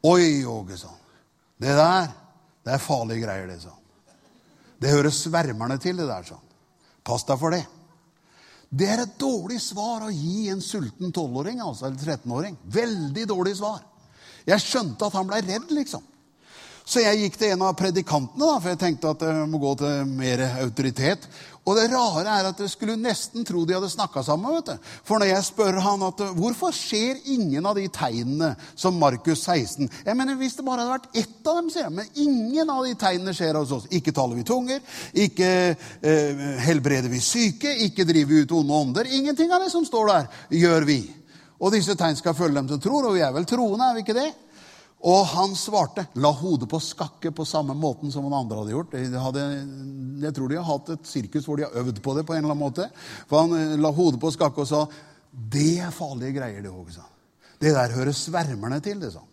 Oi, 0.09 0.43
Åge, 0.49 0.77
sa 0.81 0.89
han. 0.89 0.97
Det 1.61 1.75
der, 1.77 2.09
det 2.65 2.73
er 2.73 2.81
farlige 2.81 3.25
greier, 3.25 3.45
det, 3.49 3.59
sa 3.61 3.69
han. 3.69 4.17
Det 4.81 4.89
hører 4.89 5.13
svermerne 5.13 5.77
til, 5.77 6.01
det 6.01 6.09
der, 6.09 6.25
sa 6.25 6.39
han. 6.39 6.57
Pass 7.05 7.25
deg 7.29 7.37
for 7.41 7.53
det. 7.53 7.61
Det 8.71 8.87
er 8.87 9.03
et 9.03 9.15
dårlig 9.19 9.59
svar 9.61 10.07
å 10.07 10.13
gi 10.13 10.47
en 10.49 10.61
sulten 10.63 11.11
12-åring, 11.11 11.61
altså, 11.61 11.89
eller 11.89 12.17
13-åring. 12.17 12.57
Veldig 12.71 13.25
dårlig 13.29 13.55
svar. 13.59 13.81
Jeg 14.47 14.63
skjønte 14.63 15.07
at 15.07 15.19
han 15.19 15.29
blei 15.29 15.41
redd, 15.45 15.69
liksom. 15.75 16.07
Så 16.91 17.03
jeg 17.03 17.21
gikk 17.21 17.37
til 17.39 17.53
en 17.53 17.61
av 17.67 17.75
predikantene, 17.77 18.41
da, 18.41 18.57
for 18.57 18.73
jeg 18.73 18.79
tenkte 18.81 19.13
at 19.13 19.23
jeg 19.23 19.47
må 19.47 19.61
gå 19.61 19.75
til 19.79 20.09
mer 20.17 20.41
autoritet. 20.63 21.27
Og 21.61 21.77
det 21.77 21.91
rare 21.91 22.23
er 22.25 22.47
at 22.49 22.59
jeg 22.59 22.71
skulle 22.73 22.97
nesten 22.97 23.45
tro 23.45 23.61
de 23.69 23.75
hadde 23.75 23.89
snakka 23.93 24.23
sammen. 24.25 24.55
vet 24.55 24.71
du. 24.71 24.89
For 25.05 25.21
når 25.21 25.29
jeg 25.29 25.45
spør 25.45 25.77
han 25.85 26.01
at 26.07 26.23
hvorfor 26.33 26.73
skjer 26.73 27.21
ingen 27.35 27.67
av 27.69 27.77
de 27.77 27.85
tegnene 27.93 28.55
som 28.73 28.97
Markus 28.97 29.45
16 29.45 29.85
Jeg 30.05 30.17
mener, 30.17 30.35
Hvis 30.35 30.57
det 30.57 30.65
bare 30.65 30.81
hadde 30.81 30.95
vært 30.97 31.21
ett 31.21 31.47
av 31.47 31.61
dem, 31.61 31.69
sier 31.69 31.85
jeg. 31.85 31.93
Men 31.93 32.09
ingen 32.15 32.69
av 32.69 32.83
de 32.83 32.95
tegnene 32.95 33.33
skjer 33.37 33.61
hos 33.61 33.71
oss. 33.77 33.87
Ikke 33.93 34.11
taler 34.11 34.35
vi 34.35 34.43
tunger, 34.43 34.81
ikke 35.13 35.49
eh, 36.01 36.45
helbreder 36.65 37.13
vi 37.13 37.21
syke, 37.21 37.77
ikke 37.85 38.09
driver 38.09 38.33
vi 38.33 38.41
ut 38.41 38.57
onde 38.57 38.73
ånder. 38.73 39.05
Ingenting 39.05 39.53
av 39.53 39.61
det 39.61 39.69
som 39.69 39.85
står 39.85 40.07
der, 40.15 40.29
gjør 40.49 40.89
vi. 40.89 41.01
Og 41.61 41.73
disse 41.75 41.93
tegn 41.97 42.17
skal 42.17 42.37
følge 42.37 42.57
dem 42.57 42.69
som 42.71 42.81
tror, 42.81 43.05
og 43.07 43.15
vi 43.15 43.21
er 43.21 43.33
vel 43.35 43.45
troende, 43.49 43.85
er 43.85 43.97
vi 43.97 44.05
ikke 44.05 44.17
det? 44.17 44.29
Og 45.01 45.23
han 45.31 45.55
svarte, 45.57 46.03
la 46.21 46.29
hodet 46.37 46.67
på 46.69 46.77
skakke 46.81 47.31
på 47.33 47.45
samme 47.49 47.73
måten 47.77 48.11
som 48.13 48.27
han 48.27 48.35
andre 48.37 48.59
hadde 48.59 48.73
gjort. 48.75 48.91
De 48.93 49.23
hadde, 49.23 49.45
jeg 50.21 50.35
tror 50.37 50.51
de 50.51 50.59
har 50.59 50.67
hatt 50.67 50.91
et 50.93 51.09
sirkus 51.09 51.47
hvor 51.47 51.57
de 51.57 51.65
har 51.65 51.79
øvd 51.81 52.01
på 52.05 52.13
det. 52.17 52.25
på 52.27 52.35
en 52.35 52.43
eller 52.43 52.53
annen 52.53 52.61
måte. 52.61 52.85
For 53.29 53.41
han 53.41 53.55
eh, 53.57 53.79
la 53.81 53.89
hodet 53.97 54.21
på 54.21 54.33
skakke 54.33 54.61
og 54.61 54.69
sa, 54.69 54.85
'Det 55.31 55.79
er 55.79 55.95
farlige 55.95 56.37
greier, 56.37 56.61
det 56.61 56.69
òg', 56.69 56.91
sa 56.93 57.07
Det 57.59 57.73
der 57.73 57.95
hører 57.97 58.11
svermerne 58.11 58.79
til, 58.79 58.99
det, 58.99 59.13
sa 59.13 59.19
han. 59.19 59.30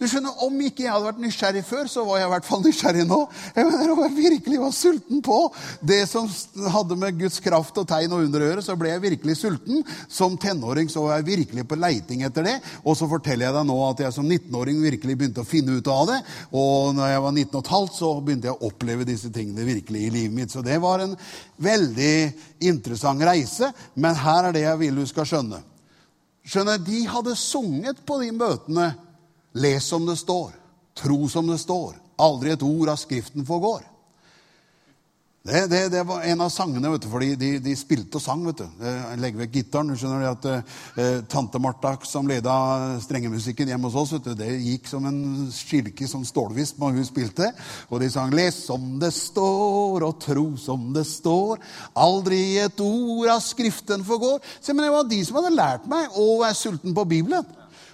Du 0.00 0.06
skjønner, 0.08 0.32
Om 0.46 0.54
ikke 0.64 0.86
jeg 0.86 0.92
hadde 0.94 1.08
vært 1.10 1.20
nysgjerrig 1.20 1.62
før, 1.68 1.88
så 1.92 2.02
var 2.08 2.22
jeg 2.22 2.28
i 2.28 2.32
hvert 2.32 2.46
fall 2.48 2.62
nysgjerrig 2.64 3.02
nå. 3.04 3.18
Jeg 3.52 3.66
mener, 3.68 3.90
Om 3.92 3.98
jeg 4.06 4.14
virkelig 4.16 4.60
var 4.62 4.72
sulten 4.72 5.20
på 5.20 5.38
det 5.84 6.00
som 6.08 6.28
hadde 6.72 6.96
med 6.96 7.18
Guds 7.20 7.36
kraft 7.44 7.76
og 7.76 7.88
tegn 7.88 8.14
og 8.16 8.24
under 8.24 8.40
å 8.40 8.48
gjøre, 8.48 8.64
så 8.64 8.76
ble 8.80 8.94
jeg 8.94 9.02
virkelig 9.04 9.36
sulten. 9.42 9.82
Som 10.08 10.38
tenåring 10.40 10.88
så 10.88 11.04
var 11.04 11.18
jeg 11.18 11.28
virkelig 11.28 11.66
på 11.68 11.76
leiting 11.76 12.24
etter 12.24 12.48
det. 12.48 12.54
Og 12.80 12.96
så 12.96 13.08
forteller 13.10 13.50
jeg 13.50 13.56
deg 13.58 13.68
nå 13.68 13.76
at 13.90 14.00
jeg 14.06 14.16
som 14.16 14.24
19-åring 14.24 14.80
virkelig 14.86 15.18
begynte 15.20 15.44
å 15.44 15.50
finne 15.50 15.76
ut 15.76 15.92
av 15.92 16.08
det. 16.14 16.16
Og 16.48 16.96
når 16.96 17.12
jeg 17.12 17.24
var 17.26 17.36
19 17.36 17.60
15, 17.60 17.92
så 17.98 18.14
begynte 18.24 18.48
jeg 18.48 18.56
å 18.56 18.72
oppleve 18.72 19.08
disse 19.08 19.28
tingene 19.34 19.68
virkelig 19.68 20.06
i 20.06 20.14
livet 20.16 20.36
mitt. 20.38 20.54
Så 20.54 20.64
det 20.64 20.80
var 20.80 21.04
en 21.04 21.12
veldig 21.60 22.14
interessant 22.72 23.20
reise. 23.28 23.68
Men 24.00 24.16
her 24.16 24.48
er 24.48 24.56
det 24.56 24.64
jeg 24.64 24.82
vil 24.86 25.04
du 25.04 25.04
skal 25.12 25.28
skjønne. 25.28 25.60
Skjønner, 26.48 26.80
De 26.80 27.04
hadde 27.04 27.36
sunget 27.36 28.00
på 28.08 28.16
de 28.24 28.32
møtene 28.32 28.88
Les 29.52 29.84
som 29.84 30.06
det 30.06 30.16
står. 30.16 30.52
Tro 30.94 31.28
som 31.28 31.46
det 31.46 31.58
står. 31.58 31.94
Aldri 32.20 32.52
et 32.52 32.62
ord 32.62 32.92
av 32.92 33.00
Skriften 33.00 33.46
forgår. 33.46 33.86
Det, 35.42 35.66
det, 35.66 35.88
det, 35.88 36.02
var 36.04 36.20
en 36.20 36.40
av 36.44 36.50
sangene, 36.52 36.90
vet 36.92 37.00
du, 37.00 37.06
fordi 37.08 37.28
de, 37.40 37.48
de, 37.64 37.72
spilte 37.78 38.18
og 38.18 38.22
sang. 38.22 38.42
vet 38.44 38.58
du. 38.60 38.82
Legger 39.16 39.40
vekk 39.40 39.54
gitaren. 39.54 39.88
Du 39.88 39.96
skjønner 39.96 40.26
at 40.28 40.48
eh, 40.50 41.22
Tante 41.32 41.56
Martha, 41.62 41.94
som 42.04 42.28
leda 42.28 42.52
strengemusikken 43.00 43.72
hjemme 43.72 43.88
hos 43.88 43.96
oss, 43.96 44.12
vet 44.18 44.28
du, 44.28 44.34
det 44.36 44.50
gikk 44.60 44.90
som 44.90 45.06
en 45.08 45.48
skilke 45.56 46.04
som 46.10 46.26
stålvisp 46.28 46.82
når 46.82 46.98
hun 46.98 47.08
spilte. 47.08 47.48
Og 47.88 48.04
de 48.04 48.10
sang 48.12 48.34
'Les 48.36 48.58
som 48.66 48.84
det 49.00 49.14
står, 49.16 50.04
og 50.04 50.20
tro 50.20 50.44
som 50.60 50.90
det 50.92 51.06
står'. 51.08 51.64
Aldri 51.96 52.58
et 52.60 52.84
ord 52.84 53.32
av 53.32 53.40
Skriften 53.40 54.04
forgår. 54.04 54.44
Se, 54.60 54.74
men 54.74 54.84
Det 54.84 54.92
var 54.92 55.08
de 55.08 55.24
som 55.24 55.40
hadde 55.40 55.56
lært 55.56 55.88
meg 55.88 56.20
å 56.20 56.28
være 56.44 56.60
sulten 56.60 56.92
på 56.92 57.08
Bibelen. 57.08 57.48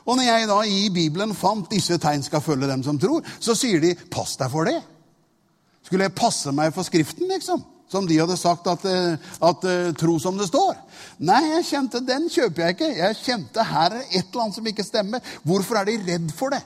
Og 0.06 0.16
når 0.16 0.28
jeg 0.28 0.48
da 0.50 0.58
i 0.70 0.82
Bibelen 0.94 1.34
fant 1.34 1.70
disse 1.70 1.98
tegn 2.02 2.22
skal 2.22 2.44
følge 2.44 2.68
dem 2.70 2.84
som 2.86 2.98
tror, 2.98 3.26
så 3.40 3.56
sier 3.58 3.80
de 3.82 3.94
'pass 3.94 4.36
deg 4.36 4.50
for 4.50 4.64
det'. 4.64 4.82
Skulle 5.86 6.04
jeg 6.04 6.14
passe 6.14 6.52
meg 6.52 6.74
for 6.74 6.82
Skriften, 6.82 7.28
liksom? 7.28 7.64
Som 7.88 8.06
de 8.06 8.18
hadde 8.18 8.36
sagt 8.36 8.66
at, 8.66 8.84
eh, 8.84 9.16
at, 9.42 9.64
eh, 9.64 9.92
tro 9.94 10.18
som 10.18 10.36
det 10.36 10.48
står. 10.48 10.74
Nei, 11.18 11.42
jeg 11.54 11.64
kjente 11.64 12.06
den 12.06 12.28
kjøper 12.28 12.62
jeg 12.62 12.74
ikke. 12.74 12.96
Jeg 12.96 13.16
kjente 13.22 13.62
her 13.62 13.94
er 13.94 14.02
et 14.10 14.26
eller 14.26 14.42
annet 14.42 14.54
som 14.54 14.66
ikke 14.66 14.84
stemmer. 14.84 15.20
Hvorfor 15.44 15.78
er 15.78 15.84
de 15.84 15.98
redd 16.02 16.32
for 16.34 16.50
det? 16.50 16.62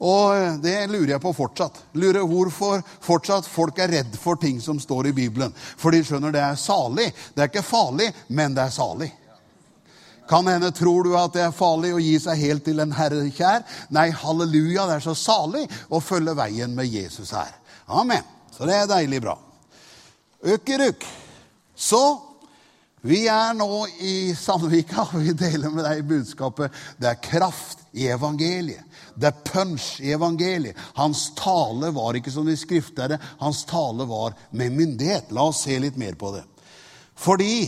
Og 0.00 0.36
eh, 0.36 0.56
det 0.62 0.76
lurer 0.88 1.16
jeg 1.16 1.20
på 1.24 1.34
fortsatt. 1.34 1.82
Lurer 1.98 2.22
hvorfor 2.22 2.84
fortsatt 3.02 3.48
folk 3.50 3.78
er 3.82 3.90
redd 3.90 4.14
for 4.16 4.38
ting 4.40 4.60
som 4.62 4.78
står 4.78 5.10
i 5.10 5.16
Bibelen. 5.16 5.52
For 5.76 5.90
de 5.90 6.04
skjønner 6.06 6.32
det 6.32 6.44
er 6.44 6.54
salig. 6.54 7.10
Det 7.34 7.42
er 7.42 7.50
ikke 7.50 7.66
farlig, 7.66 8.12
men 8.28 8.54
det 8.54 8.68
er 8.68 8.76
salig. 8.78 9.10
Kan 10.30 10.46
hende 10.46 10.70
tror 10.70 11.04
du 11.04 11.16
at 11.18 11.34
det 11.34 11.42
er 11.42 11.54
farlig 11.56 11.90
å 11.96 12.02
gi 12.02 12.14
seg 12.22 12.38
helt 12.38 12.64
til 12.68 12.78
en 12.82 12.94
herre 12.94 13.24
kjær. 13.34 13.64
Nei, 13.90 14.10
halleluja, 14.14 14.86
det 14.86 15.00
er 15.00 15.06
så 15.08 15.16
salig 15.18 15.64
å 15.90 15.98
følge 15.98 16.36
veien 16.38 16.76
med 16.76 16.86
Jesus 16.86 17.34
her. 17.34 17.50
Amen. 17.90 18.22
Så 18.54 18.68
det 18.68 18.76
er 18.78 18.90
deilig 18.90 19.24
bra. 19.24 19.34
Økeruk. 20.46 21.06
Så 21.74 22.02
vi 23.00 23.24
er 23.32 23.54
nå 23.56 23.86
i 24.04 24.34
Sandvika, 24.36 25.06
og 25.14 25.24
vi 25.24 25.34
deler 25.34 25.72
med 25.72 25.86
deg 25.88 26.06
budskapet. 26.08 26.78
Det 27.00 27.10
er 27.10 27.22
kraft 27.24 27.82
i 27.96 28.06
evangeliet. 28.12 28.86
Det 29.16 29.32
er 29.32 29.44
punch 29.44 29.96
i 30.04 30.12
evangeliet. 30.14 30.78
Hans 31.00 31.30
tale 31.38 31.90
var 31.96 32.16
ikke 32.16 32.32
som 32.32 32.46
de 32.46 32.54
skriftere. 32.60 33.18
Hans 33.40 33.64
tale 33.68 34.06
var 34.08 34.36
med 34.54 34.76
myndighet. 34.76 35.32
La 35.34 35.48
oss 35.50 35.64
se 35.66 35.78
litt 35.80 35.98
mer 36.00 36.14
på 36.20 36.36
det. 36.36 36.44
Fordi 37.20 37.66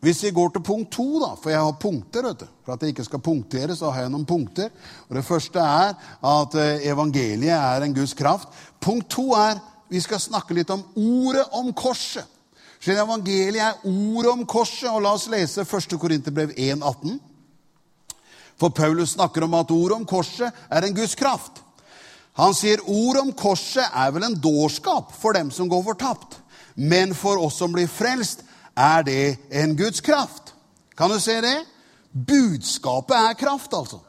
hvis 0.00 0.20
vi 0.22 0.30
går 0.30 0.52
til 0.54 0.62
punkt 0.62 0.92
to, 0.94 1.06
da, 1.18 1.32
for 1.34 1.50
jeg 1.50 1.58
har 1.58 1.78
punkter 1.82 2.22
vet 2.28 2.42
du. 2.44 2.46
For 2.62 2.74
at 2.74 2.82
jeg 2.82 2.94
ikke 2.94 3.06
skal 3.08 3.22
punktere, 3.24 3.74
så 3.74 3.90
har 3.90 4.04
jeg 4.04 4.12
noen 4.12 4.26
punkter. 4.28 4.70
Og 5.08 5.16
Det 5.18 5.24
første 5.26 5.58
er 5.58 5.96
at 6.32 6.54
eh, 6.54 6.86
evangeliet 6.86 7.50
er 7.56 7.82
en 7.82 7.94
Guds 7.96 8.14
kraft. 8.14 8.48
Punkt 8.80 9.10
to 9.10 9.32
er 9.34 9.58
vi 9.90 10.00
skal 10.04 10.20
snakke 10.20 10.54
litt 10.54 10.70
om 10.70 10.84
ordet 10.94 11.46
om 11.56 11.72
korset. 11.72 12.26
Så 12.78 12.94
evangeliet 12.94 13.64
er 13.64 13.88
ordet 13.88 14.30
om 14.30 14.44
korset. 14.46 14.86
Og 14.92 15.02
la 15.02 15.16
oss 15.16 15.26
lese 15.32 15.64
1. 15.66 15.98
Korinterbrev 15.98 16.52
1,18. 16.54 17.18
For 18.58 18.74
Paulus 18.74 19.16
snakker 19.16 19.46
om 19.46 19.56
at 19.58 19.70
ordet 19.70 19.96
om 19.96 20.06
korset 20.06 20.54
er 20.70 20.86
en 20.86 20.94
Guds 20.94 21.16
kraft. 21.18 21.64
Han 22.38 22.54
sier 22.54 22.84
ordet 22.86 23.24
om 23.24 23.32
korset 23.34 23.82
er 23.82 24.12
vel 24.14 24.28
en 24.28 24.38
dårskap 24.38 25.10
for 25.18 25.34
dem 25.34 25.50
som 25.50 25.70
går 25.70 25.82
fortapt. 25.88 26.38
Men 26.76 27.14
for 27.18 27.40
oss 27.42 27.58
som 27.58 27.72
blir 27.74 27.90
frelst, 27.90 28.44
er 28.78 29.02
det 29.02 29.38
en 29.50 29.76
Guds 29.76 30.00
kraft. 30.00 30.54
Kan 30.98 31.10
du 31.10 31.18
se 31.20 31.40
det? 31.42 31.56
Budskapet 32.12 33.16
er 33.16 33.38
kraft, 33.38 33.74
altså. 33.74 34.00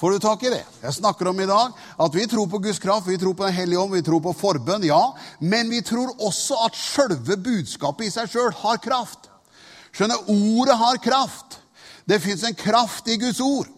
Får 0.00 0.12
du 0.12 0.18
tak 0.20 0.42
i 0.44 0.50
det? 0.52 0.64
Jeg 0.82 0.92
snakker 0.92 1.28
om 1.30 1.38
i 1.40 1.48
dag 1.48 1.72
at 2.04 2.14
vi 2.14 2.26
tror 2.28 2.48
på 2.52 2.58
Guds 2.60 2.78
kraft, 2.78 3.08
vi 3.08 3.16
tror 3.16 3.32
på 3.32 3.46
Den 3.46 3.54
hellige 3.56 3.80
ånd, 3.80 3.94
vi 3.94 4.02
tror 4.04 4.20
på 4.20 4.34
forbønn, 4.36 4.84
ja. 4.84 5.00
Men 5.40 5.70
vi 5.72 5.80
tror 5.80 6.12
også 6.20 6.58
at 6.66 6.76
sjølve 6.76 7.38
budskapet 7.40 8.08
i 8.08 8.12
seg 8.12 8.28
sjøl 8.28 8.52
har 8.60 8.82
kraft. 8.84 9.30
Skjønner, 9.96 10.28
ordet 10.28 10.76
har 10.76 11.00
kraft. 11.00 11.60
Det 12.04 12.20
fins 12.20 12.44
en 12.44 12.54
kraft 12.54 13.08
i 13.08 13.16
Guds 13.16 13.40
ord. 13.40 13.72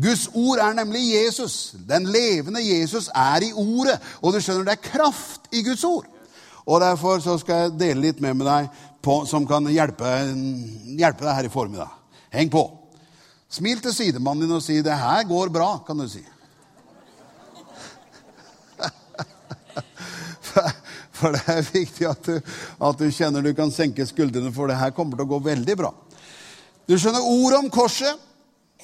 Guds 0.00 0.28
ord 0.32 0.62
er 0.62 0.72
nemlig 0.78 1.02
Jesus. 1.10 1.74
Den 1.88 2.06
levende 2.06 2.62
Jesus 2.64 3.10
er 3.14 3.44
i 3.44 3.52
ordet. 3.52 3.98
Og 4.22 4.32
du 4.32 4.40
skjønner, 4.40 4.64
det 4.64 4.78
er 4.78 4.88
kraft 4.88 5.52
i 5.52 5.62
Guds 5.66 5.84
ord. 5.84 6.06
Og 6.68 6.80
Derfor 6.80 7.20
så 7.24 7.38
skal 7.40 7.54
jeg 7.54 7.76
dele 7.80 8.00
litt 8.08 8.20
med, 8.20 8.34
med 8.34 8.46
deg 8.46 8.68
på, 9.02 9.26
som 9.26 9.46
kan 9.46 9.66
hjelpe, 9.70 10.04
hjelpe, 10.98 11.24
deg 11.24 11.34
her 11.34 11.44
i 11.46 11.52
formiddag. 11.52 11.88
Heng 12.34 12.50
på. 12.52 12.64
Smil 13.48 13.80
til 13.80 13.94
sidemannen 13.94 14.42
din 14.44 14.56
og 14.56 14.62
si 14.62 14.82
'det 14.82 14.98
her 14.98 15.24
går 15.24 15.48
bra', 15.48 15.86
kan 15.86 15.98
du 15.98 16.08
si. 16.08 16.24
For 21.18 21.32
det 21.32 21.48
er 21.48 21.72
viktig 21.72 22.06
at 22.06 22.22
du, 22.22 22.40
at 22.80 22.98
du 22.98 23.10
kjenner 23.10 23.42
du 23.42 23.54
kan 23.54 23.70
senke 23.70 24.06
skuldrene, 24.06 24.54
for 24.54 24.66
det 24.66 24.78
her 24.78 24.90
kommer 24.90 25.16
til 25.16 25.26
å 25.26 25.32
gå 25.32 25.38
veldig 25.38 25.76
bra. 25.76 25.94
Du 26.86 26.98
skjønner, 26.98 27.20
ordet 27.20 27.58
om 27.58 27.70
korset 27.70 28.16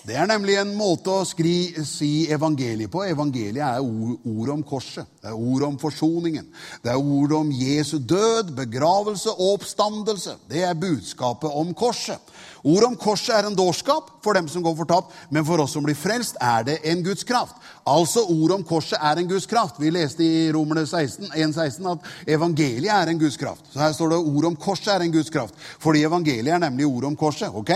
det 0.05 0.19
er 0.21 0.27
nemlig 0.29 0.59
en 0.61 0.75
måte 0.77 1.09
å 1.09 1.25
skri, 1.25 1.73
si 1.89 2.27
evangeliet 2.29 2.93
på. 2.93 3.07
Evangeliet 3.09 3.65
er 3.65 3.81
ord 3.81 4.51
om 4.53 4.65
korset. 4.67 5.09
Det 5.23 5.31
er 5.31 5.39
ord 5.39 5.65
om 5.71 5.79
forsoningen. 5.81 6.51
Det 6.85 6.93
er 6.93 7.01
ord 7.01 7.33
om 7.39 7.53
Jesu 7.57 7.97
død, 8.05 8.53
begravelse 8.59 9.33
og 9.33 9.55
oppstandelse. 9.55 10.37
Det 10.51 10.61
er 10.69 10.77
budskapet 10.77 11.57
om 11.57 11.73
korset. 11.73 12.21
Ord 12.65 12.85
om 12.91 12.99
korset 13.01 13.33
er 13.37 13.49
en 13.49 13.57
dårskap 13.57 14.11
for 14.25 14.37
dem 14.37 14.47
som 14.49 14.65
går 14.65 14.77
fortapt, 14.77 15.17
men 15.33 15.45
for 15.45 15.61
oss 15.65 15.73
som 15.77 15.85
blir 15.85 15.97
frelst, 15.97 16.37
er 16.41 16.69
det 16.69 16.79
en 16.93 17.01
Guds 17.05 17.25
kraft. 17.25 17.57
Altså, 17.89 18.27
ord 18.29 18.59
om 18.59 18.65
korset 18.65 19.01
er 19.01 19.21
en 19.21 19.29
Guds 19.29 19.49
kraft. 19.49 19.81
Vi 19.81 19.93
leste 19.93 20.25
i 20.25 20.49
Romerne 20.53 20.85
1,16 20.85 21.91
at 21.91 22.33
evangeliet 22.37 22.93
er 22.93 23.13
en 23.13 23.21
Guds 23.21 23.41
kraft. 23.41 23.69
Så 23.73 23.81
her 23.81 23.93
står 23.97 24.13
det 24.13 24.21
ord 24.21 24.53
om 24.53 24.57
korset 24.57 24.93
er 24.95 25.05
en 25.05 25.13
Guds 25.13 25.33
kraft. 25.33 25.57
Fordi 25.81 26.05
evangeliet 26.05 26.57
er 26.57 26.65
nemlig 26.69 26.89
ord 26.89 27.09
om 27.09 27.17
korset. 27.17 27.49
ok? 27.53 27.73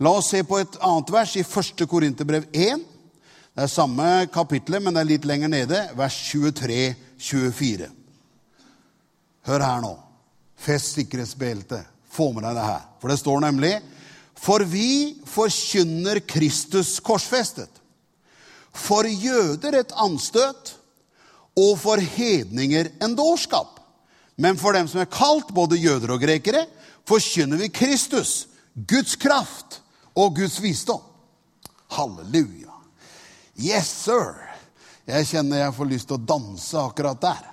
La 0.00 0.14
oss 0.16 0.30
se 0.32 0.40
på 0.48 0.56
et 0.56 0.76
annet 0.80 1.10
vers 1.12 1.32
i 1.36 1.42
1. 1.44 1.82
Korinterbrev 1.84 2.46
1. 2.56 2.84
Det 3.52 3.64
er 3.66 3.68
samme 3.68 4.04
kapittelet, 4.32 4.80
men 4.80 4.94
det 4.96 5.02
er 5.02 5.08
litt 5.10 5.26
lenger 5.28 5.50
nede, 5.52 5.80
vers 5.92 6.14
23-24. 6.30 7.88
Hør 9.44 9.64
her 9.66 9.82
nå. 9.84 9.90
Fest 10.56 10.96
sikkerhetsbeltet. 10.96 11.84
Få 12.08 12.30
med 12.32 12.46
deg 12.46 12.56
det 12.56 12.64
her. 12.64 12.86
For 13.00 13.12
det 13.12 13.18
står 13.20 13.42
nemlig 13.44 13.74
For 14.40 14.64
vi 14.64 15.20
forkynner 15.28 16.22
Kristus 16.24 16.94
korsfestet. 17.04 17.68
For 18.72 19.04
jøder 19.04 19.76
et 19.82 19.92
anstøt, 20.00 20.78
og 21.60 21.74
for 21.82 22.00
hedninger 22.00 22.88
en 23.04 23.18
dårskap. 23.18 23.76
Men 24.40 24.56
for 24.56 24.72
dem 24.72 24.88
som 24.88 25.02
er 25.02 25.12
kalt, 25.12 25.52
både 25.52 25.76
jøder 25.76 26.14
og 26.14 26.24
grekere, 26.24 26.64
forkynner 27.04 27.60
vi 27.60 27.68
Kristus, 27.68 28.46
Guds 28.72 29.18
kraft 29.20 29.82
og 30.14 30.36
Guds 30.36 30.58
visdom. 30.62 31.02
Halleluja. 31.90 32.74
Yes, 33.60 33.90
sir. 34.06 34.38
Jeg 35.10 35.26
kjenner 35.26 35.64
jeg 35.64 35.76
får 35.76 35.90
lyst 35.90 36.08
til 36.10 36.18
å 36.18 36.26
danse 36.32 36.78
akkurat 36.78 37.20
der. 37.22 37.46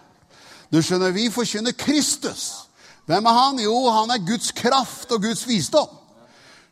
Du 0.70 0.82
skjønner, 0.84 1.12
Vi 1.16 1.30
forkynner 1.32 1.76
Kristus. 1.78 2.68
Hvem 3.08 3.26
er 3.26 3.38
han? 3.40 3.60
Jo, 3.64 3.76
han 3.90 4.12
er 4.12 4.26
Guds 4.28 4.52
kraft 4.52 5.12
og 5.16 5.24
Guds 5.24 5.46
visdom. 5.48 5.90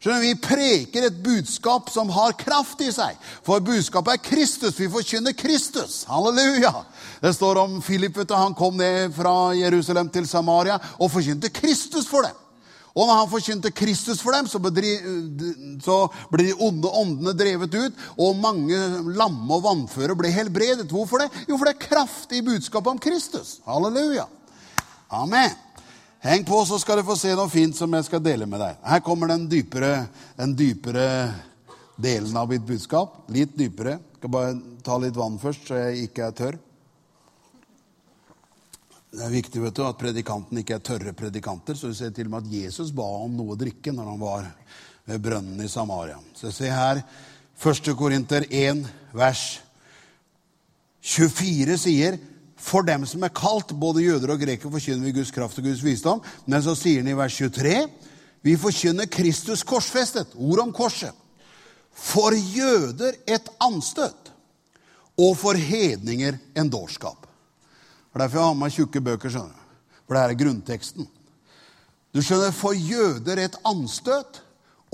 Skjønner, 0.03 0.21
Vi 0.21 0.35
preker 0.35 1.07
et 1.07 1.23
budskap 1.23 1.89
som 1.89 2.11
har 2.13 2.35
kraft 2.37 2.83
i 2.85 2.91
seg. 2.93 3.15
For 3.43 3.63
budskapet 3.63 4.13
er 4.13 4.25
Kristus. 4.29 4.79
Vi 4.79 4.91
forkynner 4.91 5.33
Kristus. 5.33 6.03
Halleluja! 6.09 6.73
Det 7.21 7.33
står 7.33 7.63
om 7.63 7.81
Philip. 7.81 8.19
Han 8.29 8.53
kom 8.53 8.77
ned 8.77 9.15
fra 9.15 9.55
Jerusalem 9.55 10.09
til 10.09 10.27
Samaria 10.27 10.77
og 10.99 11.11
forkynte 11.11 11.49
Kristus 11.49 12.07
for 12.07 12.27
dem. 12.27 12.44
Og 12.95 13.09
når 13.09 13.17
han 13.19 13.27
forkynte 13.27 13.73
Kristus 13.75 14.21
for 14.23 14.31
dem, 14.31 14.47
så 14.47 14.59
ble 16.31 16.45
de 16.45 16.53
onde 16.63 16.91
åndene 16.95 17.33
drevet 17.35 17.75
ut, 17.75 17.97
og 18.15 18.39
mange 18.39 18.77
lamme 19.17 19.57
og 19.57 19.65
vannføre 19.65 20.15
ble 20.15 20.31
helbredet. 20.31 20.87
Hvorfor 20.87 21.25
det? 21.25 21.27
Jo, 21.49 21.57
for 21.57 21.67
det 21.67 21.75
er 21.75 21.87
kraftig 21.89 22.39
budskap 22.47 22.87
om 22.87 23.01
Kristus. 23.03 23.57
Halleluja. 23.67 24.29
Amen. 25.11 25.51
Heng 26.23 26.45
på, 26.47 26.61
så 26.65 26.79
skal 26.81 27.01
du 27.01 27.05
få 27.05 27.17
se 27.19 27.35
noe 27.35 27.51
fint 27.51 27.75
som 27.77 27.91
jeg 27.93 28.07
skal 28.07 28.23
dele 28.23 28.47
med 28.49 28.63
deg. 28.63 28.79
Her 28.87 29.03
kommer 29.05 29.29
den 29.29 29.43
dypere, 29.51 30.07
den 30.39 30.55
dypere 30.57 31.09
delen 32.01 32.39
av 32.39 32.47
mitt 32.49 32.63
budskap. 32.65 33.25
Litt 33.27 33.53
dypere. 33.59 33.99
Jeg 33.99 34.21
skal 34.23 34.33
bare 34.33 34.55
ta 34.87 34.95
litt 35.03 35.19
vann 35.19 35.35
først, 35.41 35.67
så 35.67 35.83
jeg 35.83 36.07
ikke 36.07 36.29
er 36.29 36.39
tørr. 36.39 36.57
Det 39.15 39.23
er 39.23 39.31
viktig 39.31 39.61
vet 39.63 39.77
du, 39.77 39.85
at 39.87 39.99
predikanten 39.99 40.59
ikke 40.59 40.75
er 40.75 40.83
tørre 40.83 41.13
predikanter. 41.15 41.77
Så 41.77 41.87
du 41.87 41.95
ser 41.95 42.11
til 42.11 42.27
og 42.27 42.33
med 42.33 42.47
at 42.49 42.55
Jesus 42.65 42.91
ba 42.91 43.05
om 43.23 43.37
noe 43.37 43.53
å 43.53 43.59
drikke 43.59 43.93
når 43.95 44.09
han 44.11 44.19
var 44.19 44.49
ved 45.07 45.21
brønnen 45.23 45.61
i 45.63 45.69
Samaria. 45.71 46.17
Så 46.35 46.51
se 46.51 46.67
her, 46.67 46.99
1. 47.55 47.91
Korinter 47.95 48.43
1, 48.49 48.81
vers 49.15 49.43
24 51.05 51.77
sier 51.79 52.17
for 52.59 52.83
dem 52.83 53.05
som 53.07 53.23
er 53.23 53.31
kalt, 53.35 53.71
både 53.77 54.03
jøder 54.03 54.33
og 54.33 54.41
grekere, 54.41 54.73
forkynner 54.73 55.07
vi 55.07 55.15
Guds 55.19 55.31
kraft 55.31 55.61
og 55.61 55.69
Guds 55.69 55.83
visdom. 55.85 56.23
Men 56.49 56.65
så 56.65 56.75
sier 56.75 56.99
han 56.99 57.11
i 57.13 57.15
vers 57.15 57.37
23 57.39 57.75
vi 58.45 58.57
forkynner 58.61 59.07
Kristus 59.09 59.63
korsfestet, 59.65 60.35
ord 60.35 60.65
om 60.67 60.73
korset. 60.75 61.15
For 61.95 62.35
jøder 62.35 63.15
et 63.25 63.47
anstøt, 63.63 64.33
og 65.15 65.37
for 65.39 65.55
hedninger 65.55 66.35
en 66.59 66.69
dårskap. 66.69 67.24
For 68.15 68.23
Derfor 68.23 68.39
jeg 68.39 68.47
har 68.47 68.53
med 68.55 68.71
tjukke 68.71 69.01
bøker. 69.03 69.29
skjønner 69.29 69.51
du. 69.51 69.63
For 70.07 70.15
det 70.15 70.21
her 70.21 70.31
er 70.31 70.39
grunnteksten. 70.39 71.07
Du 72.15 72.21
skjønner, 72.23 72.53
For 72.55 72.71
jøder 72.71 73.41
et 73.43 73.57
anstøt, 73.67 74.39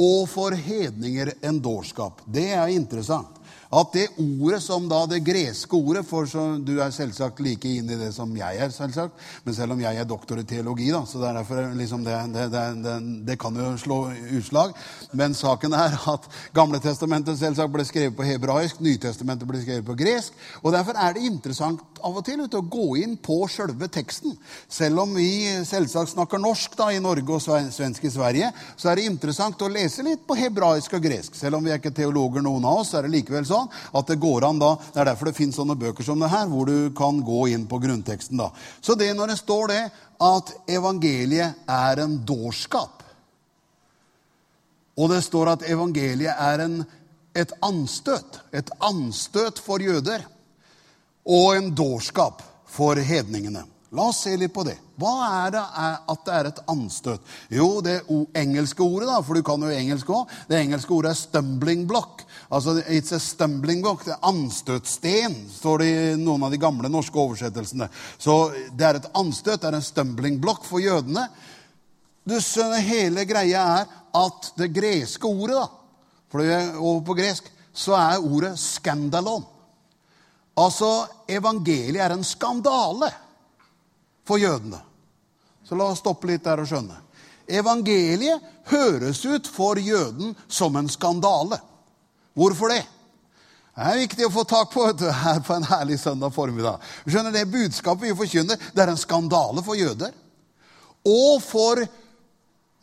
og 0.01 0.25
for 0.25 0.57
hedninger 0.57 1.29
en 1.45 1.59
dårskap. 1.61 2.23
Det 2.25 2.47
er 2.49 2.73
interessant 2.73 3.37
at 3.71 3.93
det 3.95 4.07
ordet 4.19 4.59
som 4.63 4.87
da 4.91 5.05
det 5.07 5.21
greske 5.23 5.77
ordet 5.77 6.03
For 6.07 6.27
du 6.59 6.73
er 6.83 6.91
selvsagt 6.91 7.39
like 7.43 7.69
inne 7.69 7.95
i 7.95 7.99
det 8.01 8.09
som 8.15 8.31
jeg 8.35 8.59
er, 8.59 8.71
selvsagt. 8.73 9.15
Men 9.45 9.55
selv 9.55 9.75
om 9.75 9.83
jeg 9.83 9.97
er 9.97 10.07
doktor 10.07 10.41
i 10.41 10.45
teologi, 10.47 10.89
da, 10.91 11.03
så 11.07 11.21
det 11.21 11.29
er 11.31 11.71
liksom 11.79 12.03
det, 12.03 12.17
det, 12.33 12.47
det, 12.51 12.95
det, 13.29 13.37
kan 13.39 13.55
jo 13.55 13.69
slå 13.79 13.99
utslag. 14.37 14.75
Men 15.15 15.35
saken 15.37 15.75
er 15.77 15.95
at 16.11 16.27
Gamle 16.55 16.81
testamentet 16.83 17.39
selvsagt 17.39 17.71
ble 17.71 17.85
skrevet 17.87 18.17
på 18.17 18.27
hebraisk, 18.27 18.81
Nytestamentet 18.83 19.47
ble 19.47 19.61
skrevet 19.63 19.87
på 19.87 19.95
gresk. 19.99 20.35
Og 20.61 20.75
derfor 20.75 20.99
er 20.99 21.15
det 21.15 21.25
interessant 21.29 22.01
av 22.01 22.17
og 22.17 22.25
til 22.25 22.43
å 22.43 22.63
gå 22.65 22.87
inn 22.99 23.15
på 23.23 23.39
sjølve 23.51 23.87
teksten. 23.93 24.35
Selv 24.67 25.05
om 25.05 25.15
vi 25.15 25.29
selvsagt 25.67 26.11
snakker 26.15 26.41
norsk 26.41 26.75
da, 26.79 26.89
i 26.91 27.01
Norge 27.03 27.37
og 27.37 27.71
svensk 27.71 28.07
i 28.07 28.13
Sverige, 28.13 28.51
så 28.75 28.91
er 28.91 28.99
det 28.99 29.07
interessant 29.07 29.61
å 29.63 29.71
lese 29.71 30.03
litt 30.05 30.25
på 30.27 30.35
hebraisk 30.39 30.97
og 30.97 31.05
gresk. 31.05 31.37
Selv 31.37 31.59
om 31.59 31.65
vi 31.65 31.71
er 31.71 31.79
ikke 31.79 31.93
teologer, 31.95 32.43
noen 32.43 32.65
av 32.67 32.81
oss, 32.81 32.91
så 32.91 32.99
er 32.99 33.07
det 33.07 33.15
likevel 33.15 33.47
sånn 33.47 33.60
at 33.69 34.07
det 34.07 34.19
går 34.21 34.45
an 34.47 34.61
da, 34.61 34.75
Det 34.93 35.01
er 35.01 35.09
derfor 35.11 35.29
det 35.29 35.35
finnes 35.37 35.55
sånne 35.55 35.77
bøker 35.79 36.05
som 36.05 36.19
det 36.19 36.31
her, 36.31 36.47
hvor 36.47 36.65
du 36.65 36.91
kan 36.97 37.21
gå 37.25 37.47
inn 37.53 37.67
på 37.67 37.79
grunnteksten. 37.81 38.37
da. 38.37 38.51
Så 38.81 38.95
det 38.95 39.13
når 39.15 39.33
det 39.33 39.37
står 39.41 39.67
det 39.67 39.83
at 40.21 40.53
evangeliet 40.69 41.67
er 41.67 42.03
en 42.03 42.17
dårskap, 42.25 43.03
og 44.97 45.09
det 45.09 45.23
står 45.23 45.55
at 45.55 45.67
evangeliet 45.69 46.35
er 46.37 46.65
en, 46.65 46.81
et 47.35 47.51
anstøt, 47.63 48.41
et 48.53 48.69
anstøt 48.83 49.59
for 49.59 49.81
jøder, 49.81 50.25
og 51.25 51.55
en 51.55 51.69
dårskap 51.75 52.41
for 52.71 52.95
hedningene. 52.95 53.63
La 53.91 54.07
oss 54.07 54.21
se 54.23 54.31
litt 54.39 54.53
på 54.55 54.63
det. 54.63 54.77
Hva 55.01 55.13
er 55.43 55.49
det 55.51 55.61
at 56.13 56.21
det 56.27 56.35
er 56.35 56.47
et 56.47 56.59
anstøt? 56.71 57.23
Jo, 57.51 57.81
det 57.83 57.97
engelske 58.39 58.85
ordet, 58.85 59.09
da, 59.09 59.17
for 59.19 59.35
du 59.35 59.43
kan 59.43 59.63
jo 59.65 59.71
engelsk 59.73 60.13
òg. 60.15 60.31
Det 60.47 60.61
engelske 60.61 60.93
ordet 60.95 61.11
er 61.11 61.19
'stumbling 61.19 61.83
block'. 61.89 62.23
Altså, 62.51 62.81
It's 62.91 63.13
a 63.15 63.19
stumbling 63.19 63.81
block. 63.81 64.03
Det 64.05 64.11
er 64.11 64.27
anstøtsten, 64.27 65.37
står 65.53 65.79
det 65.79 65.87
i 65.91 66.17
noen 66.19 66.43
av 66.43 66.51
de 66.51 66.59
gamle 66.59 66.89
norske 66.91 67.15
oversettelsene. 67.15 67.87
Så 68.19 68.35
det 68.75 68.87
er 68.87 68.99
et 68.99 69.07
anstøt, 69.15 69.61
det 69.61 69.69
er 69.69 69.77
en 69.79 69.85
stumbling 69.85 70.41
block 70.43 70.65
for 70.67 70.83
jødene. 70.83 71.29
Du 72.27 72.35
skjønner, 72.43 72.83
Hele 72.83 73.23
greia 73.25 73.63
er 73.79 73.95
at 74.19 74.51
det 74.59 74.73
greske 74.75 75.27
ordet, 75.29 75.61
da, 75.61 76.03
for 76.31 76.43
det 76.43 76.51
er 76.57 76.75
over 76.75 77.01
på 77.07 77.15
gresk, 77.21 77.47
så 77.73 77.95
er 77.95 78.19
ordet 78.19 78.57
'skandalon'. 78.59 79.47
Altså, 80.57 81.07
evangeliet 81.27 82.03
er 82.03 82.11
en 82.11 82.23
skandale 82.23 83.13
for 84.27 84.37
jødene. 84.37 84.81
Så 85.63 85.75
la 85.75 85.87
oss 85.87 86.03
stoppe 86.03 86.27
litt 86.27 86.43
der 86.43 86.59
og 86.59 86.67
skjønne. 86.67 86.97
Evangeliet 87.47 88.43
høres 88.67 89.25
ut 89.25 89.47
for 89.47 89.79
jøden 89.79 90.35
som 90.47 90.75
en 90.75 90.89
skandale. 90.89 91.61
Hvorfor 92.41 92.73
det? 92.73 92.81
Det 93.71 93.87
er 93.87 94.01
viktig 94.01 94.25
å 94.27 94.33
få 94.33 94.43
tak 94.49 94.71
på 94.73 94.83
du, 94.97 95.05
her 95.13 95.39
på 95.45 95.55
en 95.55 95.67
herlig 95.69 95.99
søndag 96.01 96.33
formiddag. 96.35 96.81
Skjønner 97.05 97.33
Det 97.35 97.45
budskapet 97.53 98.09
vi 98.09 98.17
forkynner, 98.17 98.59
det 98.73 98.83
er 98.83 98.91
en 98.91 98.99
skandale 98.99 99.63
for 99.63 99.79
jøder. 99.79 100.11
Og 101.07 101.37
for 101.41 101.81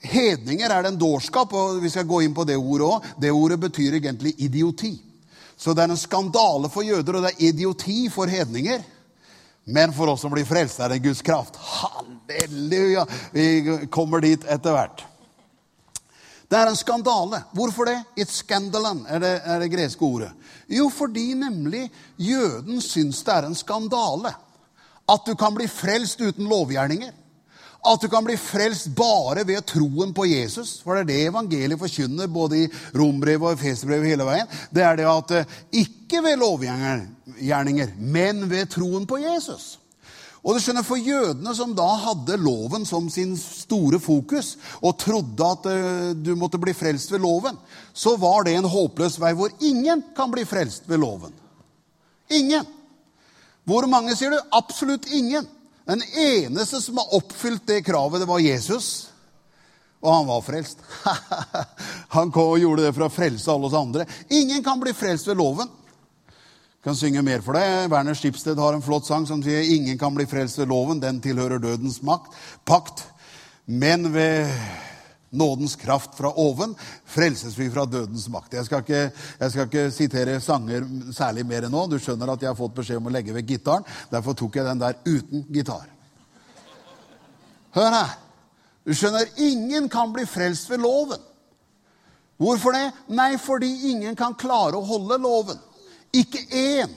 hedninger 0.02 0.70
er 0.70 0.82
det 0.82 0.94
en 0.94 1.00
dårskap. 1.00 1.52
og 1.52 1.82
Vi 1.82 1.90
skal 1.90 2.06
gå 2.08 2.22
inn 2.24 2.34
på 2.34 2.46
det 2.48 2.56
ordet 2.56 2.86
òg. 2.86 3.10
Det 3.20 3.34
ordet 3.34 3.60
betyr 3.66 3.98
egentlig 3.98 4.34
idioti. 4.38 4.94
Så 5.58 5.74
det 5.74 5.84
er 5.84 5.92
en 5.92 5.98
skandale 5.98 6.70
for 6.70 6.86
jøder, 6.86 7.18
og 7.18 7.26
det 7.26 7.34
er 7.34 7.44
idioti 7.50 8.06
for 8.14 8.30
hedninger. 8.30 8.82
Men 9.68 9.92
for 9.92 10.08
oss 10.08 10.22
som 10.24 10.32
blir 10.32 10.46
frelst, 10.48 10.80
er 10.80 10.94
det 10.94 11.02
Guds 11.04 11.20
kraft. 11.22 11.58
Halleluja! 11.58 13.04
Vi 13.34 13.86
kommer 13.92 14.22
dit 14.24 14.46
etter 14.48 14.72
hvert. 14.72 15.07
Det 16.48 16.56
er 16.56 16.70
en 16.70 16.76
skandale. 16.76 17.42
Hvorfor 17.52 17.90
det? 17.90 17.98
It's 18.16 18.40
scandalon 18.40 19.04
er 19.08 19.20
det, 19.20 19.34
er 19.44 19.60
det 19.60 19.72
greske 19.72 20.04
ordet. 20.04 20.30
Jo, 20.68 20.88
fordi 20.88 21.34
nemlig 21.36 21.90
jøden 22.16 22.80
syns 22.80 23.20
det 23.24 23.34
er 23.34 23.48
en 23.48 23.58
skandale 23.58 24.32
at 25.08 25.24
du 25.26 25.34
kan 25.36 25.54
bli 25.56 25.68
frelst 25.68 26.20
uten 26.20 26.48
lovgjerninger. 26.48 27.12
At 27.88 28.02
du 28.02 28.08
kan 28.10 28.24
bli 28.26 28.36
frelst 28.36 28.90
bare 28.96 29.44
ved 29.46 29.62
troen 29.66 30.12
på 30.14 30.26
Jesus. 30.26 30.80
For 30.84 30.98
det 30.98 31.04
er 31.04 31.08
det 31.08 31.18
evangeliet 31.30 31.80
forkynner 31.80 32.28
både 32.32 32.64
i 32.64 32.70
Rombrevet 32.98 33.46
og 33.46 33.54
Efeserbrevet 33.54 34.10
hele 34.12 34.26
veien. 34.26 34.50
Det 34.74 34.84
er 34.84 34.98
det 34.98 35.06
at 35.08 35.34
eh, 35.38 35.58
ikke 35.84 36.22
ved 36.26 36.40
lovgjerninger, 36.42 37.94
men 37.98 38.48
ved 38.50 38.66
troen 38.74 39.06
på 39.08 39.20
Jesus. 39.22 39.76
Og 40.44 40.54
du 40.54 40.62
skjønner, 40.62 40.86
For 40.86 41.00
jødene 41.00 41.54
som 41.56 41.74
da 41.76 41.88
hadde 42.04 42.38
loven 42.40 42.86
som 42.86 43.08
sin 43.10 43.34
store 43.38 43.98
fokus, 44.02 44.54
og 44.82 44.98
trodde 45.02 45.50
at 45.50 45.68
uh, 45.68 46.14
du 46.14 46.34
måtte 46.38 46.60
bli 46.62 46.74
frelst 46.76 47.12
ved 47.12 47.24
loven, 47.24 47.58
så 47.92 48.14
var 48.20 48.46
det 48.46 48.54
en 48.58 48.70
håpløs 48.70 49.18
vei 49.20 49.34
hvor 49.36 49.52
ingen 49.60 50.04
kan 50.16 50.30
bli 50.32 50.46
frelst 50.48 50.88
ved 50.88 51.02
loven. 51.02 51.34
Ingen. 52.30 52.66
Hvor 53.68 53.86
mange, 53.90 54.14
sier 54.16 54.32
du? 54.32 54.40
Absolutt 54.56 55.08
ingen. 55.12 55.46
Den 55.88 56.02
eneste 56.20 56.80
som 56.84 57.00
har 57.00 57.14
oppfylt 57.16 57.66
det 57.68 57.82
kravet, 57.86 58.20
det 58.20 58.28
var 58.28 58.44
Jesus. 58.44 59.08
Og 60.04 60.14
han 60.14 60.28
var 60.28 60.44
frelst. 60.46 60.80
han 62.16 62.30
kom 62.30 62.54
og 62.54 62.62
gjorde 62.62 62.84
det 62.86 62.94
for 62.94 63.08
å 63.08 63.12
frelse 63.12 63.50
alle 63.50 63.68
oss 63.68 63.76
andre. 63.76 64.06
Ingen 64.30 64.62
kan 64.64 64.80
bli 64.80 64.94
frelst 64.96 65.28
ved 65.28 65.40
loven. 65.40 65.70
Kan 66.88 66.96
synge 66.96 67.20
mer 67.20 67.42
for 67.44 67.52
deg. 67.52 67.90
Werner 67.92 68.16
Skipsted 68.16 68.56
har 68.56 68.72
en 68.72 68.80
flott 68.80 69.04
sang 69.04 69.26
som 69.28 69.42
sier 69.44 69.60
'Ingen 69.60 69.98
kan 69.98 70.14
bli 70.14 70.24
frelst 70.24 70.56
ved 70.58 70.68
loven, 70.68 71.00
den 71.00 71.20
tilhører 71.20 71.60
dødens 71.60 72.00
makt, 72.02 72.32
pakt'. 72.64 73.02
Men 73.66 74.12
ved 74.14 74.48
nådens 75.30 75.76
kraft 75.76 76.16
fra 76.16 76.32
oven 76.32 76.74
frelses 77.04 77.58
vi 77.58 77.68
fra 77.70 77.84
dødens 77.84 78.28
makt. 78.28 78.54
Jeg 78.54 78.64
skal, 78.64 78.78
ikke, 78.78 79.12
jeg 79.40 79.50
skal 79.50 79.64
ikke 79.64 79.90
sitere 79.90 80.40
sanger 80.40 81.12
særlig 81.12 81.46
mer 81.46 81.66
enn 81.66 81.72
nå. 81.72 81.86
Du 81.90 81.98
skjønner 81.98 82.32
at 82.32 82.40
jeg 82.40 82.48
har 82.48 82.56
fått 82.56 82.74
beskjed 82.74 82.96
om 82.96 83.06
å 83.06 83.12
legge 83.12 83.34
vekk 83.34 83.46
gitaren. 83.46 83.84
Derfor 84.10 84.32
tok 84.32 84.56
jeg 84.56 84.64
den 84.64 84.80
der 84.80 84.94
uten 85.04 85.44
gitar. 85.52 85.84
Hør 87.70 87.92
her. 87.92 88.18
Du 88.86 88.94
skjønner, 88.94 89.28
ingen 89.36 89.88
kan 89.88 90.12
bli 90.12 90.24
frelst 90.24 90.70
ved 90.70 90.80
loven. 90.80 91.20
Hvorfor 92.38 92.72
det? 92.72 92.92
Nei, 93.08 93.36
fordi 93.36 93.90
ingen 93.90 94.16
kan 94.16 94.32
klare 94.34 94.80
å 94.80 94.86
holde 94.88 95.18
loven. 95.20 95.67
Ikke 96.12 96.40
én. 96.50 96.94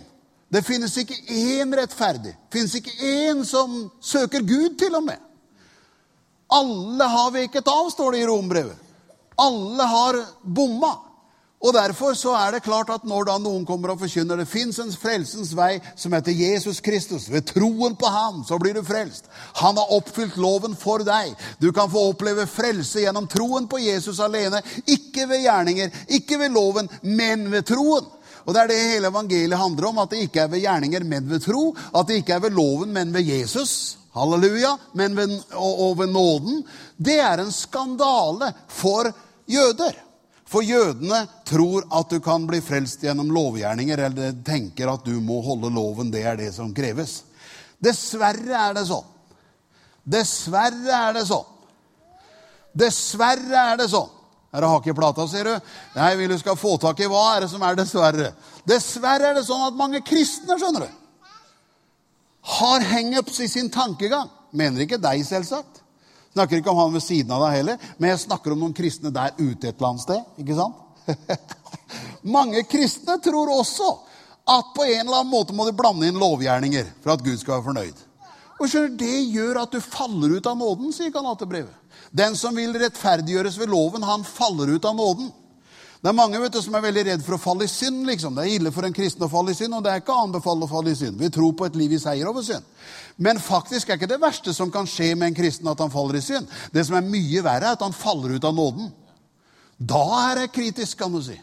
Det 0.51 0.63
finnes 0.67 0.97
ikke 0.97 1.15
én 1.31 1.75
rettferdig. 1.75 2.33
Det 2.35 2.57
finnes 2.57 2.75
ikke 2.75 2.91
én 2.91 3.43
som 3.47 3.85
søker 4.03 4.43
Gud, 4.43 4.75
til 4.79 4.95
og 4.95 5.03
med. 5.03 5.19
Alle 6.51 7.07
har 7.07 7.31
veket 7.31 7.67
av, 7.71 7.87
står 7.91 8.11
det 8.11 8.25
i 8.25 8.27
rombrevet. 8.27 8.75
Alle 9.39 9.87
har 9.87 10.19
bomma. 10.43 10.91
Og 11.61 11.73
Derfor 11.73 12.15
så 12.17 12.33
er 12.33 12.55
det 12.55 12.63
klart 12.65 12.89
at 12.89 13.03
når 13.05 13.27
da 13.29 13.35
noen 13.37 13.67
kommer 13.69 13.93
og 13.93 13.99
forkynner 14.01 14.39
det 14.41 14.47
fins 14.49 14.79
en 14.81 14.89
frelsens 14.97 15.51
vei 15.53 15.75
som 15.93 16.13
heter 16.17 16.33
Jesus 16.33 16.79
Kristus. 16.81 17.27
Ved 17.29 17.45
troen 17.53 17.93
på 17.95 18.09
ham 18.09 18.41
så 18.47 18.57
blir 18.59 18.73
du 18.73 18.81
frelst. 18.83 19.29
Han 19.61 19.77
har 19.77 19.93
oppfylt 19.93 20.39
loven 20.41 20.73
for 20.75 21.05
deg. 21.05 21.35
Du 21.61 21.69
kan 21.71 21.91
få 21.91 22.07
oppleve 22.09 22.47
frelse 22.49 23.05
gjennom 23.05 23.29
troen 23.29 23.69
på 23.69 23.79
Jesus 23.79 24.19
alene. 24.19 24.63
Ikke 24.89 25.27
ved 25.29 25.45
gjerninger, 25.45 25.93
ikke 26.17 26.41
ved 26.41 26.57
loven, 26.57 26.89
men 27.03 27.45
ved 27.53 27.69
troen. 27.69 28.09
Og 28.45 28.53
Det 28.53 28.61
er 28.61 28.69
det 28.71 28.77
hele 28.79 29.11
evangeliet 29.11 29.59
handler 29.59 29.89
om. 29.89 30.03
At 30.03 30.13
det 30.13 30.25
ikke 30.27 30.45
er 30.45 30.51
ved 30.51 30.63
gjerninger, 30.63 31.03
men 31.03 31.29
ved 31.29 31.43
tro. 31.45 31.71
At 31.93 32.07
det 32.07 32.21
ikke 32.21 32.37
er 32.37 32.45
ved 32.45 32.55
loven, 32.57 32.93
men 32.93 33.13
ved 33.13 33.27
Jesus. 33.27 33.97
Halleluja. 34.15 34.75
Ved, 34.93 35.35
og, 35.53 35.73
og 35.87 35.97
ved 35.99 36.13
nåden. 36.13 36.63
Det 36.97 37.19
er 37.19 37.43
en 37.43 37.51
skandale 37.51 38.53
for 38.67 39.11
jøder. 39.47 39.97
For 40.51 40.65
jødene 40.67 41.21
tror 41.47 41.85
at 41.95 42.11
du 42.11 42.19
kan 42.19 42.43
bli 42.47 42.59
frelst 42.63 43.05
gjennom 43.05 43.29
lovgjerninger, 43.31 44.01
eller 44.09 44.33
tenker 44.43 44.91
at 44.91 45.05
du 45.07 45.13
må 45.23 45.39
holde 45.45 45.71
loven. 45.71 46.11
Det 46.11 46.25
er 46.27 46.39
det 46.39 46.49
som 46.55 46.73
kreves. 46.75 47.21
Dessverre 47.81 48.57
er 48.67 48.75
det 48.75 48.83
sånn. 48.89 49.07
Dessverre 50.03 50.97
er 50.97 51.15
det 51.15 51.23
sånn. 51.29 51.47
Dessverre 52.77 53.63
er 53.71 53.79
det 53.79 53.87
sånn. 53.91 54.11
Er 54.51 54.63
det 54.63 54.69
hakk 54.71 54.87
i 54.91 54.95
plata, 54.95 55.25
sier 55.31 55.47
du? 55.47 55.69
Nei, 55.95 56.09
vil 56.19 56.33
du 56.33 56.37
skal 56.39 56.57
få 56.59 56.73
tak 56.81 56.99
i 56.99 57.07
hva 57.07 57.21
er 57.35 57.45
det 57.45 57.51
som 57.53 57.61
er 57.63 57.77
dessverre? 57.79 58.33
Dessverre 58.67 59.29
er 59.29 59.37
det 59.39 59.45
sånn 59.47 59.63
at 59.69 59.77
mange 59.79 60.01
kristne, 60.03 60.57
skjønner 60.59 60.87
du, 60.87 60.97
har 62.57 62.83
hangups 62.91 63.39
i 63.39 63.47
sin 63.47 63.69
tankegang. 63.71 64.27
Mener 64.51 64.83
ikke 64.83 64.99
deg, 64.99 65.23
selvsagt. 65.23 65.79
Snakker 66.33 66.59
ikke 66.59 66.71
om 66.71 66.79
han 66.81 66.93
ved 66.95 67.03
siden 67.03 67.31
av 67.35 67.45
deg 67.45 67.57
heller, 67.59 67.89
men 67.97 68.11
jeg 68.11 68.23
snakker 68.25 68.53
om 68.53 68.63
noen 68.63 68.75
kristne 68.75 69.11
der 69.13 69.35
ute 69.39 69.69
et 69.69 69.75
eller 69.75 69.89
annet 69.89 70.03
sted. 70.03 70.29
ikke 70.41 70.57
sant? 70.59 71.59
Mange 72.35 72.63
kristne 72.69 73.17
tror 73.23 73.51
også 73.55 73.89
at 74.51 74.71
på 74.75 74.83
en 74.87 75.05
eller 75.05 75.21
annen 75.21 75.31
måte 75.31 75.55
må 75.55 75.67
de 75.67 75.75
blande 75.75 76.07
inn 76.07 76.19
lovgjerninger 76.19 76.87
for 77.03 77.15
at 77.15 77.23
Gud 77.23 77.37
skal 77.39 77.57
være 77.57 77.67
fornøyd. 77.69 78.07
Og 78.61 78.69
skjønner, 78.69 78.97
Det 78.97 79.19
gjør 79.33 79.63
at 79.63 79.71
du 79.73 79.81
faller 79.81 80.37
ut 80.37 80.47
av 80.47 80.57
nåden, 80.57 80.93
sier 80.93 81.09
Galaterbrevet. 81.13 81.73
Den 82.13 82.35
som 82.35 82.55
vil 82.55 82.75
rettferdiggjøres 82.77 83.57
ved 83.57 83.71
loven, 83.71 84.03
han 84.03 84.23
faller 84.27 84.75
ut 84.75 84.85
av 84.85 84.95
nåden. 84.95 85.31
Det 86.01 86.09
er 86.09 86.17
mange 86.17 86.39
vet 86.41 86.53
du, 86.53 86.61
som 86.61 86.73
er 86.77 86.81
veldig 86.81 87.03
redd 87.05 87.23
for 87.25 87.37
å 87.37 87.41
falle 87.41 87.65
i 87.67 87.69
synd. 87.69 88.05
liksom. 88.09 88.33
Det 88.35 88.43
er 88.43 88.55
ille 88.55 88.71
for 88.73 88.85
en 88.85 88.93
kristen 88.93 89.25
å 89.25 89.29
falle 89.29 89.53
i 89.53 89.57
synd, 89.57 89.75
og 89.77 89.83
det 89.83 89.91
er 89.91 90.01
ikke 90.01 90.13
å 90.13 90.23
anbefale 90.25 90.65
å 90.65 90.69
falle 90.69 90.91
i 90.91 90.97
synd. 90.97 91.19
Vi 91.19 91.29
tror 91.29 91.53
på 91.53 91.65
et 91.65 91.77
liv 91.77 91.93
i 91.93 91.99
seier 92.01 92.27
over 92.27 92.41
synd. 92.41 92.65
Men 93.17 93.37
faktisk 93.37 93.89
er 93.89 93.99
ikke 93.99 94.09
det 94.09 94.21
verste 94.21 94.53
som 94.53 94.71
kan 94.73 94.89
skje 94.89 95.13
med 95.15 95.29
en 95.29 95.37
kristen, 95.37 95.69
at 95.69 95.79
han 95.79 95.93
faller 95.93 96.17
i 96.17 96.23
synd. 96.25 96.49
Det 96.73 96.85
som 96.87 96.97
er 96.97 97.05
mye 97.05 97.43
verre, 97.45 97.69
er 97.69 97.77
at 97.77 97.85
han 97.85 97.93
faller 97.93 98.33
ut 98.33 98.49
av 98.49 98.55
nåden. 98.57 98.89
Da 99.77 100.03
er 100.31 100.41
det 100.41 100.53
kritisk, 100.53 100.97
kan 100.97 101.13
du 101.13 101.21
si. 101.21 101.37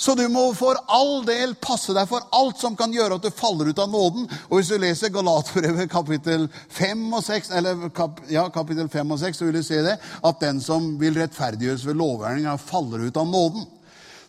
Så 0.00 0.14
du 0.16 0.22
må 0.32 0.46
for 0.56 0.78
all 0.88 1.26
del 1.28 1.50
passe 1.60 1.92
deg 1.92 2.06
for 2.08 2.24
alt 2.32 2.56
som 2.56 2.76
kan 2.76 2.92
gjøre 2.94 3.18
at 3.18 3.26
du 3.26 3.34
faller 3.36 3.68
ut 3.68 3.80
av 3.82 3.90
nåden. 3.92 4.24
Og 4.48 4.54
hvis 4.56 4.70
du 4.72 4.78
leser 4.80 5.12
Galatbrevet 5.12 5.90
kapittel 5.92 6.46
5 6.72 7.02
og 7.18 7.26
6, 7.26 7.50
eller 7.58 7.82
kap, 7.92 8.22
ja, 8.32 8.46
kapittel 8.54 8.88
5 8.88 9.12
og 9.12 9.20
6, 9.20 9.36
så 9.36 9.48
vil 9.50 9.58
du 9.58 9.66
se 9.66 9.82
det, 9.84 9.98
at 10.00 10.40
den 10.40 10.62
som 10.64 10.94
vil 11.02 11.20
rettferdiggjøres 11.20 11.84
ved 11.84 12.00
lovgjerninga, 12.00 12.56
faller 12.64 13.04
ut 13.04 13.20
av 13.20 13.28
nåden. 13.28 13.68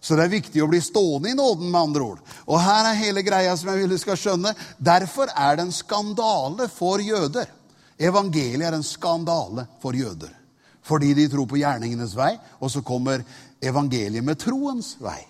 Så 0.03 0.19
det 0.19 0.27
er 0.27 0.35
viktig 0.35 0.65
å 0.65 0.69
bli 0.73 0.83
stående 0.83 1.31
i 1.31 1.39
nåden, 1.39 1.71
med 1.71 1.81
andre 1.85 2.03
ord. 2.03 2.35
Og 2.51 2.59
her 2.59 2.91
er 2.91 3.01
hele 3.05 3.23
greia 3.23 3.55
som 3.55 3.71
jeg 3.71 3.85
vil 3.85 3.95
du 3.95 4.01
skal 4.03 4.19
skjønne. 4.19 4.55
Derfor 4.75 5.31
er 5.31 5.55
det 5.55 5.69
en 5.69 5.75
skandale 5.79 6.67
for 6.75 6.99
jøder. 6.99 7.47
Evangeliet 7.95 8.67
er 8.73 8.81
en 8.81 8.83
skandale 8.83 9.69
for 9.79 9.95
jøder. 9.95 10.35
Fordi 10.83 11.15
de 11.15 11.31
tror 11.31 11.47
på 11.47 11.63
gjerningenes 11.63 12.19
vei, 12.19 12.33
og 12.59 12.75
så 12.75 12.83
kommer 12.83 13.23
evangeliet 13.63 14.25
med 14.25 14.41
troens 14.41 14.97
vei. 14.99 15.21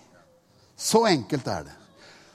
Så 0.82 1.06
enkelt 1.06 1.46
er 1.46 1.68
det. 1.68 1.78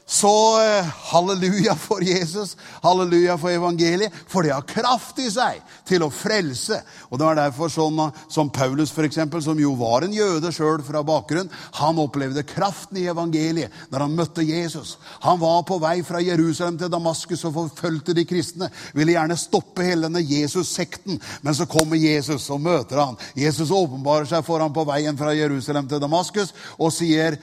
Så 0.10 0.64
eh, 0.64 0.86
halleluja 1.12 1.74
for 1.76 2.04
Jesus, 2.04 2.54
halleluja 2.82 3.34
for 3.38 3.52
evangeliet, 3.52 4.14
for 4.28 4.46
det 4.46 4.54
har 4.54 4.64
kraft 4.64 5.18
i 5.20 5.26
seg 5.28 5.60
til 5.84 6.06
å 6.06 6.08
frelse. 6.08 6.78
Og 7.10 7.20
det 7.20 7.28
var 7.28 7.36
derfor 7.36 7.68
sånn 7.68 8.00
som 8.32 8.48
Paulus, 8.56 8.94
for 8.96 9.04
eksempel, 9.04 9.44
som 9.44 9.60
jo 9.60 9.74
var 9.76 10.06
en 10.08 10.16
jøde 10.16 10.54
sjøl 10.56 10.80
fra 10.88 11.02
bakgrunn, 11.04 11.52
han 11.82 12.00
opplevde 12.00 12.46
kraften 12.48 13.02
i 13.02 13.10
evangeliet 13.12 13.92
når 13.92 14.06
han 14.06 14.16
møtte 14.16 14.48
Jesus. 14.48 14.96
Han 15.28 15.44
var 15.44 15.68
på 15.68 15.82
vei 15.84 15.98
fra 16.08 16.24
Jerusalem 16.24 16.80
til 16.80 16.94
Damaskus 16.96 17.44
og 17.52 17.58
forfulgte 17.60 18.16
de 18.16 18.24
kristne. 18.32 18.72
Ville 18.96 19.18
gjerne 19.18 19.36
stoppe 19.36 19.92
hele 19.92 20.08
denne 20.08 20.24
Jesus-sekten, 20.24 21.20
men 21.44 21.60
så 21.60 21.68
kommer 21.68 22.00
Jesus 22.00 22.48
og 22.48 22.64
møter 22.64 23.04
han. 23.04 23.20
Jesus 23.36 23.76
åpenbarer 23.76 24.32
seg 24.32 24.48
for 24.48 24.64
ham 24.64 24.72
på 24.72 24.88
veien 24.88 25.20
fra 25.20 25.36
Jerusalem 25.36 25.92
til 25.92 26.00
Damaskus 26.00 26.56
og 26.80 26.96
sier 26.96 27.42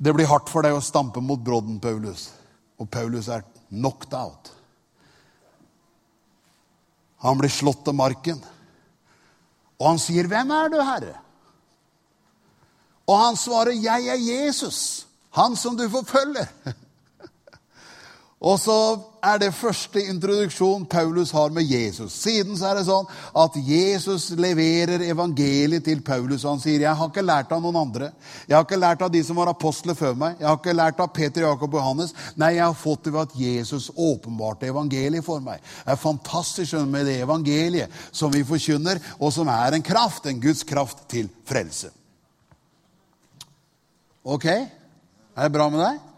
det 0.00 0.14
blir 0.16 0.28
hardt 0.30 0.48
for 0.48 0.64
deg 0.64 0.72
å 0.72 0.80
stampe 0.80 1.20
mot 1.20 1.40
brodden, 1.44 1.76
Paulus. 1.80 2.30
Og 2.80 2.88
Paulus 2.88 3.28
er 3.28 3.44
knocked 3.68 4.14
out. 4.16 4.48
Han 7.20 7.36
blir 7.36 7.52
slått 7.52 7.84
til 7.84 7.96
marken. 7.98 8.40
Og 9.76 9.86
han 9.88 9.98
sier, 9.98 10.24
'Hvem 10.24 10.50
er 10.50 10.68
du, 10.68 10.80
Herre?' 10.80 11.20
Og 13.06 13.18
han 13.18 13.36
svarer, 13.36 13.72
'Jeg 13.72 14.08
er 14.08 14.16
Jesus, 14.16 15.06
han 15.30 15.56
som 15.56 15.76
du 15.76 15.88
forfølger.' 15.88 16.48
Og 18.40 18.56
så 18.56 18.74
er 19.20 19.36
det 19.36 19.50
første 19.52 20.00
introduksjon 20.08 20.86
Paulus 20.88 21.28
har 21.36 21.50
med 21.52 21.66
Jesus. 21.68 22.14
Siden 22.22 22.56
så 22.56 22.70
er 22.70 22.78
det 22.78 22.86
sånn 22.86 23.08
at 23.36 23.58
Jesus 23.60 24.30
leverer 24.32 25.04
evangeliet 25.04 25.84
til 25.84 26.00
Paulus. 26.00 26.46
Og 26.46 26.54
han 26.54 26.62
sier, 26.62 26.80
'Jeg 26.80 26.96
har 26.96 27.10
ikke 27.10 27.26
lært 27.26 27.52
av 27.52 27.60
noen 27.60 27.76
andre.' 27.76 28.12
'Jeg 28.48 28.56
har 28.56 28.64
ikke 28.64 28.80
lært 28.80 29.02
av 29.02 29.12
de 29.12 29.22
som 29.24 29.36
var 29.36 29.48
apostler 29.48 29.94
før 29.94 30.14
meg.' 30.14 30.38
'Jeg 30.40 30.48
har 30.48 30.56
ikke 30.56 30.72
lært 30.72 31.00
av 31.00 31.12
Peter, 31.12 31.40
Jakob 31.42 31.74
og 31.74 31.80
Johannes.' 31.80 32.14
'Nei, 32.36 32.54
jeg 32.54 32.64
har 32.64 32.72
fått 32.72 33.04
det 33.04 33.12
ved 33.12 33.20
at 33.20 33.36
Jesus 33.36 33.90
åpenbarte 33.90 34.66
evangeliet 34.66 35.24
for 35.24 35.40
meg.' 35.40 35.60
Det 35.84 35.92
er 35.92 35.96
fantastisk 35.96 36.72
med 36.72 37.04
det 37.04 37.20
evangeliet 37.20 37.90
som 38.10 38.32
vi 38.32 38.42
forkynner, 38.42 39.00
og 39.20 39.32
som 39.32 39.48
er 39.48 39.74
en 39.74 39.82
kraft, 39.82 40.26
en 40.26 40.40
Guds 40.40 40.62
kraft 40.62 41.08
til 41.08 41.28
frelse. 41.44 41.90
Ok? 44.24 44.44
Er 44.46 45.42
det 45.42 45.52
bra 45.52 45.68
med 45.68 45.80
deg? 45.80 46.09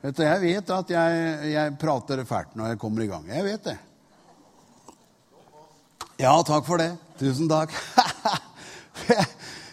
Vet 0.00 0.16
du, 0.16 0.22
jeg 0.24 0.40
vet 0.40 0.70
at 0.72 0.92
jeg, 0.94 1.38
jeg 1.52 1.76
prater 1.80 2.24
fælt 2.24 2.56
når 2.56 2.72
jeg 2.72 2.80
kommer 2.80 3.04
i 3.04 3.10
gang. 3.10 3.26
Jeg 3.28 3.44
vet 3.44 3.68
det. 3.68 3.76
Ja, 6.20 6.34
takk 6.44 6.64
for 6.68 6.80
det. 6.80 6.94
Tusen 7.20 7.48
takk. 7.48 7.72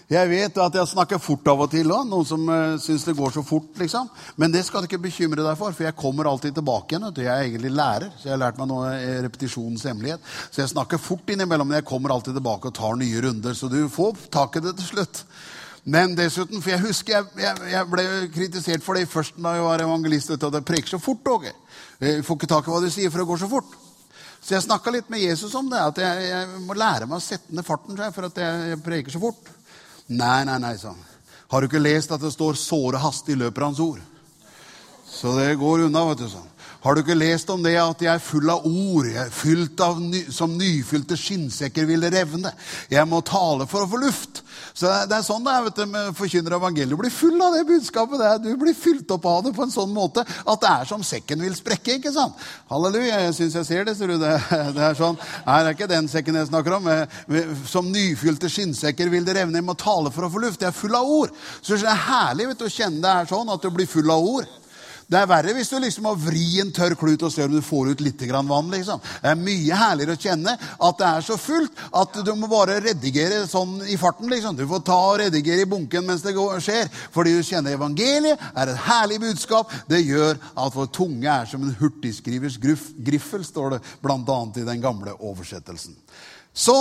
Jeg 0.07 0.29
vet 0.31 0.59
at 0.63 0.75
jeg 0.77 0.87
snakker 0.87 1.19
fort 1.19 1.49
av 1.51 1.65
og 1.65 1.71
til 1.73 1.89
òg. 1.91 2.05
Noen 2.07 2.27
som 2.27 2.45
uh, 2.47 2.77
syns 2.79 3.03
det 3.03 3.15
går 3.17 3.33
så 3.35 3.41
fort. 3.43 3.73
liksom. 3.75 4.07
Men 4.39 4.53
det 4.53 4.61
skal 4.63 4.79
du 4.79 4.87
ikke 4.87 5.01
bekymre 5.03 5.43
deg 5.43 5.57
for, 5.59 5.75
for 5.75 5.83
jeg 5.83 5.97
kommer 5.99 6.29
alltid 6.31 6.55
tilbake 6.55 6.95
igjen. 6.95 7.09
Jeg 7.11 7.27
er 7.27 7.43
egentlig 7.43 7.73
lærer, 7.75 8.13
så 8.15 8.29
jeg 8.29 8.37
har 8.37 8.39
lært 8.45 8.61
meg 8.61 8.69
noe 8.71 8.93
i 8.95 9.17
repetisjonens 9.25 9.83
hemmelighet. 9.89 10.23
Så 10.47 10.63
jeg 10.63 10.71
snakker 10.71 11.01
fort 11.03 11.27
innimellom, 11.35 11.67
men 11.67 11.81
jeg 11.81 11.89
kommer 11.89 12.15
alltid 12.15 12.39
tilbake 12.39 12.71
og 12.71 12.77
tar 12.79 12.95
nye 12.95 13.25
runder. 13.27 13.57
Så 13.59 13.67
du 13.67 13.81
får 13.91 14.29
tak 14.31 14.55
i 14.55 14.63
det 14.63 14.77
til 14.79 14.93
slutt. 14.93 15.25
Men 15.87 16.15
dessuten, 16.17 16.59
for 16.59 16.73
jeg 16.73 16.83
husker 16.83 17.13
jeg, 17.13 17.27
jeg, 17.39 17.67
jeg 17.71 17.87
ble 17.87 18.03
kritisert 18.33 18.83
for 18.83 18.99
det 18.99 19.07
først 19.07 19.37
da 19.39 19.53
jeg 19.55 19.63
var 19.63 19.83
evangelist. 19.85 20.33
at 20.35 20.43
jeg 20.43 20.65
preker 20.67 20.91
så 20.91 20.99
fort, 20.99 21.27
Åge. 21.31 21.53
Jeg 22.03 22.25
får 22.27 22.35
ikke 22.35 22.49
tak 22.51 22.67
i 22.67 22.73
hva 22.73 22.81
du 22.83 22.89
sier, 22.91 23.11
for 23.13 23.23
det 23.23 23.27
går 23.29 23.39
så 23.45 23.49
fort. 23.51 23.77
Så 24.43 24.55
jeg 24.57 24.65
snakka 24.65 24.91
litt 24.91 25.07
med 25.09 25.23
Jesus 25.23 25.55
om 25.55 25.69
det, 25.71 25.79
at 25.79 26.01
jeg, 26.03 26.25
jeg 26.27 26.59
må 26.67 26.75
lære 26.75 27.07
meg 27.07 27.21
å 27.21 27.23
sette 27.23 27.55
ned 27.55 27.65
farten 27.65 27.97
for 28.15 28.27
at 28.27 28.41
jeg 28.43 28.81
preker 28.83 29.15
så 29.15 29.21
fort. 29.23 29.49
Nei, 30.07 30.43
nei, 30.47 30.59
nei, 30.63 30.75
sa 30.79 30.91
han. 30.91 31.07
Har 31.47 31.63
du 31.63 31.69
ikke 31.69 31.81
lest 31.81 32.11
at 32.11 32.21
det 32.21 32.33
står 32.35 32.59
'såre 32.59 32.99
hastig 32.99 33.37
løper 33.39 33.63
hans 33.63 33.79
ord'? 33.79 34.03
Så 35.07 35.31
det 35.39 35.55
går 35.59 35.87
unna, 35.87 36.03
vet 36.09 36.19
du. 36.19 36.27
sånn. 36.29 36.51
Har 36.83 36.95
du 36.95 37.01
ikke 37.01 37.17
lest 37.17 37.49
om 37.49 37.63
det 37.65 37.75
at 37.81 38.01
jeg 38.03 38.11
er 38.13 38.23
full 38.23 38.49
av 38.53 38.65
ord, 38.67 39.07
jeg 39.09 39.21
er 39.23 39.33
fylt 39.33 39.81
av 39.83 40.01
ny, 40.01 40.23
som 40.33 40.53
nyfylte 40.57 41.17
skinnsekker 41.19 41.87
ville 41.89 42.11
revne? 42.13 42.51
Jeg 42.91 43.09
må 43.09 43.21
tale 43.25 43.65
for 43.69 43.83
å 43.83 43.89
få 43.89 44.01
luft. 44.01 44.43
Så 44.77 44.89
Det 45.09 45.15
er 45.17 45.25
sånn 45.25 45.45
det 45.45 45.53
er 45.53 45.63
vet 45.65 45.79
du, 45.79 45.85
med 45.89 46.17
forkynner 46.17 46.55
evangeliet. 46.57 46.93
Du 46.93 47.01
blir 47.01 47.13
full 47.13 47.41
av 47.41 47.55
det 47.55 47.63
budskapet. 47.69 48.21
Det 48.21 48.51
du 48.51 48.59
blir 48.61 48.77
fylt 48.77 49.09
opp 49.13 49.25
av 49.29 49.43
det 49.45 49.53
på 49.57 49.65
en 49.65 49.73
sånn 49.73 49.93
måte 49.93 50.21
at 50.21 50.61
det 50.61 50.69
er 50.69 50.89
som 50.89 51.05
sekken 51.05 51.41
vil 51.41 51.55
sprekke. 51.57 51.97
ikke 51.97 52.13
sant? 52.13 52.37
Halleluja. 52.69 53.23
Jeg 53.25 53.35
syns 53.39 53.57
jeg 53.57 53.69
ser 53.69 53.87
det. 53.87 53.97
ser 53.97 54.13
du 54.13 54.17
det, 54.21 54.35
det 54.77 54.85
er 54.89 54.99
sånn. 54.99 55.17
Nei, 55.47 55.57
det 55.63 55.71
er 55.71 55.77
ikke 55.77 55.89
den 55.91 56.11
sekken 56.11 56.37
jeg 56.37 56.51
snakker 56.51 56.77
om. 56.77 56.91
Som 57.69 57.91
nyfylte 57.93 58.51
skinnsekker 58.53 59.09
vil 59.13 59.25
det 59.25 59.37
revne. 59.39 59.57
Jeg 59.57 59.65
må 59.65 59.77
tale 59.77 60.13
for 60.13 60.27
å 60.27 60.31
få 60.33 60.45
luft. 60.45 60.61
Jeg 60.61 60.69
er 60.69 60.77
full 60.77 60.97
av 60.97 61.09
ord. 61.09 61.33
Så 61.61 61.77
det 61.77 61.89
er 61.89 62.05
herlig 62.07 62.51
vet 62.51 62.61
du, 62.61 62.67
å 62.69 62.77
kjenne 62.77 63.01
det 63.01 63.13
er 63.13 63.33
sånn 63.33 63.53
at 63.53 63.65
du 63.65 63.73
blir 63.73 63.89
full 63.89 64.13
av 64.13 64.29
ord. 64.37 64.56
Det 65.07 65.15
er 65.15 65.27
verre 65.29 65.53
hvis 65.55 65.69
du 65.71 65.77
liksom 65.79 66.03
må 66.03 66.11
vri 66.19 66.57
en 66.59 66.71
tørr 66.75 66.91
klut 66.99 67.21
og 67.23 67.31
se 67.31 67.45
om 67.45 67.53
du 67.53 67.61
får 67.63 67.93
ut 67.93 68.01
litt 68.03 68.23
vann. 68.27 68.71
liksom. 68.71 68.99
Det 69.21 69.29
er 69.31 69.39
mye 69.39 69.77
herligere 69.79 70.17
å 70.17 70.19
kjenne 70.19 70.55
at 70.59 70.97
det 70.99 71.07
er 71.07 71.23
så 71.23 71.37
fullt 71.39 71.79
at 71.95 72.17
du 72.27 72.33
må 72.35 72.49
bare 72.51 72.81
redigere 72.83 73.45
sånn 73.47 73.87
i 73.87 73.95
farten. 73.95 74.27
liksom. 74.29 74.57
Du 74.57 74.67
får 74.67 74.83
ta 74.83 74.97
og 75.13 75.19
redigere 75.21 75.63
i 75.63 75.69
bunken 75.69 76.05
mens 76.05 76.25
det 76.25 76.35
går, 76.35 76.59
skjer. 76.59 76.91
Fordi 77.15 77.37
du 77.37 77.43
kjenner 77.43 77.77
evangeliet 77.77 78.43
er 78.51 78.73
et 78.73 78.83
herlig 78.89 79.21
budskap. 79.23 79.71
Det 79.87 80.03
gjør 80.03 80.35
at 80.35 80.75
vår 80.75 80.91
tunge 80.91 81.31
er 81.31 81.47
som 81.47 81.63
en 81.63 81.75
hurtigskrivers 81.79 82.59
griffel, 82.59 83.47
står 83.47 83.77
det 83.77 83.81
bl.a. 84.03 84.39
i 84.59 84.67
den 84.67 84.83
gamle 84.83 85.15
oversettelsen. 85.23 85.95
Så 86.51 86.75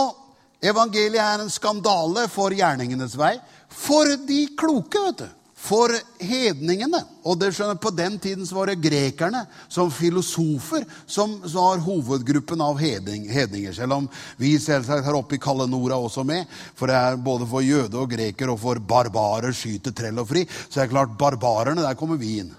evangeliet 0.59 1.23
er 1.23 1.47
en 1.47 1.53
skandale 1.53 2.27
for 2.33 2.51
gjerningenes 2.51 3.15
vei. 3.15 3.37
For 3.71 4.17
de 4.27 4.49
kloke, 4.59 4.99
vet 4.99 5.29
du 5.29 5.29
for 5.67 5.93
hedningene. 6.23 7.01
Og 7.27 7.39
det 7.41 7.53
skjønner, 7.55 7.79
På 7.81 7.91
den 7.91 8.19
tiden 8.23 8.47
var 8.55 8.71
det 8.71 8.81
grekerne 8.83 9.45
som 9.69 9.91
filosofer 9.91 10.87
som, 11.07 11.41
var 11.43 11.83
hovedgruppen 11.83 12.61
av 12.63 12.79
hedning, 12.79 13.27
hedninger. 13.31 13.75
Selv 13.75 13.99
om 13.99 14.09
vi 14.39 14.57
selvsagt 14.63 15.05
her 15.07 15.19
oppe 15.19 15.37
i 15.37 15.43
kalde 15.43 15.67
Nora 15.71 15.99
også 15.99 16.25
med. 16.25 16.47
For 16.79 16.91
det 16.91 16.97
er 16.97 17.17
både 17.17 17.49
for 17.51 17.67
jøde 17.67 17.99
og 17.99 18.11
greker 18.11 18.53
og 18.53 18.61
for 18.63 18.79
barbarer 18.79 19.55
skyter 19.57 19.95
trell 19.97 20.23
og 20.23 20.29
fri. 20.31 20.47
Så 20.47 20.81
det 20.81 20.87
er 20.87 20.95
klart, 20.95 21.19
barbarerne, 21.19 21.83
der 21.83 21.99
kommer 21.99 22.21
vi 22.21 22.39
inn. 22.45 22.53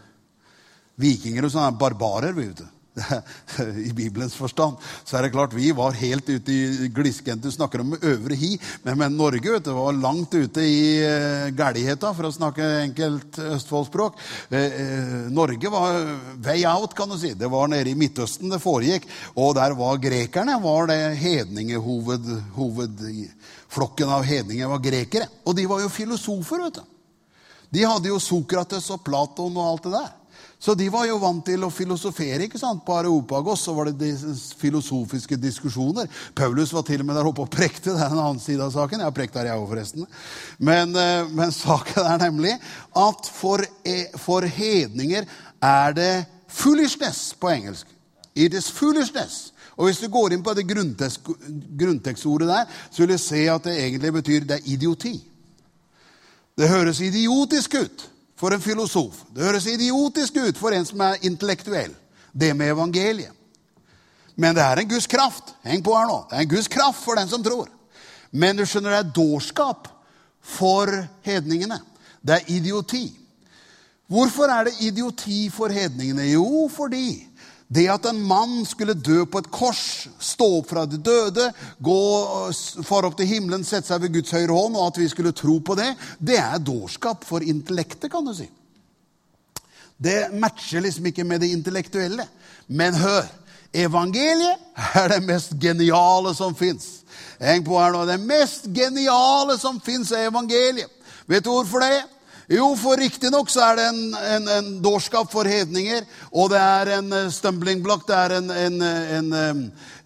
Vikinger 0.97 1.45
og 1.45 1.53
sånne 1.53 1.71
er 1.71 1.79
barbarer. 1.79 2.33
vet 2.33 2.57
du. 2.57 2.76
I 3.85 3.91
Bibelens 3.93 4.35
forstand. 4.37 4.77
Så 5.05 5.17
er 5.17 5.25
det 5.25 5.33
klart, 5.35 5.53
vi 5.53 5.71
var 5.75 5.97
helt 5.97 6.29
ute 6.29 6.53
i 6.53 6.89
glisken. 6.93 7.39
Du 7.41 7.49
snakker 7.53 7.83
om 7.83 7.95
øvre 7.97 8.37
hi, 8.37 8.55
men, 8.83 8.97
men 8.99 9.17
Norge 9.17 9.53
vet 9.53 9.65
du, 9.65 9.71
var 9.75 9.97
langt 9.97 10.33
ute 10.33 10.65
i 10.65 10.79
uh, 11.03 11.47
gæligheta, 11.55 12.13
for 12.17 12.29
å 12.29 12.33
snakke 12.33 12.65
enkelt 12.87 13.39
østfoldspråk. 13.43 14.19
Uh, 14.51 14.57
uh, 14.57 15.15
Norge 15.33 15.71
var 15.73 16.01
way 16.45 16.65
out, 16.69 16.95
kan 16.97 17.09
du 17.11 17.17
si. 17.21 17.33
Det 17.37 17.49
var 17.51 17.69
nede 17.71 17.93
i 17.93 17.97
Midtøsten 17.97 18.51
det 18.53 18.61
foregikk. 18.63 19.07
Og 19.37 19.55
der 19.57 19.77
var 19.77 20.01
grekerne 20.01 20.57
var 20.63 20.89
det 20.91 21.01
hedningehoved... 21.21 22.29
hovedflokken 22.57 24.13
av 24.13 24.25
hedninger 24.25 24.69
var 24.71 24.83
grekere. 24.83 25.27
Og 25.45 25.57
de 25.57 25.67
var 25.69 25.83
jo 25.83 25.93
filosofer, 25.93 26.65
vet 26.67 26.79
du. 26.79 26.93
De 27.73 27.83
hadde 27.83 28.07
jo 28.09 28.19
Sokrates 28.23 28.87
og 28.95 29.03
Platon 29.05 29.57
og 29.57 29.65
alt 29.73 29.87
det 29.87 29.97
der. 29.97 30.13
Så 30.59 30.73
de 30.73 30.87
var 30.89 31.05
jo 31.05 31.19
vant 31.21 31.43
til 31.45 31.61
å 31.63 31.69
filosofere 31.69 32.47
ikke 32.47 32.59
sant? 32.59 32.81
på 32.85 32.95
Areopagos. 32.97 33.61
Så 33.67 33.75
var 33.77 33.91
det 33.93 34.15
filosofiske 34.57 35.37
diskusjoner. 35.37 36.09
Paulus 36.35 36.73
var 36.73 36.85
til 36.87 37.03
og 37.03 37.09
med 37.09 37.19
der 37.19 37.29
oppe 37.29 37.45
og 37.45 37.51
prekte. 37.53 37.93
Det 37.93 38.01
er 38.01 38.09
en 38.09 38.23
annen 38.23 38.41
side 38.41 38.65
av 38.65 38.73
saken. 38.73 39.03
Jeg 39.03 39.09
har 39.09 39.15
prekt 39.15 39.37
der, 39.37 39.51
jeg 39.51 39.61
òg, 39.61 39.67
forresten. 39.69 40.07
Men, 40.57 40.95
eh, 40.97 41.29
men, 41.29 41.53
saken 41.63 42.09
er 42.09 42.23
nemlig 42.25 42.55
at 42.97 43.29
for, 43.37 43.61
e, 43.85 43.99
for 44.17 44.41
hedninger 44.41 45.29
er 45.61 45.93
det 45.97 46.25
foolishness 46.49 47.35
på 47.37 47.53
engelsk. 47.53 47.93
It 48.33 48.57
is 48.57 48.71
foolishness. 48.73 49.53
Og 49.77 49.85
Hvis 49.85 50.01
du 50.01 50.09
går 50.09 50.33
inn 50.33 50.43
på 50.43 50.55
det 50.57 50.65
grunntekstordet 50.65 52.49
der, 52.49 52.65
så 52.89 53.03
vil 53.03 53.13
du 53.13 53.17
se 53.21 53.45
at 53.53 53.69
det 53.69 53.77
egentlig 53.77 54.13
betyr 54.15 54.45
det 54.49 54.57
er 54.57 54.69
idioti. 54.73 55.19
Det 56.57 56.69
høres 56.69 56.97
idiotisk 57.05 57.77
ut 57.77 58.07
for 58.37 58.53
en 58.53 58.61
filosof. 58.61 59.23
Det 59.33 59.45
høres 59.45 59.67
idiotisk 59.69 60.37
ut 60.37 60.59
for 60.59 60.75
en 60.75 60.85
som 60.85 61.01
er 61.01 61.23
intellektuell, 61.25 61.95
det 62.31 62.53
med 62.55 62.71
evangeliet. 62.75 63.33
Men 64.37 64.53
det 64.53 64.61
er 64.61 64.77
en 64.77 64.89
Guds 64.89 65.07
kraft. 65.09 65.55
Heng 65.65 65.81
på 65.83 65.95
her 65.97 66.05
nå. 66.05 66.19
Det 66.29 66.37
er 66.37 66.45
en 66.45 66.51
Guds 66.51 66.69
kraft 66.69 67.01
for 67.01 67.17
den 67.17 67.29
som 67.29 67.43
tror. 67.43 67.71
Men 68.31 68.59
du 68.59 68.65
skjønner, 68.67 68.93
det 68.93 68.99
er 68.99 69.15
dårskap 69.15 69.87
for 70.45 70.91
hedningene. 71.25 71.79
Det 72.21 72.35
er 72.35 72.51
idioti. 72.53 73.07
Hvorfor 74.07 74.51
er 74.53 74.69
det 74.69 74.77
idioti 74.85 75.47
for 75.51 75.73
hedningene? 75.73 76.29
Jo, 76.29 76.67
fordi 76.71 77.25
det 77.67 77.87
at 77.91 78.05
en 78.07 78.19
mann 78.23 78.61
skulle 78.65 78.95
dø 78.95 79.25
på 79.27 79.41
et 79.43 79.49
kors, 79.51 80.07
stå 80.23 80.45
opp 80.61 80.69
fra 80.69 80.85
de 80.87 80.99
døde, 81.03 81.49
gå, 81.83 81.97
far 82.87 83.07
opp 83.09 83.17
til 83.19 83.27
himmelen, 83.27 83.65
sette 83.67 83.91
seg 83.91 84.05
ved 84.05 84.13
Guds 84.15 84.31
høyre 84.31 84.55
hånd, 84.55 84.77
og 84.79 84.93
at 84.93 85.01
vi 85.01 85.09
skulle 85.11 85.35
tro 85.35 85.57
på 85.59 85.75
det, 85.79 85.89
det 86.19 86.39
er 86.39 86.63
dårskap 86.63 87.27
for 87.27 87.43
intellektet, 87.43 88.07
kan 88.13 88.23
du 88.23 88.31
si. 88.37 88.47
Det 89.97 90.29
matcher 90.37 90.85
liksom 90.85 91.09
ikke 91.09 91.25
med 91.27 91.41
det 91.43 91.51
intellektuelle. 91.55 92.27
Men 92.67 92.95
hør! 93.01 93.25
Evangeliet 93.77 94.61
er 94.95 95.09
det 95.11 95.23
mest 95.27 95.51
geniale 95.59 96.31
som 96.37 96.55
fins. 96.55 97.01
Heng 97.41 97.65
på 97.65 97.75
her 97.77 97.91
nå. 97.93 98.05
Det 98.07 98.15
mest 98.21 98.69
geniale 98.73 99.57
som 99.59 99.81
fins, 99.83 100.13
er 100.15 100.29
evangeliet. 100.31 100.89
Vet 101.27 101.43
du 101.43 101.51
hvorfor 101.51 101.83
det? 101.83 102.05
Jo, 102.47 102.69
for 102.79 102.95
riktignok 102.95 103.49
så 103.51 103.59
er 103.65 103.75
det 103.75 103.85
en, 103.91 104.03
en, 104.15 104.45
en, 104.47 104.67
dårskap 104.79 105.27
for 105.33 105.47
hedninger, 105.51 106.05
og 106.31 106.53
det 106.53 106.61
er 106.63 106.91
en 106.95 107.15
eh, 107.17 107.31
stumbling 107.35 107.81
block, 107.83 108.05
det 108.07 108.15
er 108.15 108.35
en, 108.37 108.53
en, 108.79 109.33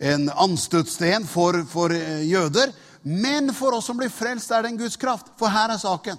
en 0.09 0.25
anstøtsten 0.47 1.27
for, 1.29 1.59
for 1.69 1.93
eh, 1.93 2.23
jøder. 2.25 2.73
Men 3.05 3.53
for 3.53 3.77
oss 3.77 3.91
som 3.91 4.01
blir 4.01 4.09
frelst, 4.13 4.49
er 4.49 4.65
det 4.65 4.71
en 4.71 4.81
Guds 4.81 4.97
kraft. 4.97 5.29
For 5.37 5.53
her 5.53 5.73
er 5.73 5.81
saken. 5.81 6.17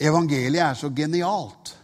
Evangeliet 0.00 0.66
er 0.66 0.76
så 0.76 0.92
genialt 0.92 1.74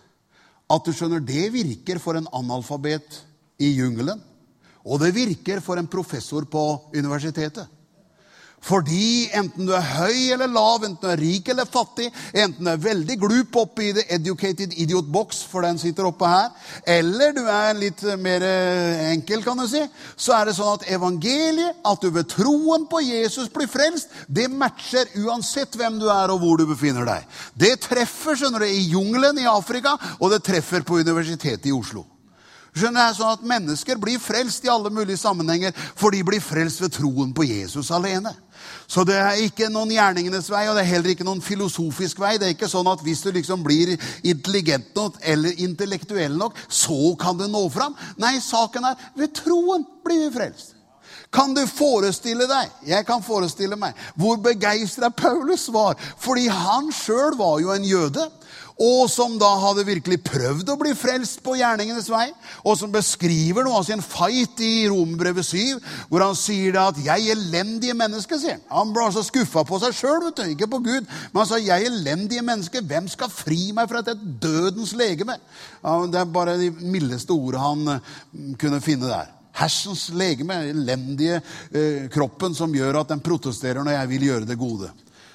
at 0.71 0.87
du 0.87 0.93
skjønner, 0.95 1.25
det 1.25 1.49
virker 1.55 1.99
for 1.99 2.19
en 2.19 2.29
analfabet 2.37 3.23
i 3.61 3.73
jungelen. 3.75 4.21
Og 4.85 5.01
det 5.03 5.15
virker 5.17 5.61
for 5.65 5.81
en 5.81 5.89
professor 5.91 6.45
på 6.49 6.63
universitetet. 6.95 7.65
Fordi 8.61 9.31
enten 9.33 9.65
du 9.65 9.73
er 9.73 9.87
høy 9.97 10.35
eller 10.35 10.51
lav, 10.53 10.85
enten 10.85 11.01
du 11.01 11.09
er 11.09 11.21
rik 11.21 11.49
eller 11.49 11.69
fattig, 11.69 12.11
enten 12.37 12.67
du 12.67 12.71
er 12.75 12.83
veldig 12.83 13.17
glup 13.23 13.57
oppe 13.63 13.87
i 13.87 13.95
the 13.97 14.05
educated 14.13 14.75
idiot 14.77 15.09
box, 15.09 15.41
for 15.49 15.65
den 15.65 15.81
sitter 15.81 16.11
oppe 16.11 16.29
her, 16.29 16.51
eller 16.99 17.33
du 17.37 17.41
er 17.49 17.79
litt 17.79 18.05
mer 18.21 18.45
eh, 18.45 19.07
enkel, 19.15 19.41
kan 19.47 19.59
du 19.59 19.65
si, 19.71 19.81
så 20.13 20.37
er 20.37 20.51
det 20.51 20.57
sånn 20.59 20.77
at 20.77 20.87
evangeliet, 20.93 21.81
at 21.89 22.05
du 22.05 22.13
ved 22.13 22.29
troen 22.29 22.85
på 22.91 23.01
Jesus 23.07 23.49
blir 23.53 23.71
frelst, 23.71 24.13
det 24.29 24.51
matcher 24.53 25.09
uansett 25.25 25.81
hvem 25.81 25.97
du 26.03 26.11
er 26.13 26.31
og 26.35 26.45
hvor 26.45 26.61
du 26.61 26.69
befinner 26.69 27.09
deg. 27.09 27.27
Det 27.57 27.79
treffer 27.89 28.37
skjønner 28.37 28.67
du, 28.67 28.69
i 28.69 28.91
jungelen 28.93 29.41
i 29.41 29.49
Afrika, 29.49 29.97
og 30.21 30.35
det 30.35 30.45
treffer 30.45 30.85
på 30.85 31.01
Universitetet 31.01 31.73
i 31.73 31.75
Oslo. 31.75 32.05
Skjønner 32.77 33.09
jeg 33.09 33.17
sånn 33.19 33.33
at 33.35 33.49
Mennesker 33.51 33.99
blir 33.99 34.21
frelst 34.23 34.65
i 34.67 34.71
alle 34.71 34.93
mulige 34.95 35.19
sammenhenger, 35.19 35.75
for 35.75 36.15
de 36.15 36.23
blir 36.27 36.43
frelst 36.45 36.83
ved 36.83 36.95
troen 36.95 37.33
på 37.35 37.49
Jesus 37.49 37.91
alene. 37.95 38.31
Så 38.91 39.05
det 39.07 39.15
er 39.15 39.39
ikke 39.45 39.69
noen 39.71 39.93
gjerningenes 39.95 40.49
vei, 40.51 40.65
og 40.67 40.75
det 40.75 40.83
er 40.83 40.91
heller 40.97 41.13
ikke 41.13 41.27
noen 41.27 41.43
filosofisk 41.45 42.19
vei. 42.19 42.35
Det 42.41 42.49
er 42.49 42.57
ikke 42.57 42.71
sånn 42.71 42.91
at 42.91 43.05
hvis 43.07 43.23
du 43.23 43.31
liksom 43.37 43.63
blir 43.63 43.95
intelligent 44.27 44.91
nok 44.99 45.21
eller 45.31 45.63
intellektuell 45.63 46.35
nok, 46.39 46.59
så 46.67 47.15
kan 47.21 47.39
du 47.39 47.47
nå 47.47 47.63
fram. 47.71 47.95
Nei, 48.19 48.35
saken 48.43 48.91
er 48.91 49.09
ved 49.21 49.31
troen 49.39 49.87
blir 50.03 50.25
vi 50.27 50.35
frelst. 50.35 50.75
Kan 51.31 51.55
du 51.55 51.63
forestille 51.71 52.49
deg 52.51 52.89
jeg 52.91 53.07
kan 53.07 53.23
forestille 53.23 53.79
meg, 53.79 53.95
hvor 54.19 54.41
begeistra 54.43 55.13
Paulus 55.15 55.69
var? 55.71 55.95
Fordi 56.19 56.49
han 56.51 56.91
sjøl 56.95 57.39
var 57.39 57.61
jo 57.63 57.71
en 57.71 57.87
jøde 57.87 58.27
og 58.81 59.11
som 59.13 59.35
da 59.41 59.51
hadde 59.61 59.85
virkelig 59.85 60.23
prøvd 60.25 60.71
å 60.73 60.79
bli 60.81 60.95
frelst 60.97 61.43
på 61.45 61.59
gjerningenes 61.59 62.09
vei, 62.09 62.31
og 62.65 62.79
som 62.81 62.93
beskriver 62.93 63.67
noe 63.67 63.83
av 63.83 63.85
sin 63.85 64.01
fight 64.01 64.63
i 64.65 64.89
Romerbrevet 64.89 65.45
7, 65.45 65.81
hvor 66.09 66.25
han 66.25 66.39
sier 66.39 66.73
det 66.73 66.81
at 66.81 67.01
'jeg 67.05 67.35
elendige 67.35 67.95
menneske', 67.95 68.39
sier 68.41 68.57
han. 68.57 68.65
Han 68.71 68.95
ble 68.95 69.05
altså 69.05 69.23
skuffa 69.23 69.67
på 69.69 69.81
seg 69.81 69.93
sjøl, 69.93 70.33
ikke 70.33 70.71
på 70.71 70.81
Gud. 70.81 71.05
Men 71.33 71.43
han 71.43 71.47
sa 71.47 71.59
'jeg 71.59 71.87
elendige 71.87 72.43
menneske, 72.43 72.81
hvem 72.81 73.09
skal 73.09 73.29
fri 73.29 73.73
meg 73.73 73.89
fra 73.89 74.01
dette 74.01 74.41
dødens 74.41 74.95
legeme'? 74.95 75.37
Ja, 75.85 76.07
det 76.07 76.21
er 76.21 76.25
bare 76.25 76.57
de 76.57 76.71
mildeste 76.71 77.33
ordene 77.33 77.61
han 77.61 77.89
eh, 77.89 78.57
kunne 78.57 78.81
finne 78.81 79.07
der. 79.07 79.29
Hersens 79.53 80.09
legeme, 80.09 80.55
elendige 80.71 81.43
eh, 81.73 82.09
kroppen 82.09 82.55
som 82.55 82.73
gjør 82.73 83.01
at 83.01 83.09
den 83.09 83.21
protesterer 83.21 83.85
når 83.85 83.93
jeg 83.93 84.09
vil 84.09 84.23
gjøre 84.23 84.47
det 84.47 84.59
gode. 84.59 84.91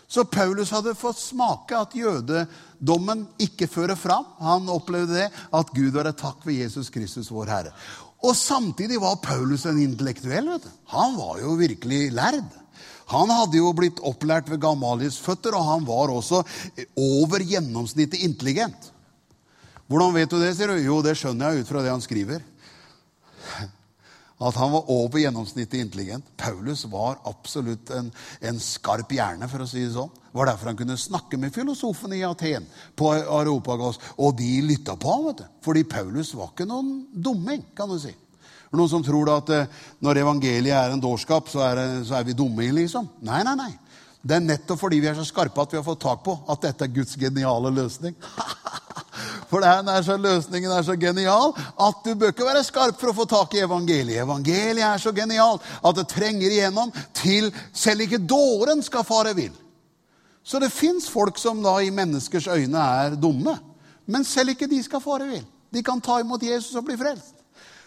Så 0.07 0.25
Paulus 0.29 0.71
hadde 0.73 0.93
fått 0.97 1.17
smake 1.17 1.77
at 1.77 1.95
jødedommen 1.97 3.25
ikke 3.41 3.67
fører 3.69 3.97
fram. 3.97 4.27
Han 4.39 4.69
opplevde 4.69 5.17
det, 5.17 5.29
at 5.31 5.71
Gud 5.73 5.95
var 5.95 6.09
et 6.09 6.19
takk 6.19 6.45
ved 6.45 6.61
Jesus 6.61 6.91
Kristus, 6.93 7.31
vår 7.33 7.49
Herre. 7.51 7.73
Og 8.25 8.35
samtidig 8.37 8.99
var 9.01 9.21
Paulus 9.23 9.65
en 9.65 9.81
intellektuell. 9.81 10.49
vet 10.49 10.63
du. 10.63 10.69
Han 10.93 11.17
var 11.17 11.41
jo 11.41 11.57
virkelig 11.59 12.11
lærd. 12.13 12.43
Han 13.13 13.29
hadde 13.29 13.59
jo 13.59 13.73
blitt 13.77 14.01
opplært 14.01 14.49
ved 14.49 14.61
Gamalies 14.61 15.19
føtter, 15.21 15.53
og 15.53 15.65
han 15.67 15.85
var 15.85 16.13
også 16.13 16.41
over 16.97 17.43
gjennomsnittet 17.45 18.23
intelligent. 18.25 18.91
Hvordan 19.85 20.15
vet 20.15 20.31
du 20.31 20.39
det? 20.41 20.55
sier 20.57 20.73
du? 20.73 20.81
Jo, 20.81 21.01
det 21.05 21.13
skjønner 21.19 21.53
jeg 21.53 21.65
ut 21.65 21.69
fra 21.69 21.83
det 21.85 21.93
han 21.93 22.01
skriver. 22.01 22.41
At 24.35 24.57
han 24.59 24.73
var 24.73 24.89
over 24.91 25.21
gjennomsnittet 25.21 25.79
intelligent. 25.79 26.25
Paulus 26.35 26.83
var 26.91 27.21
absolutt 27.23 27.89
en, 27.95 28.09
en, 28.43 28.57
skarp 28.59 29.13
hjerne, 29.15 29.47
for 29.47 29.63
å 29.63 29.67
si 29.69 29.85
det 29.85 29.93
sånn. 29.93 30.11
Det 30.11 30.35
var 30.35 30.49
derfor 30.49 30.73
han 30.73 30.79
kunne 30.79 30.97
snakke 30.99 31.39
med 31.39 31.55
filosofene 31.55 32.17
i 32.19 32.25
Aten 32.27 32.67
på 32.99 33.13
Aropagos. 33.15 34.01
og 34.17 34.35
de 34.35 34.59
lytta 34.67 34.97
på 34.99 35.13
ham. 35.13 35.29
vet 35.29 35.45
du. 35.45 35.47
Fordi 35.63 35.85
Paulus 35.87 36.33
var 36.35 36.51
ikke 36.51 36.67
noen 36.67 37.05
dumming, 37.13 37.63
kan 37.77 37.87
du 37.87 37.95
si. 38.01 38.11
Noen 38.75 38.91
som 38.91 39.03
tror 39.05 39.31
at 39.31 39.49
eh, 39.55 39.71
når 40.03 40.19
evangeliet 40.25 40.75
er 40.75 40.91
en 40.91 40.99
dårskap, 40.99 41.47
så 41.47 41.63
er, 41.69 41.81
så 42.03 42.19
er 42.19 42.27
vi 42.27 42.35
dumme, 42.35 42.67
liksom. 42.75 43.07
Nei, 43.23 43.39
nei, 43.47 43.55
nei. 43.55 43.71
Det 44.25 44.35
er 44.35 44.43
nettopp 44.43 44.81
fordi 44.81 44.99
vi 44.99 45.07
er 45.07 45.15
så 45.15 45.23
skarpe 45.23 45.63
at 45.63 45.71
vi 45.71 45.79
har 45.79 45.85
fått 45.85 46.01
tak 46.01 46.23
på 46.25 46.33
at 46.49 46.63
dette 46.65 46.83
er 46.83 46.95
Guds 46.95 47.15
geniale 47.21 47.71
løsning. 47.71 48.17
For 49.55 49.63
er 49.63 50.01
så, 50.03 50.17
løsningen 50.19 50.71
er 50.71 50.83
så 50.83 50.97
genial 50.99 51.53
at 51.55 51.99
du 52.03 52.11
bør 52.19 52.33
ikke 52.33 52.43
være 52.43 52.63
skarp 52.67 52.97
for 52.99 53.13
å 53.13 53.15
få 53.15 53.25
tak 53.31 53.53
i 53.55 53.61
evangeliet. 53.63 54.25
Evangeliet 54.25 54.83
er 54.83 54.99
så 54.99 55.13
genialt 55.15 55.63
at 55.79 55.95
det 55.95 56.09
trenger 56.11 56.51
igjennom 56.51 56.91
til 57.15 57.47
selv 57.71 58.03
ikke 58.03 58.19
dåren 58.19 58.83
skal 58.83 59.07
fare 59.07 59.31
vill. 59.37 59.53
Så 60.43 60.59
det 60.59 60.73
fins 60.75 61.07
folk 61.07 61.39
som 61.39 61.63
da 61.63 61.77
i 61.79 61.93
menneskers 61.93 62.49
øyne 62.51 62.83
er 63.05 63.15
dumme. 63.15 63.55
Men 64.05 64.27
selv 64.27 64.51
ikke 64.51 64.67
de 64.67 64.81
skal 64.83 64.99
fare 64.99 65.29
vill. 65.29 65.47
De 65.71 65.83
kan 65.83 66.03
ta 66.03 66.19
imot 66.19 66.43
Jesus 66.43 66.75
og 66.75 66.89
bli 66.89 66.99
frelst. 66.99 67.34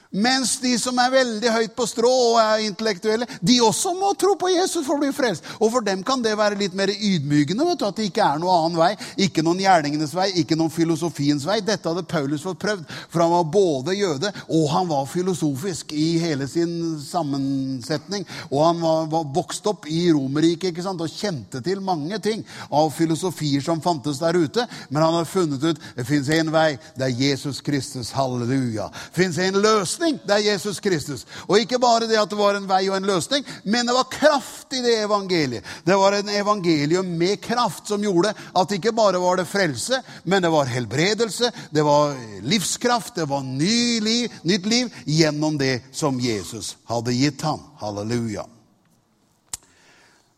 Mens 0.08 0.54
de 0.62 0.70
som 0.80 0.96
er 1.02 1.10
veldig 1.12 1.50
høyt 1.52 1.74
på 1.76 1.84
strå 1.84 2.08
og 2.08 2.38
er 2.40 2.62
intellektuelle, 2.64 3.26
de 3.44 3.58
også 3.60 3.92
må 3.92 4.14
tro 4.16 4.32
på 4.40 4.48
Jesus 4.48 4.86
for 4.86 4.96
å 4.96 5.02
bli 5.02 5.10
frelst. 5.12 5.44
Og 5.60 5.68
for 5.74 5.84
dem 5.84 6.00
kan 6.06 6.22
det 6.24 6.32
være 6.38 6.56
litt 6.56 6.72
mer 6.72 6.88
ydmykende. 6.88 7.66
vet 7.68 7.82
du, 7.82 7.84
At 7.84 7.96
det 7.98 8.06
ikke 8.08 8.24
er 8.24 8.38
noen 8.40 8.54
annen 8.54 8.78
vei. 8.80 8.94
Ikke 9.28 9.44
noen 9.44 9.60
gjerningenes 9.60 10.14
vei, 10.16 10.30
ikke 10.40 10.56
noen 10.56 10.72
filosofiens 10.72 11.44
vei. 11.44 11.58
Dette 11.60 11.92
hadde 11.92 12.06
Paulus 12.08 12.46
fått 12.46 12.60
prøvd, 12.62 12.86
for 13.12 13.20
han 13.20 13.34
var 13.34 13.50
både 13.52 13.96
jøde 13.98 14.32
og 14.48 14.64
han 14.72 14.88
var 14.88 15.04
filosofisk 15.12 15.92
i 15.92 16.16
hele 16.22 16.48
sin 16.48 16.72
sammensetning. 17.04 18.24
Og 18.48 18.64
han 18.64 18.80
var, 18.80 19.04
var 19.12 19.28
vokst 19.36 19.68
opp 19.68 19.84
i 19.92 20.06
Romerriket 20.08 20.72
ikke 20.72 20.86
sant, 20.86 21.04
og 21.04 21.12
kjente 21.12 21.60
til 21.60 21.84
mange 21.84 22.16
ting 22.24 22.46
av 22.72 22.88
filosofier 22.96 23.60
som 23.64 23.84
fantes 23.84 24.22
der 24.24 24.40
ute. 24.40 24.64
Men 24.88 25.04
han 25.04 25.20
har 25.20 25.28
funnet 25.28 25.68
ut 25.68 25.84
det 25.98 26.08
fins 26.08 26.32
én 26.32 26.48
vei. 26.54 26.78
Det 26.96 27.10
er 27.10 27.22
Jesus 27.28 27.60
Kristus. 27.60 28.14
Halleluja. 28.16 28.88
Det 28.88 29.20
fins 29.20 29.42
en 29.44 29.60
løsning 29.60 29.97
løsning. 29.98 30.18
Det 30.24 30.34
er 30.34 30.52
Jesus 30.52 30.80
Kristus. 30.80 31.26
Og 31.48 31.58
ikke 31.58 31.78
bare 31.78 32.06
det 32.06 32.18
at 32.18 32.30
det 32.30 32.38
var 32.38 32.54
en 32.54 32.68
vei 32.68 32.88
og 32.88 32.96
en 32.96 33.06
løsning, 33.06 33.44
men 33.64 33.86
det 33.86 33.94
var 33.94 34.10
kraft 34.10 34.72
i 34.72 34.82
det 34.82 35.04
evangeliet. 35.04 35.64
Det 35.84 35.96
var 35.96 36.12
en 36.12 36.28
evangelium 36.28 37.06
med 37.18 37.40
kraft 37.40 37.88
som 37.88 38.02
gjorde 38.02 38.32
at 38.54 38.72
ikke 38.72 38.92
bare 38.92 39.18
var 39.18 39.36
det 39.36 39.48
frelse, 39.48 40.02
men 40.24 40.42
det 40.42 40.50
var 40.50 40.66
helbredelse, 40.66 41.50
det 41.70 41.82
var 41.82 42.16
livskraft, 42.42 43.14
det 43.14 43.28
var 43.28 43.42
ny 43.42 44.00
liv, 44.00 44.32
nytt 44.42 44.66
liv 44.66 44.92
gjennom 45.04 45.58
det 45.58 45.82
som 45.92 46.20
Jesus 46.20 46.76
hadde 46.88 47.12
gitt 47.12 47.42
ham. 47.42 47.60
Halleluja. 47.80 48.46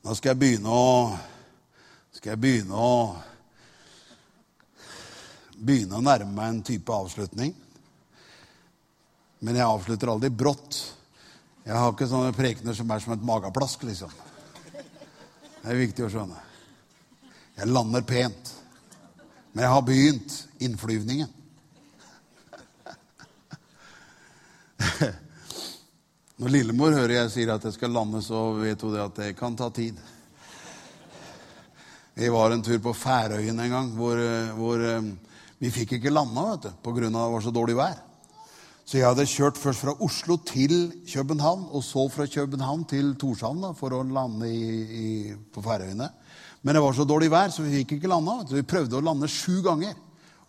Nå 0.00 0.14
skal 0.16 0.32
jeg 0.32 0.40
begynne 0.40 0.70
å 0.72 1.18
skal 2.16 2.34
jeg 2.34 2.40
begynne 2.40 2.76
å 2.76 3.16
begynne 5.60 5.96
å 5.96 6.04
nærme 6.04 6.32
meg 6.32 6.48
en 6.48 6.62
type 6.64 6.92
avslutning. 6.92 7.52
Men 9.40 9.56
jeg 9.56 9.66
avslutter 9.66 10.12
aldri 10.12 10.30
brått. 10.32 10.78
Jeg 11.64 11.76
har 11.76 11.92
ikke 11.92 12.08
sånne 12.08 12.36
prekener 12.36 12.76
som 12.76 12.90
er 12.92 13.00
som 13.02 13.14
et 13.14 13.24
mageplask, 13.24 13.82
liksom. 13.88 14.12
Det 15.60 15.68
er 15.68 15.80
viktig 15.80 16.04
å 16.06 16.10
skjønne. 16.12 16.38
Jeg 17.56 17.68
lander 17.68 18.04
pent. 18.08 18.52
Men 19.52 19.64
jeg 19.64 19.72
har 19.74 19.82
begynt 19.84 20.36
innflyvningen. 20.62 21.30
Når 26.40 26.48
lillemor 26.54 26.94
hører 26.96 27.14
jeg 27.18 27.32
sier 27.34 27.50
at 27.52 27.64
jeg 27.68 27.76
skal 27.76 27.92
lande, 27.92 28.22
så 28.24 28.52
vet 28.56 28.80
hun 28.80 28.94
det 28.94 29.02
at 29.02 29.18
det 29.18 29.36
kan 29.36 29.56
ta 29.58 29.68
tid. 29.74 29.96
Vi 32.16 32.28
var 32.32 32.52
en 32.52 32.62
tur 32.64 32.78
på 32.84 32.92
Færøyene 32.96 33.66
en 33.66 33.74
gang 33.74 33.90
hvor, 33.96 34.16
hvor 34.56 34.80
eh, 34.84 35.10
vi 35.60 35.70
fikk 35.72 35.98
ikke 35.98 36.12
landa 36.12 36.56
pga. 36.82 37.00
det 37.06 37.12
var 37.12 37.40
så 37.44 37.52
dårlig 37.52 37.76
vær. 37.76 38.09
Så 38.90 38.98
jeg 38.98 39.06
hadde 39.06 39.22
kjørt 39.30 39.58
først 39.60 39.84
fra 39.84 39.92
Oslo 40.02 40.34
til 40.42 40.72
København, 41.06 41.68
og 41.70 41.82
så 41.86 42.08
fra 42.10 42.24
København 42.26 42.80
til 42.90 43.12
Torshavn 43.14 43.68
for 43.78 43.94
å 43.94 44.00
lande 44.02 44.48
i, 44.50 44.70
i, 44.82 45.10
på 45.54 45.62
Færøyene. 45.62 46.08
Men 46.66 46.74
det 46.74 46.82
var 46.82 46.96
så 46.98 47.06
dårlig 47.06 47.28
vær, 47.30 47.52
så 47.54 47.62
vi 47.62 47.84
fikk 47.84 48.00
ikke 48.00 48.10
landa. 48.10 48.40
Så 48.48 48.58
vi 48.58 48.64
prøvde 48.66 48.98
å 48.98 49.04
lande 49.06 49.30
sju 49.30 49.60
ganger, 49.62 49.94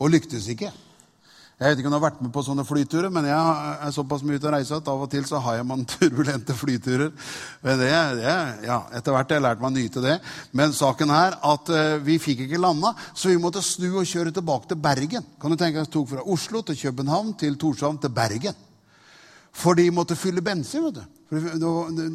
og 0.02 0.10
lyktes 0.16 0.48
ikke. 0.56 0.72
Jeg 1.62 1.76
vet 1.76 1.82
ikke 1.84 1.92
om 1.92 1.94
du 1.94 1.98
har 2.00 2.08
vært 2.08 2.22
med 2.26 2.32
på 2.34 2.42
sånne 2.42 2.64
flyturer, 2.66 3.12
men 3.14 3.28
jeg 3.30 3.66
er 3.86 3.92
såpass 3.94 4.24
mye 4.26 4.40
ute 4.42 4.48
å 4.50 4.54
reise 4.56 4.80
at 4.82 4.88
av 4.90 5.04
og 5.06 5.12
til 5.12 5.28
så 5.30 5.38
har 5.46 5.60
jeg 5.60 5.68
man 5.70 5.84
turbulente 5.92 6.56
flyturer. 6.58 7.12
Men 7.62 7.78
det, 7.78 7.92
det, 8.18 8.34
ja, 8.66 8.80
Etter 8.98 9.14
hvert 9.14 9.30
har 9.30 9.38
jeg 9.38 9.46
lært 9.46 9.62
meg 9.62 9.70
å 9.70 9.76
nyte 9.76 10.02
det. 10.02 10.16
Men 10.58 10.74
saken 10.74 11.14
er 11.14 11.38
at 11.52 11.70
uh, 11.70 12.00
vi 12.02 12.18
fikk 12.24 12.48
ikke 12.48 12.64
landa, 12.66 12.96
så 13.14 13.30
vi 13.30 13.38
måtte 13.44 13.62
snu 13.62 13.92
og 13.92 14.10
kjøre 14.10 14.34
tilbake 14.34 14.72
til 14.72 14.82
Bergen. 14.82 15.30
Kan 15.38 15.54
du 15.54 15.60
tenke 15.62 15.84
deg, 15.84 15.94
tok 15.94 16.10
fra 16.16 16.26
Oslo 16.34 16.66
til 16.66 16.82
København 16.82 17.36
til 17.46 17.62
Torshavn 17.62 18.02
til 18.02 18.18
Bergen. 18.18 18.58
For 19.52 19.76
de 19.76 19.92
måtte 19.92 20.16
fylle 20.16 20.42
bensin. 20.42 20.84
vet 20.84 20.96
du. 20.96 21.04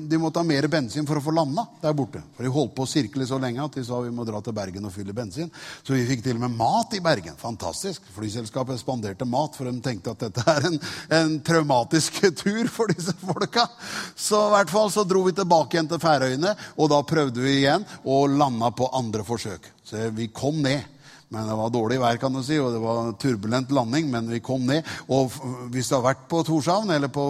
De 0.08 0.18
måtte 0.18 0.38
ha 0.38 0.44
mer 0.44 0.66
bensin 0.68 1.06
for 1.08 1.16
å 1.16 1.22
få 1.24 1.32
landa 1.32 1.62
der 1.80 1.94
borte. 1.96 2.20
For 2.36 2.44
de 2.44 2.50
holdt 2.52 2.74
på 2.76 2.84
å 2.84 2.88
sirkle 2.90 3.24
så 3.28 3.38
lenge 3.40 3.62
at 3.64 3.76
de 3.78 3.84
sa 3.84 4.00
vi 4.04 4.10
må 4.12 4.26
dra 4.28 4.42
til 4.44 4.52
Bergen 4.56 4.84
og 4.84 4.92
fylle 4.92 5.14
bensin. 5.16 5.48
Så 5.80 5.94
vi 5.94 6.04
fikk 6.08 6.24
til 6.24 6.36
og 6.36 6.42
med 6.44 6.56
mat 6.58 6.96
i 6.96 7.00
Bergen. 7.04 7.36
Fantastisk. 7.40 8.04
Flyselskapet 8.16 8.80
spanderte 8.80 9.28
mat, 9.28 9.56
for 9.56 9.68
de 9.68 9.80
tenkte 9.84 10.12
at 10.12 10.26
dette 10.26 10.44
er 10.52 10.68
en, 10.68 10.76
en 11.20 11.38
traumatisk 11.44 12.20
tur 12.42 12.68
for 12.72 12.92
disse 12.92 13.16
folka. 13.22 13.64
Så 14.12 14.42
i 14.48 14.52
hvert 14.56 14.72
fall 14.72 14.92
så 14.92 15.06
dro 15.08 15.24
vi 15.28 15.36
tilbake 15.36 15.78
igjen 15.78 15.88
til 15.92 16.02
Færøyene, 16.02 16.52
og 16.76 16.92
da 16.92 17.00
prøvde 17.08 17.40
vi 17.44 17.62
igjen 17.62 17.88
å 18.04 18.24
lande 18.28 18.72
på 18.76 18.90
andre 18.96 19.24
forsøk. 19.24 19.72
Så 19.86 20.10
vi 20.12 20.28
kom 20.34 20.60
ned. 20.64 20.95
Men 21.34 21.48
det 21.48 21.56
var 21.58 21.72
dårlig 21.74 21.98
vær, 21.98 22.18
kan 22.22 22.34
du 22.34 22.38
si, 22.46 22.58
og 22.62 22.70
det 22.70 22.80
var 22.82 23.08
turbulent 23.18 23.72
landing. 23.74 24.10
Men 24.12 24.28
vi 24.30 24.38
kom 24.44 24.66
ned. 24.68 24.86
Og 25.10 25.34
hvis 25.74 25.90
du 25.90 25.96
har 25.96 26.04
vært 26.04 26.26
på 26.30 26.42
Torshavn 26.46 26.92
eller 26.94 27.10
på 27.12 27.24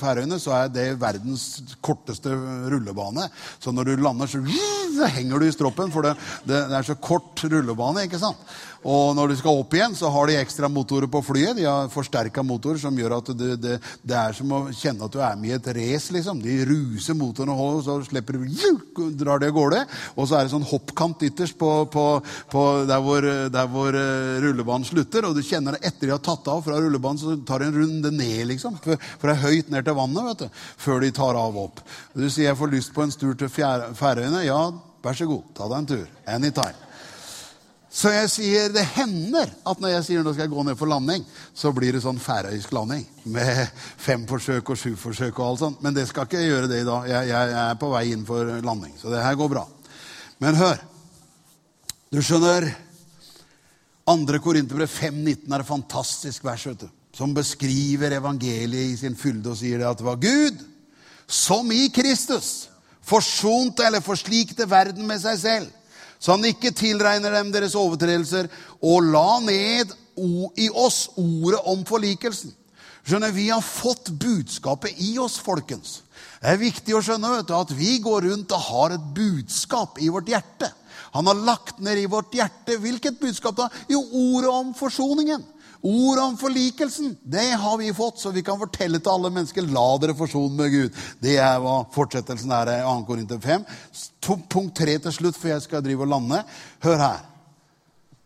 Færøyene, 0.00 0.38
så 0.38 0.54
er 0.54 0.70
det 0.70 0.86
verdens 1.00 1.46
korteste 1.82 2.30
rullebane. 2.70 3.26
Så 3.58 3.74
når 3.74 3.90
du 3.90 4.04
lander, 4.04 4.30
så, 4.30 4.42
så 4.96 5.12
henger 5.16 5.40
du 5.40 5.48
i 5.48 5.54
stroppen, 5.54 5.92
for 5.94 6.06
det, 6.06 6.16
det, 6.44 6.64
det 6.70 6.80
er 6.80 6.90
så 6.90 6.98
kort 7.00 7.44
rullebane. 7.46 8.06
ikke 8.08 8.20
sant? 8.22 8.42
Og 8.80 9.12
når 9.12 9.28
du 9.28 9.36
skal 9.36 9.58
opp 9.60 9.74
igjen, 9.76 9.92
så 9.96 10.08
har 10.08 10.30
de 10.30 10.38
ekstra 10.40 10.68
motorer 10.72 11.10
på 11.12 11.20
flyet. 11.24 11.58
De 11.58 11.66
har 11.68 11.90
forsterka 11.92 12.40
motorer 12.46 12.80
som 12.80 12.96
gjør 12.96 13.18
at 13.18 13.28
det, 13.36 13.56
det, 13.60 14.16
er 14.16 14.36
som 14.36 14.54
å 14.56 14.60
kjenne 14.72 15.04
at 15.04 15.12
du 15.12 15.20
er 15.20 15.36
med 15.36 15.50
i 15.50 15.56
et 15.58 15.68
race. 15.76 16.08
Liksom. 16.14 16.40
De 16.40 16.54
ruser 16.64 17.18
motoren, 17.18 17.52
og 17.52 17.82
så 17.84 17.98
slipper 18.08 18.38
du 18.40 19.10
drar 19.20 19.42
de 19.42 19.50
av 19.50 19.56
gårde. 19.56 19.82
Og 20.16 20.30
så 20.30 20.38
er 20.38 20.48
det 20.48 20.54
sånn 20.54 20.64
hoppkant 20.70 21.26
ytterst 21.28 21.58
på, 21.60 21.70
på, 21.92 22.06
på 22.52 22.64
der, 22.88 23.04
hvor, 23.04 23.28
der, 23.52 23.68
hvor, 23.68 24.00
eh, 24.00 24.40
rullebanen 24.46 24.88
slutter. 24.88 25.28
Og 25.28 25.36
du 25.36 25.44
kjenner 25.44 25.76
det 25.76 25.84
etter 25.90 26.08
de 26.08 26.16
har 26.16 26.24
tatt 26.24 26.48
av 26.48 26.64
fra 26.64 26.80
rullebanen, 26.80 27.20
så 27.20 27.36
tar 27.44 27.60
de 27.60 27.68
en 27.68 27.80
runde 27.82 28.14
ned, 28.16 28.46
liksom. 28.54 28.80
Er 28.90 29.36
høyt 29.44 29.68
ned 29.70 29.84
til 29.84 29.94
vannet, 29.98 30.24
vet 30.32 30.46
du. 30.46 30.62
Før 30.80 31.04
de 31.04 31.12
tar 31.14 31.36
av 31.36 31.58
opp. 31.60 31.84
Du 32.16 32.24
sier 32.30 32.48
jeg 32.48 32.58
får 32.58 32.72
lyst 32.72 32.96
på 32.96 33.04
en 33.04 33.12
tur 33.12 33.36
til 33.36 33.52
Færøyene. 33.52 34.40
Ja, 34.48 34.70
vær 35.02 35.16
så 35.16 35.26
god, 35.28 35.50
ta 35.56 35.68
deg 35.70 35.78
en 35.78 35.90
tur. 35.90 36.06
Anytime. 36.28 36.86
Så 37.90 38.12
jeg 38.14 38.28
sier 38.30 38.68
det 38.70 38.84
hender 38.94 39.50
at 39.66 39.80
når 39.82 39.96
jeg 39.96 40.04
sier 40.06 40.22
nå 40.22 40.30
skal 40.30 40.44
jeg 40.44 40.52
gå 40.52 40.62
ned 40.62 40.78
for 40.78 40.90
landing, 40.90 41.24
så 41.58 41.72
blir 41.74 41.96
det 41.96 42.04
sånn 42.04 42.20
færøysk 42.22 42.70
landing 42.76 43.02
med 43.34 43.64
fem 43.98 44.28
forsøk 44.30 44.70
og 44.70 44.78
sju 44.78 44.92
forsøk 44.94 45.40
og 45.40 45.46
alt 45.48 45.62
sånt. 45.64 45.82
Men 45.82 45.96
det 45.96 46.06
skal 46.06 46.28
ikke 46.28 46.38
jeg 46.38 46.52
gjøre 46.52 46.70
det 46.70 46.84
i 46.84 46.86
dag. 46.86 47.08
Jeg, 47.10 47.32
jeg, 47.32 47.50
jeg 47.56 47.64
er 47.64 47.80
på 47.82 47.90
vei 47.90 48.04
inn 48.12 48.22
for 48.28 48.54
landing, 48.62 48.94
så 49.00 49.10
det 49.10 49.24
her 49.24 49.34
går 49.40 49.50
bra. 49.56 49.66
Men 50.40 50.60
hør. 50.60 50.86
Du 52.14 52.22
skjønner, 52.22 52.70
2. 54.10 54.38
Korinterbrev 54.42 54.90
5,19 54.90 55.50
er 55.50 55.62
et 55.62 55.68
fantastisk 55.68 56.46
vers 56.46 56.64
vet 56.66 56.86
du, 56.86 56.88
som 57.14 57.34
beskriver 57.34 58.16
evangeliet 58.16 58.94
i 58.94 58.98
sin 58.98 59.18
fylde 59.18 59.52
og 59.52 59.58
sier 59.58 59.82
det 59.82 59.86
at 59.86 59.98
det 59.98 60.06
var 60.06 60.18
Gud 60.22 60.62
som 61.30 61.70
i 61.70 61.84
Kristus 61.94 62.69
forsonte 63.06 63.86
eller 63.86 64.04
forslikte 64.04 64.68
verden 64.70 65.06
med 65.08 65.22
seg 65.22 65.38
selv 65.40 65.76
så 66.20 66.36
han 66.36 66.44
ikke 66.44 66.74
tilregner 66.76 67.32
dem 67.32 67.50
deres 67.52 67.74
overtredelser, 67.78 68.50
og 68.84 69.06
la 69.08 69.40
ned 69.40 69.94
i 70.60 70.68
oss 70.68 71.06
ordet 71.16 71.62
om 71.70 71.84
forlikelsen. 71.88 72.52
Skjønner, 73.00 73.32
Vi 73.32 73.48
har 73.48 73.64
fått 73.64 74.12
budskapet 74.20 75.00
i 75.00 75.14
oss, 75.18 75.38
folkens. 75.40 76.02
Det 76.42 76.52
er 76.52 76.60
viktig 76.60 76.94
å 76.94 77.00
skjønne 77.00 77.40
du, 77.48 77.54
at 77.56 77.72
vi 77.72 77.96
går 78.04 78.28
rundt 78.28 78.52
og 78.52 78.66
har 78.68 78.92
et 78.92 79.06
budskap 79.16 79.96
i 80.00 80.10
vårt 80.12 80.28
hjerte. 80.28 80.68
Han 81.16 81.26
har 81.26 81.40
lagt 81.40 81.80
ned 81.80 81.98
i 81.98 82.06
vårt 82.06 82.36
hjerte 82.36 82.76
hvilket 82.78 83.16
budskap 83.20 83.56
da? 83.56 83.70
Jo, 83.88 84.04
ordet 84.12 84.52
om 84.52 84.74
forsoningen. 84.76 85.42
Ordet 85.82 86.24
om 86.24 86.36
forlikelsen. 86.36 87.14
Det 87.22 87.46
har 87.56 87.78
vi 87.78 87.94
fått, 87.94 88.18
så 88.20 88.30
vi 88.30 88.42
kan 88.44 88.58
fortelle 88.60 89.00
til 89.00 89.12
alle 89.14 89.30
mennesker 89.32 89.64
la 89.72 89.86
dere 90.02 90.16
forsone 90.16 90.52
med 90.58 90.74
Gud. 90.74 91.00
Det 91.22 91.38
er 91.40 91.56
hva 91.62 91.78
fortsettelsen 91.94 92.52
er 92.52 92.74
i 92.74 92.76
2. 92.84 92.94
Korinter 93.08 93.40
5. 93.40 93.64
Punkt 94.52 94.76
3 94.76 94.98
til 95.06 95.16
slutt, 95.16 95.40
for 95.40 95.54
jeg 95.54 95.64
skal 95.64 95.84
drive 95.84 96.04
og 96.04 96.12
lande. 96.12 96.42
Hør 96.84 97.00
her. 97.00 97.26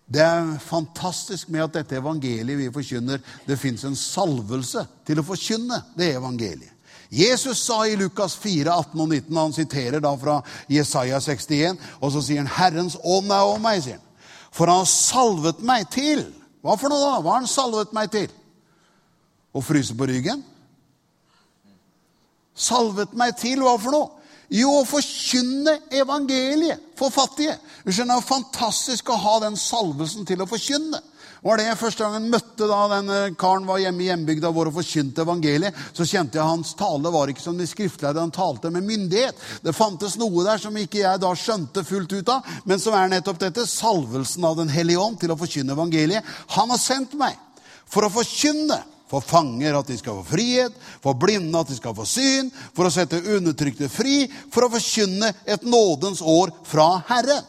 Det 0.04 0.20
er 0.20 0.50
fantastisk 0.60 1.48
med 1.48 1.64
at 1.64 1.78
dette 1.78 1.96
evangeliet 1.96 2.58
vi 2.58 2.72
forkynner, 2.74 3.22
det 3.46 3.58
fins 3.58 3.86
en 3.86 3.96
salvelse 3.96 4.84
til 5.06 5.22
å 5.22 5.26
forkynne 5.26 5.80
det 5.96 6.10
evangeliet. 6.18 6.72
Jesus 7.14 7.60
sa 7.62 7.84
i 7.86 7.94
Lukas 7.96 8.34
4, 8.42 8.66
18 8.72 9.00
og 9.00 9.08
19, 9.08 9.36
han 9.38 9.54
siterer 9.54 10.02
da 10.02 10.10
fra 10.18 10.40
Jesaja 10.68 11.20
61, 11.22 11.78
og 12.00 12.10
så 12.12 12.22
sier 12.24 12.42
han 12.42 12.50
'Herrens 12.50 12.96
ånd 13.04 13.30
er 13.30 13.44
over 13.46 13.60
meg', 13.62 13.82
sier 13.82 14.00
han. 14.00 14.08
For 14.50 14.66
han 14.66 14.82
har 14.82 14.90
salvet 14.90 15.62
meg 15.62 15.90
til 15.90 16.24
Hva 16.64 16.78
for 16.80 16.88
noe, 16.88 17.02
da? 17.02 17.20
Hva 17.20 17.34
har 17.34 17.42
han 17.42 17.50
salvet 17.50 17.92
meg 17.96 18.10
til? 18.14 18.30
Å 19.52 19.60
fryse 19.62 19.94
på 19.94 20.08
ryggen? 20.08 20.40
Salvet 22.56 23.12
meg 23.18 23.34
til 23.36 23.60
hva 23.60 23.74
for 23.82 23.92
noe? 23.92 24.10
Jo, 24.54 24.70
å 24.80 24.86
forkynne 24.86 25.78
evangeliet 25.92 26.82
for 26.98 27.12
fattige. 27.12 27.56
Du 27.84 27.90
skjønner, 27.92 28.16
Det 28.16 28.24
er 28.24 28.28
fantastisk 28.28 29.10
å 29.10 29.18
ha 29.18 29.38
den 29.44 29.56
salvelsen 29.56 30.26
til 30.28 30.40
å 30.40 30.48
forkynne. 30.48 31.00
Var 31.44 31.60
det 31.60 31.74
første 31.76 32.00
gang 32.00 32.14
jeg 32.16 32.32
møtte 32.32 32.66
da 32.70 32.78
denne 32.88 33.16
karen 33.36 33.66
var 33.68 33.82
hjemme 33.82 34.00
i 34.00 34.06
hjembygda 34.08 34.48
vår 34.54 34.70
og 34.70 34.78
forkynte 34.78 35.26
evangeliet, 35.26 35.76
så 35.92 36.06
kjente 36.08 36.38
jeg 36.38 36.48
hans 36.48 36.70
tale 36.78 37.10
var 37.12 37.28
ikke 37.28 37.44
som 37.44 37.58
de 37.60 37.66
skriftlærde. 37.68 38.22
Han 38.22 38.32
talte 38.32 38.70
med 38.72 38.86
myndighet. 38.88 39.36
Det 39.60 39.74
fantes 39.76 40.16
noe 40.16 40.46
der 40.46 40.62
som 40.62 40.76
ikke 40.80 41.02
jeg 41.02 41.20
da 41.20 41.34
skjønte 41.36 41.84
fullt 41.84 42.14
ut 42.16 42.32
av, 42.32 42.48
men 42.64 42.80
som 42.80 42.96
er 42.96 43.12
nettopp 43.12 43.42
dette 43.42 43.66
salvelsen 43.68 44.46
av 44.48 44.56
Den 44.56 44.72
hellige 44.72 45.02
ånd 45.04 45.18
til 45.20 45.34
å 45.34 45.36
forkynne 45.36 45.76
evangeliet. 45.76 46.24
Han 46.56 46.72
har 46.72 46.80
sendt 46.80 47.12
meg 47.20 47.36
for 47.84 48.06
å 48.06 48.12
forkynne 48.14 48.80
for 49.10 49.20
fanger 49.20 49.76
at 49.76 49.90
de 49.90 49.98
skal 50.00 50.16
få 50.22 50.24
frihet, 50.32 50.78
for 51.04 51.18
blinde 51.20 51.60
at 51.60 51.68
de 51.68 51.76
skal 51.76 51.94
få 51.96 52.06
syn, 52.08 52.48
for 52.72 52.88
å 52.88 52.94
sette 52.94 53.20
undertrykte 53.36 53.90
fri, 53.92 54.24
for 54.48 54.64
å 54.64 54.72
forkynne 54.72 55.28
et 55.44 55.68
nådens 55.68 56.24
år 56.24 56.54
fra 56.66 56.88
Herren. 57.10 57.44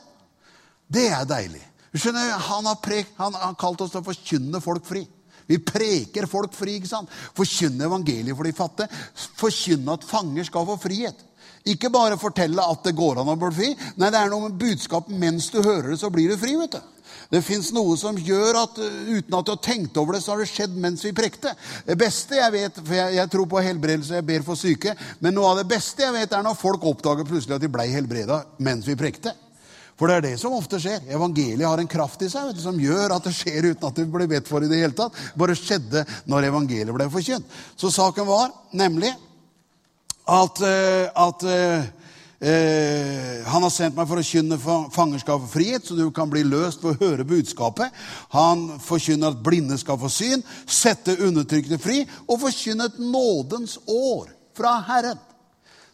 Det 0.91 1.07
er 1.15 1.23
deilig. 1.29 1.64
Skjønner, 1.95 2.33
han, 2.49 2.65
har 2.67 2.79
prek, 2.83 3.13
han 3.19 3.37
har 3.39 3.55
kalt 3.59 3.83
oss 3.85 3.93
til 3.93 4.03
å 4.03 4.07
forkynne 4.09 4.63
folk 4.63 4.87
fri. 4.87 5.05
Vi 5.45 5.59
preker 5.61 6.25
folk 6.29 6.55
fri. 6.57 6.79
ikke 6.79 6.89
sant? 6.89 7.11
Forkynne 7.37 7.85
evangeliet 7.85 8.35
for 8.35 8.47
de 8.47 8.55
fattige. 8.55 9.03
Forkynne 9.39 9.93
at 9.93 10.07
fanger 10.07 10.47
skal 10.47 10.67
få 10.67 10.77
frihet. 10.81 11.21
Ikke 11.65 11.89
bare 11.93 12.17
fortelle 12.21 12.61
at 12.61 12.83
det 12.85 12.93
går 12.97 13.21
an 13.21 13.31
å 13.31 13.37
bli 13.41 13.53
fri. 13.53 13.69
Nei, 13.97 14.11
det 14.13 14.19
er 14.19 14.29
noe 14.29 14.49
med 14.49 14.59
budskapet 14.61 15.15
mens 15.17 15.47
du 15.53 15.61
hører 15.61 15.93
det, 15.93 16.01
så 16.01 16.11
blir 16.13 16.29
du 16.29 16.37
fri. 16.41 16.57
vet 16.59 16.77
du. 16.77 16.81
Det 17.31 17.41
fins 17.45 17.71
noe 17.73 17.95
som 17.97 18.17
gjør 18.17 18.59
at 18.59 18.75
uten 18.77 19.37
at 19.37 19.47
du 19.47 19.53
har 19.53 19.61
tenkt 19.63 19.97
over 19.97 20.13
det, 20.13 20.21
så 20.21 20.33
har 20.33 20.43
det 20.43 20.49
skjedd 20.51 20.75
mens 20.81 21.05
vi 21.05 21.13
prekte. 21.15 21.55
Det 21.87 21.97
beste 21.97 22.37
jeg 22.37 22.53
vet, 22.53 22.77
for 22.81 22.97
jeg, 22.97 23.15
jeg 23.17 23.31
tror 23.33 23.49
på 23.49 23.63
helbredelse, 23.65 24.19
jeg 24.19 24.27
ber 24.27 24.45
for 24.45 24.59
syke, 24.59 24.93
men 25.23 25.33
noe 25.37 25.53
av 25.53 25.61
det 25.61 25.69
beste 25.73 26.05
jeg 26.05 26.13
vet, 26.13 26.35
er 26.35 26.45
når 26.45 26.59
folk 26.59 26.85
oppdager 26.85 27.25
plutselig 27.25 27.57
at 27.57 27.65
de 27.65 27.71
blei 27.71 27.87
helbreda 27.93 28.43
mens 28.65 28.85
vi 28.89 28.97
prekte. 28.99 29.33
For 29.95 30.11
det 30.11 30.15
er 30.15 30.25
det 30.25 30.33
som 30.41 30.55
ofte 30.55 30.79
skjer. 30.81 31.05
Evangeliet 31.07 31.67
har 31.67 31.79
en 31.79 31.91
kraft 31.91 32.23
i 32.25 32.29
seg 32.31 32.49
vet 32.49 32.57
du, 32.57 32.63
som 32.63 32.79
gjør 32.79 33.15
at 33.15 33.27
det 33.27 33.35
skjer 33.37 33.69
uten 33.71 33.87
at 33.87 33.99
det 33.99 34.07
blir 34.11 34.31
bedt 34.31 34.49
for 34.49 34.63
i 34.63 34.71
det 34.71 34.81
hele 34.81 34.97
tatt. 34.97 35.15
Bare 35.39 35.55
skjedde 35.55 36.03
når 36.27 36.49
evangeliet 36.49 36.95
ble 36.95 37.07
forkynt. 37.13 37.47
Så 37.79 37.93
saken 37.95 38.27
var 38.27 38.51
nemlig 38.75 39.13
at, 40.25 40.59
eh, 40.65 41.07
at 41.21 41.45
uh, 41.47 42.05
Eh, 42.39 43.47
han 43.47 43.63
har 43.63 43.71
sendt 43.71 43.95
meg 43.95 44.09
for 44.09 44.19
å 44.19 44.25
kynne 44.25 44.57
fangerskap 44.59 45.45
og 45.45 45.49
frihet, 45.49 45.85
så 45.87 45.95
du 45.95 46.09
kan 46.13 46.29
bli 46.29 46.43
løst 46.43 46.83
ved 46.83 46.97
å 46.97 47.07
høre 47.07 47.27
budskapet. 47.27 47.95
Han 48.35 48.67
forkynner 48.83 49.31
at 49.31 49.43
blinde 49.43 49.77
skal 49.79 49.97
få 50.01 50.11
syn, 50.11 50.43
sette 50.67 51.15
undertrykte 51.23 51.79
fri 51.81 52.03
og 52.27 52.41
forkynne 52.43 52.89
et 52.89 52.99
nådens 52.99 53.79
år 53.87 54.33
fra 54.57 54.75
Herren. 54.85 55.21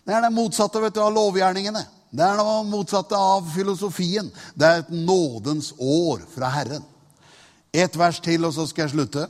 Det 0.03 0.17
er 0.17 0.25
det 0.25 0.33
motsatte 0.33 0.81
vet 0.81 0.97
du, 0.97 1.03
av 1.05 1.13
lovgjerningene. 1.13 1.85
Det 2.11 2.23
er 2.25 2.39
det 2.39 2.55
motsatte 2.67 3.15
av 3.15 3.45
filosofien. 3.53 4.27
Det 4.55 4.67
er 4.67 4.81
et 4.81 4.89
nådens 4.91 5.71
år 5.79 6.25
fra 6.33 6.49
Herren. 6.51 6.83
Ett 7.71 7.95
vers 7.95 8.19
til, 8.19 8.43
og 8.43 8.51
så 8.53 8.65
skal 8.67 8.89
jeg 8.89 8.97
slutte. 8.97 9.27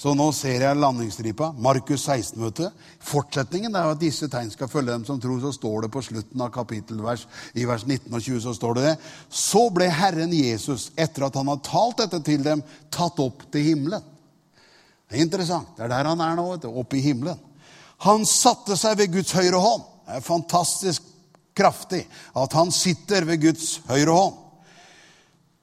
Så 0.00 0.14
nå 0.16 0.30
ser 0.32 0.62
jeg 0.64 0.78
landingsstripa. 0.80 1.50
Markus 1.60 2.06
16-møte. 2.08 2.70
Fortsetningen 3.04 3.74
er 3.76 3.90
at 3.92 4.00
disse 4.00 4.30
tegn 4.32 4.48
skal 4.50 4.70
følge 4.72 4.94
dem 4.94 5.04
som 5.04 5.20
tror. 5.20 5.36
Så 5.42 5.52
står 5.58 5.84
det 5.84 5.90
på 5.92 6.02
slutten 6.02 6.40
av 6.40 6.48
kapittelvers 6.54 7.26
i 7.52 7.66
vers 7.68 7.84
19 7.84 8.08
og 8.08 8.24
20 8.24 8.40
så 8.46 8.54
står 8.56 8.78
det 8.78 8.86
det. 8.88 8.94
Så 9.28 9.66
ble 9.76 9.90
Herren 9.92 10.32
Jesus, 10.32 10.88
etter 10.96 11.28
at 11.28 11.36
han 11.36 11.52
har 11.52 11.60
talt 11.66 12.00
dette 12.00 12.22
til 12.26 12.42
dem, 12.46 12.64
tatt 12.90 13.20
opp 13.20 13.44
til 13.52 13.68
himmelen. 13.68 14.08
Det 15.04 15.18
er 15.18 15.26
interessant. 15.26 15.76
Det 15.76 15.84
er 15.84 15.92
der 15.92 16.08
han 16.08 16.24
er 16.24 16.38
nå, 16.38 16.48
oppe 16.70 16.96
i 16.96 17.04
himmelen. 17.04 17.38
Han 18.06 18.24
satte 18.24 18.80
seg 18.80 18.96
ved 18.98 19.12
Guds 19.12 19.36
høyre 19.36 19.60
hånd. 19.60 19.84
Det 20.08 20.16
er 20.16 20.24
fantastisk 20.24 21.04
kraftig 21.56 22.04
at 22.36 22.56
han 22.56 22.72
sitter 22.74 23.26
ved 23.28 23.42
Guds 23.42 23.80
høyre 23.88 24.14
hånd. 24.14 24.38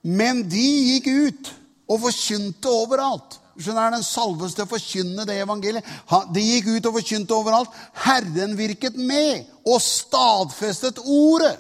Men 0.08 0.44
de 0.48 0.64
gikk 0.94 1.08
ut 1.08 1.52
og 1.92 2.02
forkynte 2.06 2.72
overalt. 2.72 3.40
Skjønner 3.58 3.96
Den 3.96 4.06
salves 4.06 4.54
til 4.54 4.68
å 4.68 4.70
forkynne 4.70 5.26
det 5.26 5.40
evangeliet. 5.42 5.86
De 6.34 6.44
gikk 6.44 6.70
ut 6.76 6.90
og 6.90 7.00
forkynte 7.00 7.34
overalt. 7.36 7.74
Herren 8.06 8.54
virket 8.60 9.00
med 9.00 9.48
og 9.66 9.82
stadfestet 9.82 11.02
ordet 11.04 11.56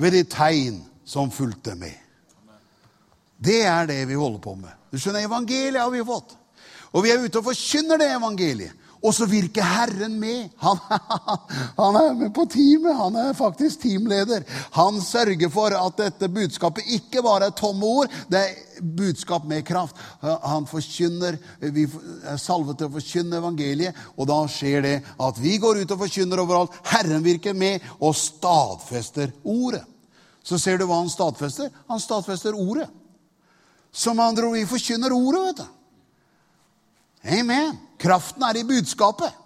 ved 0.00 0.14
de 0.14 0.22
tegn 0.30 0.78
som 1.04 1.32
fulgte 1.34 1.74
med. 1.74 1.96
Det 3.40 3.62
er 3.66 3.88
det 3.88 4.04
vi 4.08 4.18
holder 4.20 4.40
på 4.44 4.54
med. 4.54 4.70
Du 4.92 4.98
skjønner, 4.98 5.24
Evangeliet 5.24 5.80
har 5.80 5.90
vi 5.90 6.04
fått. 6.04 6.36
Og 6.92 7.04
vi 7.04 7.12
er 7.12 7.22
ute 7.22 7.40
og 7.40 7.46
forkynner 7.46 8.00
det 8.00 8.10
evangeliet. 8.12 8.79
Og 9.00 9.14
så 9.16 9.24
virker 9.24 9.64
Herren 9.64 10.18
med. 10.20 10.50
Han, 10.60 10.76
han, 11.80 11.96
er 11.96 12.16
med 12.18 12.34
på 12.36 12.44
teamet. 12.52 12.96
Han 12.98 13.16
er 13.16 13.36
faktisk 13.36 13.80
teamleder. 13.80 14.44
Han 14.76 15.00
sørger 15.00 15.48
for 15.52 15.76
at 15.76 15.96
dette 16.02 16.28
budskapet 16.28 16.90
ikke 16.98 17.22
bare 17.24 17.48
er 17.48 17.56
tomme 17.56 17.86
ord, 17.86 18.12
det 18.28 18.42
er 18.42 18.84
budskap 18.96 19.46
med 19.48 19.64
kraft. 19.64 19.96
Han 20.20 20.68
forkynner, 20.68 21.38
Vi 21.60 21.86
er 22.24 22.36
salvet 22.40 22.78
til 22.78 22.90
å 22.90 22.94
forkynne 22.98 23.40
evangeliet, 23.40 23.96
og 24.16 24.28
da 24.28 24.38
skjer 24.48 24.84
det 24.84 24.94
at 25.20 25.40
vi 25.40 25.56
går 25.60 25.82
ut 25.82 25.96
og 25.96 26.04
forkynner 26.04 26.44
overalt. 26.44 26.76
Herren 26.92 27.24
virker 27.24 27.56
med 27.56 27.80
og 28.00 28.16
stadfester 28.16 29.32
ordet. 29.44 29.84
Så 30.44 30.58
ser 30.60 30.80
du 30.80 30.86
hva 30.88 31.02
han 31.02 31.12
stadfester. 31.12 31.68
Han 31.88 32.00
stadfester 32.00 32.56
ordet. 32.56 32.88
Som 33.92 34.20
andre 34.20 34.48
ord, 34.48 34.56
vi 34.60 34.68
forkynner 34.68 35.12
ordet, 35.12 35.46
vet 35.48 35.62
du. 35.64 35.68
Amen. 37.40 37.78
Kraften 38.00 38.44
er 38.46 38.60
i 38.60 38.66
budskapet. 38.66 39.36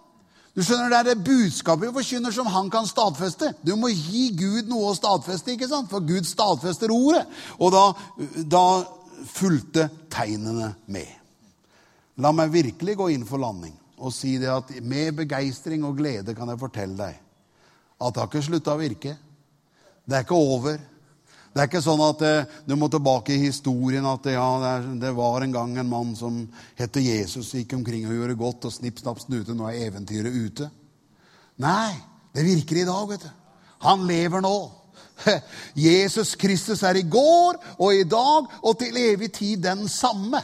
Du 0.55 0.63
skjønner, 0.63 0.91
Det 0.91 0.99
er 0.99 1.09
det 1.11 1.25
budskapet 1.27 1.89
vi 1.89 1.95
forkynner, 1.97 2.31
som 2.33 2.47
han 2.47 2.71
kan 2.71 2.87
stadfeste. 2.87 3.55
Du 3.67 3.75
må 3.77 3.91
gi 3.91 4.29
Gud 4.39 4.71
noe 4.71 4.93
å 4.93 4.95
stadfeste, 4.95 5.57
ikke 5.57 5.69
sant? 5.69 5.91
for 5.91 6.01
Gud 6.01 6.27
stadfester 6.27 6.95
ordet. 6.95 7.27
Og 7.59 7.73
da, 7.75 7.85
da 8.47 8.67
fulgte 9.27 9.89
tegnene 10.13 10.75
med. 10.87 11.11
La 12.23 12.31
meg 12.31 12.53
virkelig 12.55 12.95
gå 12.97 13.09
inn 13.11 13.27
for 13.27 13.43
landing 13.43 13.75
og 14.05 14.13
si 14.13 14.37
det 14.39 14.51
at 14.51 14.71
med 14.83 15.15
begeistring 15.17 15.85
og 15.87 15.97
glede 15.99 16.35
kan 16.37 16.51
jeg 16.51 16.61
fortelle 16.61 16.97
deg 16.99 17.21
at 18.05 18.15
det 18.15 18.21
har 18.21 18.29
ikke 18.29 18.43
slutta 18.43 18.75
å 18.75 18.81
virke. 18.81 19.15
Det 20.05 20.17
er 20.19 20.25
ikke 20.27 20.37
over. 20.37 20.81
Det 21.55 21.63
er 21.63 21.69
ikke 21.69 21.85
sånn 21.85 22.01
at 22.03 22.23
eh, 22.27 22.55
du 22.67 22.75
må 22.75 22.89
tilbake 22.91 23.37
i 23.37 23.45
historien 23.45 24.07
at 24.11 24.25
ja, 24.27 24.47
det, 24.99 25.13
var 25.15 25.45
en 25.45 25.53
gang 25.55 25.77
en 25.79 25.91
mann 25.91 26.11
som 26.19 26.41
het 26.75 26.99
Jesus, 26.99 27.53
gikk 27.55 27.77
omkring 27.77 28.09
og 28.09 28.17
gjorde 28.17 28.35
godt, 28.41 28.67
og 28.67 28.75
snipp, 28.75 28.99
snapp, 28.99 29.21
snute, 29.23 29.55
nå 29.55 29.69
er 29.71 29.85
eventyret 29.87 30.35
ute. 30.35 30.67
Nei, 31.63 31.93
det 32.35 32.43
virker 32.49 32.81
i 32.81 32.89
dag, 32.89 33.05
vet 33.13 33.29
du. 33.29 33.31
Han 33.87 34.03
lever 34.09 34.43
nå. 34.43 34.57
Jesus 35.87 36.35
Kristus 36.35 36.83
er 36.83 36.99
i 36.99 37.07
går 37.07 37.61
og 37.79 37.95
i 37.95 38.03
dag 38.03 38.51
og 38.59 38.75
til 38.81 38.99
evig 38.99 39.31
tid 39.39 39.63
den 39.63 39.87
samme. 39.87 40.43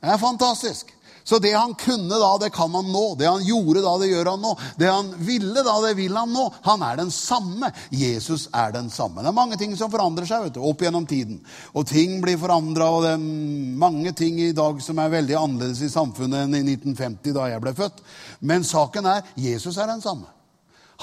Det 0.00 0.14
er 0.14 0.22
fantastisk. 0.22 0.96
Så 1.24 1.38
det 1.38 1.52
han 1.54 1.74
kunne 1.78 2.18
da, 2.18 2.30
det 2.38 2.50
kan 2.54 2.74
han 2.74 2.88
nå. 2.92 3.14
Det 3.18 3.28
han 3.28 3.44
gjorde 3.46 3.82
da, 3.84 3.94
det 4.00 4.10
gjør 4.10 4.30
han 4.32 4.42
nå. 4.42 4.52
Det 4.78 4.90
han 4.90 5.12
ville 5.22 5.62
da, 5.62 5.76
det 5.84 5.94
vil 5.98 6.16
han 6.16 6.32
nå. 6.34 6.48
Han 6.66 6.82
er 6.82 6.98
den 6.98 7.12
samme. 7.14 7.70
Jesus 7.90 8.48
er 8.52 8.74
den 8.74 8.90
samme. 8.90 9.22
Det 9.22 9.30
er 9.30 9.36
mange 9.36 9.58
ting 9.60 9.76
som 9.78 9.92
forandrer 9.92 10.26
seg 10.28 10.46
vet 10.46 10.56
du, 10.56 10.62
opp 10.66 10.82
gjennom 10.82 11.06
tiden. 11.06 11.40
Og 11.78 11.86
ting 11.88 12.18
blir 12.24 12.40
forandra, 12.40 12.90
og 12.90 13.06
det 13.06 13.14
er 13.14 13.24
mange 13.86 14.14
ting 14.18 14.40
i 14.42 14.52
dag 14.56 14.82
som 14.82 14.98
er 14.98 15.14
veldig 15.14 15.38
annerledes 15.38 15.84
i 15.86 15.92
samfunnet 15.92 16.46
enn 16.46 16.58
i 16.58 16.64
1950, 16.74 17.34
da 17.38 17.48
jeg 17.52 17.64
ble 17.64 17.74
født. 17.78 18.02
Men 18.40 18.66
saken 18.66 19.10
er 19.14 19.34
Jesus 19.38 19.78
er 19.78 19.90
den 19.92 20.02
samme. 20.04 20.30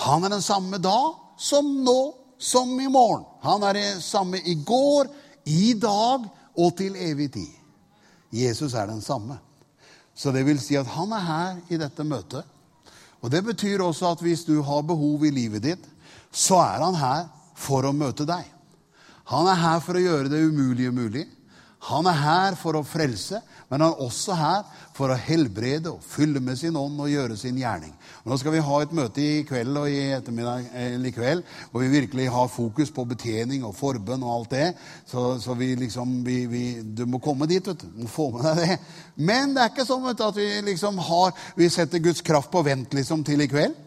Han 0.05 0.23
er 0.23 0.35
den 0.35 0.45
samme 0.45 0.79
da 0.83 0.99
som 1.39 1.67
nå, 1.83 1.99
som 2.39 2.71
i 2.79 2.87
morgen. 2.91 3.25
Han 3.43 3.63
er 3.67 3.75
den 3.75 4.01
samme 4.03 4.39
i 4.43 4.55
går, 4.63 5.07
i 5.49 5.73
dag 5.79 6.27
og 6.59 6.75
til 6.77 6.95
evig 6.95 7.31
tid. 7.33 7.51
Jesus 8.31 8.75
er 8.77 8.87
den 8.87 9.01
samme. 9.01 9.39
Så 10.19 10.33
det 10.35 10.43
vil 10.43 10.59
si 10.59 10.75
at 10.75 10.89
han 10.97 11.13
er 11.15 11.23
her 11.23 11.59
i 11.71 11.79
dette 11.79 12.03
møtet. 12.03 12.43
Og 13.23 13.31
Det 13.31 13.43
betyr 13.43 13.83
også 13.83 14.11
at 14.11 14.21
hvis 14.23 14.43
du 14.47 14.61
har 14.63 14.83
behov 14.83 15.23
i 15.25 15.31
livet 15.31 15.63
ditt, 15.63 15.85
så 16.31 16.59
er 16.59 16.83
han 16.83 16.95
her 16.99 17.27
for 17.55 17.87
å 17.87 17.95
møte 17.95 18.27
deg. 18.27 18.43
Han 19.31 19.47
er 19.47 19.59
her 19.59 19.79
for 19.83 19.95
å 19.95 20.03
gjøre 20.03 20.31
det 20.31 20.41
umulige 20.43 20.91
mulig. 20.91 21.25
Han 21.87 22.07
er 22.09 22.19
her 22.19 22.57
for 22.59 22.75
å 22.75 22.83
frelse, 22.83 23.39
men 23.69 23.83
han 23.83 23.91
er 23.91 24.01
også 24.01 24.33
her 24.33 24.63
for 24.97 25.13
å 25.13 25.17
helbrede 25.21 25.91
og 25.91 26.03
fylle 26.03 26.41
med 26.41 26.57
sin 26.57 26.77
ånd 26.77 26.97
og 26.99 27.11
gjøre 27.11 27.37
sin 27.37 27.57
gjerning. 27.59 27.91
Nå 28.25 28.37
skal 28.41 28.55
vi 28.55 28.63
ha 28.65 28.79
et 28.81 28.95
møte 28.97 29.21
i 29.21 29.43
kveld 29.47 29.77
og 29.77 29.89
i 29.89 29.99
ettermiddag 30.15 30.71
eller 30.73 31.09
i 31.09 31.13
kveld 31.13 31.43
hvor 31.69 31.83
vi 31.83 31.91
virkelig 31.93 32.25
har 32.33 32.49
fokus 32.49 32.89
på 32.93 33.05
betjening 33.11 33.65
og 33.67 33.75
forbønn 33.77 34.25
og 34.25 34.33
alt 34.33 34.55
det. 34.55 34.69
Så, 35.05 35.27
så 35.43 35.53
vi 35.59 35.75
liksom 35.79 36.17
vi, 36.25 36.39
vi, 36.49 36.63
Du 36.81 37.05
må 37.05 37.21
komme 37.21 37.47
dit, 37.49 37.65
vet 37.65 37.83
du. 37.83 37.91
Du 37.93 38.07
må 38.07 38.09
få 38.11 38.31
med 38.33 38.47
deg 38.49 38.63
det. 38.63 38.79
Men 39.15 39.53
det 39.53 39.63
er 39.63 39.73
ikke 39.73 39.87
sånn 39.87 40.07
vet 40.07 40.17
du, 40.17 40.25
at 40.25 40.41
vi 40.41 40.49
liksom 40.71 40.97
har 41.09 41.45
Vi 41.59 41.69
setter 41.69 42.01
Guds 42.03 42.25
kraft 42.25 42.51
på 42.51 42.65
vent 42.65 42.97
liksom 42.97 43.23
til 43.27 43.45
i 43.45 43.49
kveld. 43.51 43.77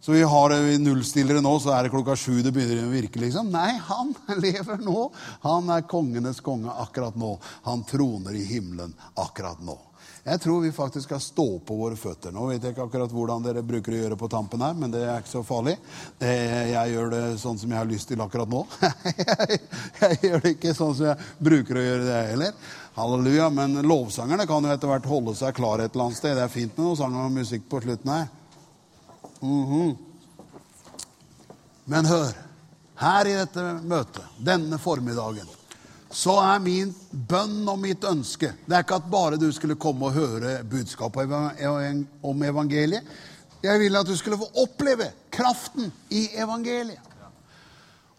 Så 0.00 0.12
vi 0.12 0.22
har 0.22 0.52
det 0.52 0.78
nullstillere 0.78 1.42
nå, 1.42 1.56
så 1.60 1.72
er 1.74 1.86
det 1.86 1.94
klokka 1.94 2.14
sju 2.18 2.38
det 2.44 2.52
begynner 2.54 2.86
å 2.86 2.92
virke. 2.92 3.20
liksom. 3.22 3.50
Nei, 3.50 3.72
han 3.88 4.14
lever 4.44 4.78
nå. 4.84 5.08
Han 5.42 5.72
er 5.74 5.88
kongenes 5.90 6.40
konge 6.44 6.70
akkurat 6.70 7.16
nå. 7.18 7.36
Han 7.66 7.84
troner 7.88 8.38
i 8.38 8.44
himmelen 8.46 8.94
akkurat 9.14 9.62
nå. 9.66 9.78
Jeg 10.26 10.40
tror 10.42 10.60
vi 10.60 10.72
faktisk 10.74 11.06
skal 11.06 11.20
stå 11.22 11.44
på 11.62 11.74
våre 11.78 11.94
føtter. 11.94 12.32
Nå 12.34 12.48
vet 12.48 12.64
jeg 12.64 12.74
ikke 12.74 12.82
akkurat 12.88 13.12
hvordan 13.14 13.44
dere 13.44 13.62
bruker 13.62 13.94
å 13.94 13.98
gjøre 14.00 14.16
på 14.18 14.28
tampen 14.30 14.64
her, 14.64 14.72
men 14.74 14.90
det 14.90 15.04
er 15.06 15.20
ikke 15.22 15.30
så 15.30 15.42
farlig. 15.46 15.76
Jeg 16.18 16.94
gjør 16.96 17.12
det 17.12 17.20
sånn 17.38 17.60
som 17.60 17.70
jeg 17.70 17.78
har 17.78 17.86
lyst 17.86 18.10
til 18.10 18.24
akkurat 18.24 18.50
nå. 18.50 18.64
Jeg 20.00 20.18
gjør 20.24 20.42
det 20.42 20.52
ikke 20.56 20.74
sånn 20.74 20.96
som 20.98 21.06
jeg 21.12 21.30
bruker 21.46 21.78
å 21.78 21.84
gjøre 21.84 22.08
det 22.08 22.18
heller. 22.32 22.58
Halleluja. 22.96 23.46
Men 23.54 23.78
lovsangerne 23.86 24.48
kan 24.50 24.66
jo 24.66 24.74
etter 24.74 24.90
hvert 24.90 25.06
holde 25.10 25.36
seg 25.38 25.54
klar 25.56 25.82
et 25.84 25.94
eller 25.94 26.08
annet 26.08 26.18
sted. 26.18 26.34
Det 26.34 26.42
er 26.42 26.52
fint 26.52 26.74
med 26.74 26.88
noe 26.88 26.98
sang 26.98 27.14
og 27.22 27.30
musikk 27.36 27.70
på 27.70 27.80
slutten 27.86 28.12
her. 28.12 28.26
Mm 29.46 29.66
-hmm. 29.66 29.96
Men 31.84 32.06
hør. 32.06 32.32
Her 32.96 33.26
i 33.28 33.36
dette 33.36 33.62
møtet, 33.84 34.24
denne 34.46 34.78
formiddagen, 34.78 35.48
så 36.10 36.38
er 36.40 36.62
min 36.64 36.94
bønn 37.10 37.68
og 37.68 37.78
mitt 37.78 38.04
ønske 38.04 38.52
Det 38.66 38.74
er 38.74 38.84
ikke 38.84 38.94
at 38.94 39.10
bare 39.10 39.36
du 39.36 39.52
skulle 39.52 39.76
komme 39.76 40.06
og 40.06 40.12
høre 40.12 40.64
budskapet 40.64 41.32
om 42.22 42.42
evangeliet. 42.42 43.02
Jeg 43.62 43.80
vil 43.80 43.96
at 43.96 44.06
du 44.06 44.16
skulle 44.16 44.38
få 44.38 44.48
oppleve 44.62 45.10
kraften 45.30 45.92
i 46.10 46.28
evangeliet. 46.34 47.00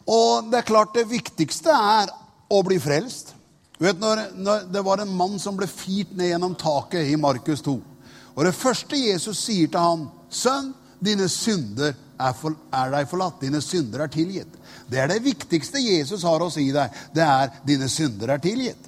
Og 0.08 0.52
det 0.52 0.58
er 0.58 0.70
klart 0.70 0.96
det 0.96 1.10
viktigste 1.10 1.70
er 1.70 2.12
å 2.50 2.62
bli 2.64 2.80
frelst. 2.80 3.34
Du 3.78 3.86
vet, 3.86 4.00
når, 4.00 4.22
når 4.36 4.68
Det 4.74 4.86
var 4.86 5.02
en 5.02 5.18
mann 5.18 5.40
som 5.40 5.58
ble 5.58 5.68
firt 5.68 6.14
ned 6.16 6.32
gjennom 6.32 6.56
taket 6.56 7.10
i 7.12 7.16
Markus 7.20 7.62
2. 7.66 7.76
Og 8.36 8.46
det 8.46 8.56
første 8.56 8.98
Jesus 8.98 9.42
sier 9.42 9.68
til 9.68 9.80
ham, 9.80 10.10
'Sønn, 10.30 10.74
Dine 11.00 11.30
synder 11.30 11.94
er, 11.94 12.34
for, 12.34 12.56
er, 12.74 12.92
deg 12.94 13.10
forlatt. 13.10 13.42
Dine 13.42 13.62
synder 13.62 14.06
er 14.06 14.12
tilgitt. 14.14 14.54
Det 14.90 15.02
er 15.02 15.12
det 15.12 15.24
viktigste 15.26 15.82
Jesus 15.84 16.26
har 16.26 16.42
å 16.42 16.52
si 16.52 16.70
deg. 16.74 16.94
Det 17.14 17.24
er 17.24 17.52
'dine 17.66 17.90
synder 17.92 18.34
er 18.34 18.42
tilgitt'. 18.44 18.88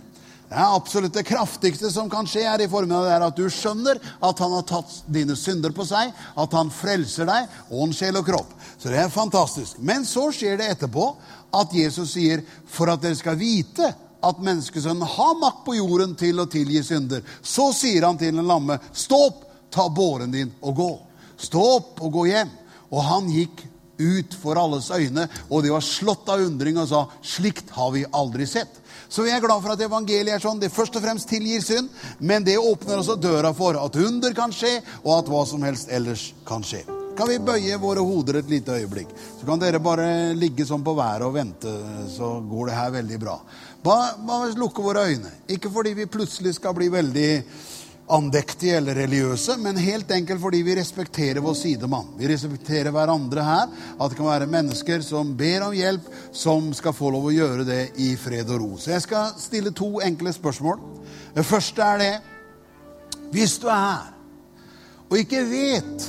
Det 0.50 0.58
er 0.58 0.76
absolutt 0.76 1.14
det 1.14 1.28
kraftigste 1.28 1.92
som 1.94 2.08
kan 2.10 2.26
skje 2.26 2.42
her 2.42 2.62
i 2.64 2.68
formiddag, 2.68 3.04
det 3.06 3.12
er 3.14 3.26
at 3.28 3.38
du 3.38 3.50
skjønner 3.54 4.00
at 4.02 4.40
han 4.42 4.54
har 4.56 4.64
tatt 4.66 4.96
dine 5.06 5.36
synder 5.38 5.70
på 5.70 5.86
seg, 5.86 6.10
at 6.10 6.56
han 6.58 6.72
frelser 6.74 7.30
deg, 7.30 7.52
ånd, 7.70 7.94
sjel 7.94 8.18
og 8.18 8.26
kropp. 8.26 8.56
Så 8.80 8.90
det 8.90 8.98
er 8.98 9.14
fantastisk. 9.14 9.78
Men 9.78 10.08
så 10.10 10.32
skjer 10.34 10.58
det 10.58 10.72
etterpå 10.74 11.06
at 11.54 11.76
Jesus 11.78 12.16
sier, 12.16 12.42
for 12.66 12.90
at 12.90 13.04
dere 13.04 13.20
skal 13.20 13.38
vite 13.38 13.92
at 14.26 14.42
menneskesønnen 14.42 15.06
har 15.06 15.38
makt 15.38 15.62
på 15.68 15.78
jorden 15.78 16.18
til 16.18 16.42
å 16.42 16.50
tilgi 16.50 16.82
synder, 16.84 17.22
så 17.46 17.70
sier 17.70 18.08
han 18.08 18.18
til 18.18 18.34
en 18.34 18.50
lamme, 18.50 18.80
stå 18.90 19.22
opp, 19.30 19.46
ta 19.70 19.86
båren 19.94 20.34
din 20.34 20.50
og 20.66 20.76
gå. 20.82 20.92
Stå 21.40 21.64
opp 21.80 22.02
og 22.04 22.14
gå 22.20 22.30
hjem. 22.34 22.52
Og 22.90 23.04
han 23.06 23.30
gikk 23.32 23.66
ut 24.00 24.36
for 24.42 24.60
alles 24.60 24.90
øyne, 24.92 25.28
og 25.50 25.64
de 25.64 25.74
var 25.74 25.84
slått 25.84 26.30
av 26.32 26.42
undring 26.46 26.78
og 26.80 26.88
sa, 26.88 27.02
slikt 27.20 27.74
har 27.76 27.92
vi 27.92 28.06
aldri 28.16 28.48
sett. 28.48 28.80
Så 29.10 29.26
vi 29.26 29.34
er 29.34 29.42
glad 29.42 29.64
for 29.64 29.74
at 29.74 29.82
evangeliet 29.82 30.38
er 30.38 30.44
sånn. 30.44 30.62
Det 30.62 30.70
først 30.72 30.96
og 31.00 31.04
fremst 31.04 31.30
tilgir 31.32 31.64
synd, 31.66 31.90
men 32.20 32.46
det 32.46 32.60
åpner 32.62 33.02
også 33.02 33.18
døra 33.20 33.52
for 33.58 33.80
at 33.82 33.98
under 34.00 34.36
kan 34.38 34.54
skje, 34.56 34.78
og 35.04 35.16
at 35.18 35.32
hva 35.34 35.44
som 35.50 35.66
helst 35.66 35.92
ellers 35.92 36.30
kan 36.48 36.64
skje. 36.66 36.86
Kan 37.20 37.28
vi 37.28 37.40
bøye 37.44 37.76
våre 37.82 38.00
hoder 38.06 38.38
et 38.40 38.52
lite 38.52 38.78
øyeblikk? 38.80 39.10
Så 39.40 39.48
kan 39.48 39.60
dere 39.60 39.82
bare 39.84 40.32
ligge 40.40 40.64
sånn 40.64 40.86
på 40.86 40.94
været 40.96 41.26
og 41.28 41.34
vente, 41.36 41.74
så 42.14 42.38
går 42.48 42.70
det 42.70 42.78
her 42.78 42.94
veldig 42.94 43.20
bra. 43.20 43.34
Bare, 43.84 44.14
bare 44.24 44.54
lukke 44.56 44.86
våre 44.86 45.04
øyne. 45.10 45.34
Ikke 45.52 45.72
fordi 45.74 45.98
vi 45.98 46.08
plutselig 46.08 46.54
skal 46.56 46.78
bli 46.78 46.88
veldig 46.94 47.28
andektige 48.10 48.78
eller 48.78 48.96
religiøse, 48.96 49.58
men 49.62 49.78
helt 49.78 50.12
enkelt 50.12 50.42
fordi 50.42 50.62
vi 50.66 50.76
respekterer 50.80 51.44
vår 51.46 51.58
sidemann. 51.58 52.08
Vi 52.18 52.28
respekterer 52.32 52.94
hverandre 52.94 53.46
her. 53.46 53.68
At 54.00 54.12
det 54.12 54.18
kan 54.18 54.30
være 54.30 54.50
mennesker 54.50 55.04
som 55.06 55.36
ber 55.38 55.68
om 55.68 55.76
hjelp, 55.78 56.08
som 56.32 56.72
skal 56.74 56.96
få 56.98 57.12
lov 57.14 57.30
å 57.30 57.36
gjøre 57.36 57.68
det 57.68 57.82
i 58.02 58.14
fred 58.20 58.50
og 58.50 58.64
ro. 58.64 58.72
Så 58.82 58.96
jeg 58.96 59.06
skal 59.06 59.34
stille 59.38 59.74
to 59.78 60.00
enkle 60.06 60.34
spørsmål. 60.34 60.82
Det 61.36 61.46
første 61.46 61.86
er 61.86 62.04
det 62.04 62.16
Hvis 63.30 63.60
du 63.62 63.68
er 63.70 63.78
her 63.78 64.08
og 65.10 65.18
ikke 65.18 65.42
vet 65.50 66.06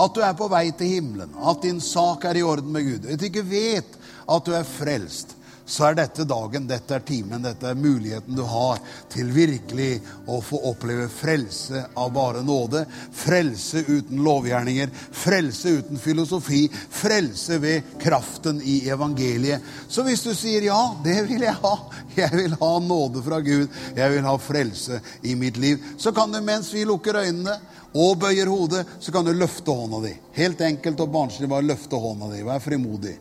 at 0.00 0.14
du 0.14 0.20
er 0.22 0.36
på 0.38 0.46
vei 0.50 0.70
til 0.78 0.94
himmelen, 0.96 1.32
at 1.34 1.62
din 1.62 1.80
sak 1.82 2.24
er 2.24 2.38
i 2.38 2.44
orden 2.46 2.70
med 2.72 2.86
Gud, 2.86 3.08
at 3.10 3.20
du 3.20 3.26
ikke 3.26 3.44
vet 3.46 3.98
at 4.30 4.46
du 4.46 4.54
er 4.54 4.66
frelst, 4.66 5.34
så 5.70 5.84
er 5.86 5.94
dette 5.94 6.24
dagen, 6.26 6.66
dette 6.66 6.96
er 6.96 7.02
timen, 7.06 7.44
dette 7.44 7.68
er 7.70 7.78
muligheten 7.78 8.34
du 8.34 8.42
har 8.42 8.80
til 9.12 9.28
virkelig 9.30 10.00
å 10.26 10.40
få 10.42 10.58
oppleve 10.72 11.06
frelse 11.12 11.84
av 11.94 12.10
bare 12.10 12.42
nåde. 12.42 12.82
Frelse 13.14 13.84
uten 13.86 14.24
lovgjerninger, 14.26 14.90
frelse 15.14 15.76
uten 15.78 16.00
filosofi, 16.02 16.64
frelse 16.74 17.60
ved 17.62 17.92
kraften 18.02 18.58
i 18.66 18.80
evangeliet. 18.90 19.62
Så 19.86 20.02
hvis 20.08 20.24
du 20.26 20.32
sier 20.34 20.66
ja, 20.66 20.80
det 21.04 21.20
vil 21.28 21.46
jeg 21.46 21.54
ha, 21.62 21.74
jeg 22.18 22.34
vil 22.34 22.58
ha 22.58 22.72
nåde 22.82 23.22
fra 23.28 23.38
Gud, 23.46 23.70
jeg 23.94 24.16
vil 24.16 24.26
ha 24.26 24.34
frelse 24.42 24.98
i 25.22 25.36
mitt 25.38 25.60
liv, 25.62 25.78
så 26.02 26.10
kan 26.16 26.34
du 26.34 26.40
mens 26.42 26.72
vi 26.74 26.82
lukker 26.88 27.20
øynene 27.22 27.60
og 27.94 28.18
bøyer 28.26 28.50
hodet, 28.50 28.82
så 28.98 29.14
kan 29.14 29.22
du 29.26 29.30
løfte 29.38 29.70
hånda 29.70 30.02
di. 30.02 30.16
Helt 30.34 30.66
enkelt 30.66 31.06
og 31.06 31.14
barnslig, 31.14 31.50
bare 31.50 31.70
løfte 31.70 32.02
hånda 32.02 32.34
di. 32.34 32.42
Vær 32.50 32.66
frimodig. 32.66 33.16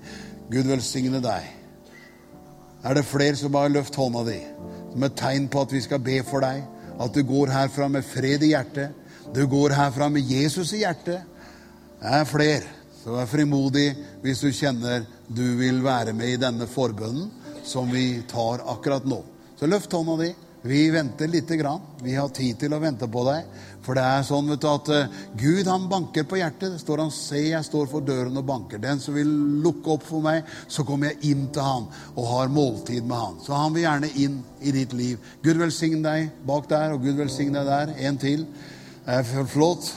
Gud 0.50 0.66
velsigne 0.66 1.22
deg 1.22 1.59
er 2.84 2.96
det 2.96 3.08
flere 3.08 3.36
som 3.36 3.52
bare 3.54 3.72
løfter 3.74 4.02
hånda 4.02 4.24
di 4.28 4.40
som 4.90 5.06
et 5.06 5.18
tegn 5.18 5.48
på 5.52 5.64
at 5.64 5.74
vi 5.74 5.82
skal 5.84 6.02
be 6.04 6.20
for 6.26 6.44
deg. 6.44 6.64
At 7.00 7.16
du 7.16 7.22
går 7.24 7.54
herfra 7.54 7.88
med 7.92 8.06
fred 8.08 8.44
i 8.44 8.52
hjertet. 8.54 8.96
Du 9.34 9.46
går 9.48 9.76
herfra 9.78 10.10
med 10.12 10.26
Jesus 10.26 10.74
i 10.74 10.82
hjertet. 10.84 11.24
Det 12.00 12.14
er 12.20 12.28
flere. 12.28 12.76
Så 13.00 13.16
vær 13.16 13.30
frimodig 13.30 13.94
hvis 14.24 14.42
du 14.44 14.50
kjenner 14.52 15.06
du 15.28 15.46
vil 15.60 15.84
være 15.86 16.14
med 16.18 16.34
i 16.34 16.42
denne 16.42 16.68
forbønnen 16.68 17.30
som 17.64 17.92
vi 17.92 18.24
tar 18.28 18.66
akkurat 18.74 19.06
nå. 19.08 19.22
Så 19.60 19.70
løft 19.70 19.94
hånda 19.94 20.18
di. 20.24 20.34
Vi 20.62 20.90
venter 20.92 21.28
lite 21.28 21.56
grann. 21.56 21.80
Vi 22.04 22.16
har 22.16 22.30
tid 22.36 22.58
til 22.60 22.74
å 22.76 22.80
vente 22.84 23.08
på 23.08 23.22
deg. 23.28 23.46
For 23.86 23.96
det 23.96 24.04
er 24.04 24.26
sånn 24.28 24.50
vet 24.52 24.60
du, 24.60 24.68
at 24.68 24.90
uh, 24.92 25.22
Gud 25.40 25.70
han 25.72 25.86
banker 25.92 26.26
på 26.28 26.40
hjertet. 26.42 26.74
Det 26.74 26.82
står 26.82 27.04
han, 27.06 27.14
se, 27.16 27.40
jeg 27.54 27.64
står 27.66 27.88
for 27.92 28.04
døren 28.04 28.36
og 28.38 28.46
banker. 28.48 28.82
Den 28.84 29.00
som 29.00 29.16
vil 29.16 29.32
lukke 29.64 29.96
opp 29.96 30.04
for 30.10 30.26
meg, 30.26 30.44
så 30.68 30.84
kommer 30.88 31.14
jeg 31.14 31.32
inn 31.32 31.48
til 31.56 31.64
han 31.64 31.88
og 32.12 32.28
har 32.34 32.52
måltid 32.52 33.08
med 33.08 33.16
han. 33.16 33.40
Så 33.46 33.56
han 33.56 33.74
vil 33.76 33.86
gjerne 33.86 34.12
inn 34.20 34.42
i 34.60 34.76
ditt 34.76 34.98
liv. 35.00 35.32
Gud 35.46 35.64
velsigne 35.64 36.04
deg 36.04 36.46
bak 36.50 36.68
der, 36.72 36.94
og 36.98 37.08
Gud 37.08 37.16
velsigne 37.22 37.64
deg 37.64 37.72
der. 37.72 37.96
En 38.10 38.20
til. 38.20 38.46
Eh, 39.08 39.34
flott. 39.48 39.94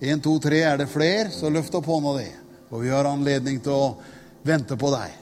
En, 0.00 0.20
to, 0.24 0.38
tre. 0.42 0.64
Er 0.66 0.82
det 0.82 0.90
flere, 0.90 1.30
så 1.30 1.52
løft 1.54 1.76
opp 1.78 1.86
hånda 1.86 2.18
di. 2.18 2.28
Og 2.70 2.82
vi 2.82 2.90
har 2.90 3.06
anledning 3.06 3.62
til 3.62 3.78
å 3.78 3.90
vente 4.46 4.74
på 4.80 4.90
deg. 4.90 5.19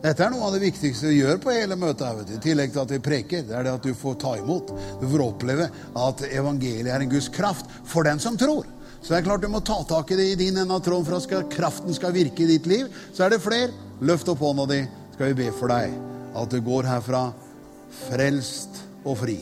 Dette 0.00 0.24
er 0.24 0.30
noe 0.32 0.46
av 0.48 0.54
det 0.56 0.62
viktigste 0.62 1.10
vi 1.10 1.18
gjør 1.18 1.40
på 1.44 1.52
hele 1.52 1.76
møtet. 1.76 2.06
her, 2.06 2.36
I 2.36 2.40
tillegg 2.40 2.72
til 2.72 2.80
at 2.80 2.92
vi 2.94 2.98
preker. 3.04 3.42
Det 3.44 3.52
er 3.56 3.66
det 3.66 3.74
at 3.76 3.84
du 3.84 3.92
får 3.92 4.14
ta 4.22 4.36
imot. 4.38 4.72
Du 5.00 5.04
får 5.04 5.24
oppleve 5.26 5.66
at 5.68 6.22
evangeliet 6.30 6.88
er 6.88 7.04
en 7.04 7.10
Guds 7.10 7.28
kraft 7.28 7.68
for 7.84 8.08
den 8.08 8.18
som 8.18 8.38
tror. 8.40 8.64
Så 9.02 9.12
det 9.12 9.18
er 9.18 9.26
klart 9.28 9.44
du 9.44 9.48
må 9.48 9.60
ta 9.60 9.76
tak 9.84 10.10
i 10.12 10.16
det 10.16 10.26
i 10.32 10.38
din 10.40 10.56
ende 10.56 10.72
av 10.72 10.80
tråden 10.84 11.04
for 11.04 11.16
at 11.16 11.24
skal, 11.24 11.44
kraften 11.52 11.92
skal 11.92 12.16
virke 12.16 12.44
i 12.44 12.48
ditt 12.48 12.66
liv. 12.66 12.88
Så 13.12 13.24
er 13.24 13.34
det 13.34 13.44
flere. 13.44 13.72
Løft 14.00 14.28
opp 14.32 14.40
hånda 14.40 14.64
di, 14.70 14.80
skal 15.12 15.34
vi 15.34 15.44
be 15.44 15.52
for 15.52 15.68
deg. 15.68 15.92
At 16.32 16.48
du 16.48 16.60
går 16.64 16.88
herfra 16.88 17.26
frelst 18.06 18.80
og 19.04 19.20
fri. 19.20 19.36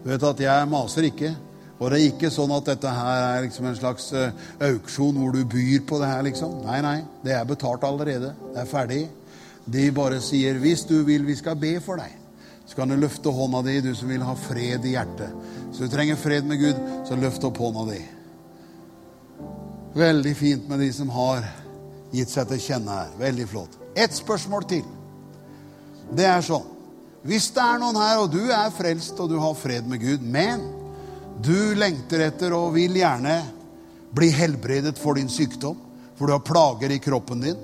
Du 0.00 0.08
vet 0.08 0.24
at 0.24 0.40
jeg 0.40 0.68
maser 0.72 1.12
ikke. 1.12 1.34
Og 1.80 1.88
det 1.88 1.96
er 1.96 2.10
ikke 2.10 2.28
sånn 2.32 2.52
at 2.52 2.66
dette 2.68 2.90
her 2.92 3.22
er 3.24 3.44
liksom 3.46 3.66
en 3.70 3.78
slags 3.78 4.10
uh, 4.12 4.34
auksjon 4.66 5.16
hvor 5.16 5.32
du 5.32 5.40
byr 5.48 5.80
på 5.88 6.00
det 6.02 6.10
her, 6.10 6.22
liksom. 6.26 6.58
Nei, 6.66 6.82
nei. 6.84 6.98
Det 7.24 7.32
er 7.32 7.48
betalt 7.48 7.86
allerede. 7.88 8.34
Det 8.52 8.60
er 8.60 8.68
ferdig. 8.68 9.02
De 9.70 9.90
bare 9.94 10.20
sier 10.20 10.58
'hvis 10.60 10.84
du 10.88 11.02
vil, 11.04 11.24
vi 11.24 11.36
skal 11.36 11.56
be 11.56 11.80
for 11.80 11.96
deg'. 11.96 12.18
Så 12.66 12.76
kan 12.76 12.88
du 12.88 12.96
løfte 12.96 13.32
hånda 13.32 13.62
di, 13.62 13.80
du 13.80 13.94
som 13.94 14.08
vil 14.08 14.22
ha 14.22 14.34
fred 14.34 14.84
i 14.84 14.92
hjertet. 14.94 15.32
Så 15.72 15.84
du 15.84 15.88
trenger 15.88 16.16
fred 16.16 16.44
med 16.44 16.58
Gud, 16.58 16.76
så 17.08 17.16
løft 17.16 17.44
opp 17.44 17.56
hånda 17.58 17.92
di. 17.92 18.00
Veldig 19.94 20.36
fint 20.36 20.68
med 20.68 20.78
de 20.78 20.92
som 20.92 21.08
har 21.08 21.48
gitt 22.12 22.30
seg 22.30 22.48
til 22.48 22.60
kjenne 22.60 22.90
her. 22.90 23.08
Veldig 23.18 23.48
flott. 23.48 23.78
Ett 23.96 24.14
spørsmål 24.14 24.64
til. 24.68 24.84
Det 26.14 26.26
er 26.26 26.40
sånn 26.42 26.76
Hvis 27.22 27.50
det 27.52 27.60
er 27.60 27.76
noen 27.76 27.98
her, 28.00 28.18
og 28.22 28.30
du 28.32 28.48
er 28.48 28.70
frelst, 28.72 29.18
og 29.20 29.28
du 29.28 29.36
har 29.38 29.52
fred 29.54 29.84
med 29.84 30.00
Gud, 30.00 30.22
men 30.24 30.62
du 31.44 31.74
lengter 31.74 32.26
etter 32.26 32.54
og 32.56 32.74
vil 32.74 32.98
gjerne 33.00 33.36
bli 34.14 34.30
helbredet 34.34 34.98
for 34.98 35.18
din 35.18 35.30
sykdom, 35.30 35.76
For 36.18 36.26
du 36.26 36.34
har 36.34 36.44
plager 36.44 36.92
i 36.92 36.98
kroppen 37.00 37.40
din. 37.40 37.56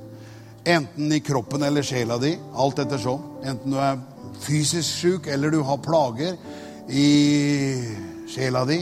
Enten 0.65 1.13
i 1.13 1.21
kroppen 1.21 1.63
eller 1.63 1.83
sjela 1.83 2.17
di. 2.19 2.39
Alt 2.55 2.79
ettersom. 2.79 3.21
Enten 3.45 3.71
du 3.71 3.77
er 3.77 3.99
fysisk 4.41 4.89
sjuk 4.89 5.27
eller 5.29 5.53
du 5.53 5.61
har 5.61 5.83
plager 5.85 6.39
i 6.89 7.11
sjela 8.33 8.65
di. 8.65 8.79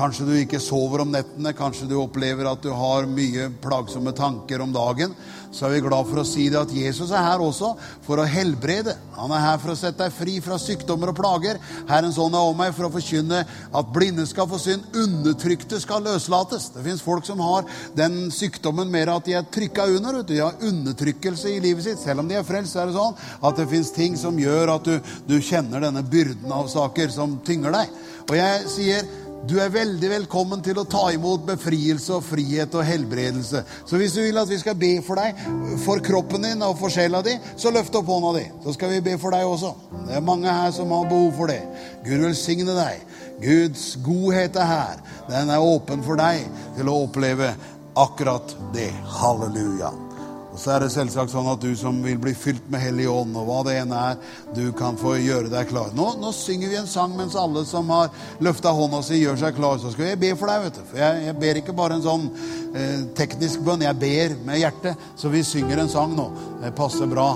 Kanskje 0.00 0.24
du 0.24 0.32
ikke 0.38 0.56
sover 0.64 1.02
om 1.02 1.10
nettene, 1.12 1.50
kanskje 1.52 1.84
du 1.90 1.98
opplever 2.00 2.46
at 2.48 2.62
du 2.64 2.70
har 2.72 3.04
mye 3.10 3.50
plagsomme 3.60 4.14
tanker 4.16 4.62
om 4.64 4.70
dagen. 4.72 5.12
Så 5.52 5.66
er 5.66 5.74
vi 5.74 5.82
glad 5.84 6.06
for 6.08 6.22
å 6.22 6.24
si 6.24 6.46
det 6.48 6.56
at 6.56 6.72
Jesus 6.72 7.10
er 7.12 7.26
her 7.26 7.42
også 7.44 7.74
for 8.06 8.22
å 8.22 8.24
helbrede. 8.24 8.94
Han 9.18 9.34
er 9.36 9.42
her 9.44 9.60
for 9.60 9.74
å 9.74 9.76
sette 9.76 10.06
deg 10.06 10.14
fri 10.16 10.38
fra 10.40 10.56
sykdommer 10.62 11.12
og 11.12 11.18
plager. 11.18 11.60
Herrens 11.90 12.16
ånd 12.22 12.38
er 12.38 12.48
om 12.48 12.56
meg 12.56 12.72
for 12.78 12.88
å 12.88 12.92
forkynne 12.94 13.42
at 13.44 13.92
blinde 13.92 14.24
skal 14.30 14.48
få 14.48 14.62
synd, 14.62 14.88
undertrykte 14.96 15.82
skal 15.84 16.06
løslates. 16.06 16.70
Det 16.72 16.86
fins 16.86 17.04
folk 17.04 17.28
som 17.28 17.44
har 17.44 17.68
den 17.98 18.30
sykdommen 18.32 18.88
mer 18.88 19.12
at 19.18 19.28
de 19.28 19.36
er 19.36 19.48
trykka 19.52 19.90
under. 19.98 20.22
De 20.24 20.40
har 20.40 20.64
undertrykkelse 20.64 21.52
i 21.52 21.60
livet 21.60 21.90
sitt. 21.90 22.00
Selv 22.00 22.24
om 22.24 22.30
de 22.30 22.40
er 22.40 22.46
frelst, 22.46 22.78
er 22.78 22.88
det 22.88 22.96
sånn 22.96 23.18
at 23.44 23.60
det 23.60 23.68
fins 23.74 23.92
ting 23.92 24.16
som 24.16 24.40
gjør 24.40 24.78
at 24.78 24.88
du, 24.88 25.12
du 25.28 25.42
kjenner 25.44 25.90
denne 25.90 26.06
byrden 26.08 26.56
av 26.56 26.72
saker 26.72 27.12
som 27.12 27.36
tynger 27.44 27.76
deg. 27.82 27.98
Og 28.30 28.38
jeg 28.38 28.70
sier 28.70 29.18
du 29.48 29.56
er 29.62 29.72
veldig 29.72 30.10
velkommen 30.12 30.60
til 30.64 30.78
å 30.80 30.86
ta 30.88 31.06
imot 31.14 31.46
befrielse 31.48 32.12
og 32.16 32.24
frihet 32.26 32.74
og 32.76 32.84
helbredelse. 32.84 33.62
Så 33.88 34.00
hvis 34.00 34.12
du 34.16 34.20
vil 34.22 34.38
at 34.40 34.50
vi 34.50 34.58
skal 34.60 34.76
be 34.78 34.90
for 35.06 35.20
deg, 35.20 35.38
for 35.84 36.02
kroppen 36.04 36.44
din 36.44 36.64
og 36.66 36.76
for 36.80 36.92
sjela 36.92 37.22
di, 37.24 37.36
så 37.56 37.72
løft 37.72 37.96
opp 37.96 38.10
hånda 38.12 38.34
di. 38.36 38.44
Så 38.64 38.76
skal 38.76 38.92
vi 38.94 39.00
be 39.08 39.16
for 39.20 39.34
deg 39.34 39.48
også. 39.48 39.72
Det 40.04 40.18
er 40.18 40.26
mange 40.26 40.52
her 40.52 40.74
som 40.76 40.92
har 40.92 41.08
behov 41.08 41.32
for 41.38 41.52
det. 41.52 41.62
Gud 42.04 42.26
velsigne 42.26 42.76
deg. 42.76 43.06
Guds 43.40 43.86
godhet 44.04 44.60
er 44.60 44.70
her. 44.74 45.02
Den 45.30 45.54
er 45.54 45.64
åpen 45.64 46.04
for 46.04 46.20
deg 46.20 46.44
til 46.76 46.92
å 46.92 47.00
oppleve 47.06 47.54
akkurat 47.98 48.56
det. 48.76 48.92
Halleluja. 49.20 50.09
Og 50.50 50.58
så 50.58 50.72
er 50.74 50.84
det 50.84 50.90
selvsagt 50.92 51.30
sånn 51.30 51.48
at 51.50 51.62
du 51.62 51.70
som 51.78 52.00
vil 52.02 52.18
bli 52.20 52.32
fylt 52.34 52.66
med 52.72 52.82
Hellig 52.82 53.06
Ånd, 53.10 53.36
og 53.38 53.46
hva 53.46 53.60
det 53.68 53.76
enn 53.80 53.94
er, 53.94 54.18
du 54.56 54.72
kan 54.76 54.98
få 54.98 55.14
gjøre 55.20 55.50
deg 55.52 55.70
klar. 55.70 55.92
Nå, 55.94 56.08
nå 56.18 56.32
synger 56.34 56.72
vi 56.72 56.78
en 56.80 56.90
sang 56.90 57.14
mens 57.18 57.38
alle 57.38 57.62
som 57.68 57.90
har 57.94 58.10
løfta 58.42 58.74
hånda 58.74 59.02
si, 59.06 59.20
gjør 59.22 59.38
seg 59.44 59.58
klar. 59.58 59.78
Så 59.78 59.94
skal 59.94 60.10
jeg 60.10 60.22
be 60.22 60.34
for 60.34 60.50
deg, 60.50 60.66
vet 60.66 60.80
du. 60.80 60.84
For 60.90 61.02
jeg, 61.04 61.26
jeg 61.28 61.40
ber 61.46 61.62
ikke 61.62 61.76
bare 61.78 61.98
en 61.98 62.06
sånn 62.06 62.30
eh, 62.74 63.02
teknisk 63.18 63.62
bønn, 63.66 63.86
jeg 63.86 64.02
ber 64.02 64.38
med 64.48 64.62
hjertet. 64.64 65.10
Så 65.14 65.30
vi 65.32 65.46
synger 65.46 65.84
en 65.84 65.92
sang 65.92 66.16
nå. 66.18 66.30
Det 66.64 66.74
passer 66.78 67.10
bra. 67.10 67.32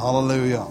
Halleluja. 0.00 0.64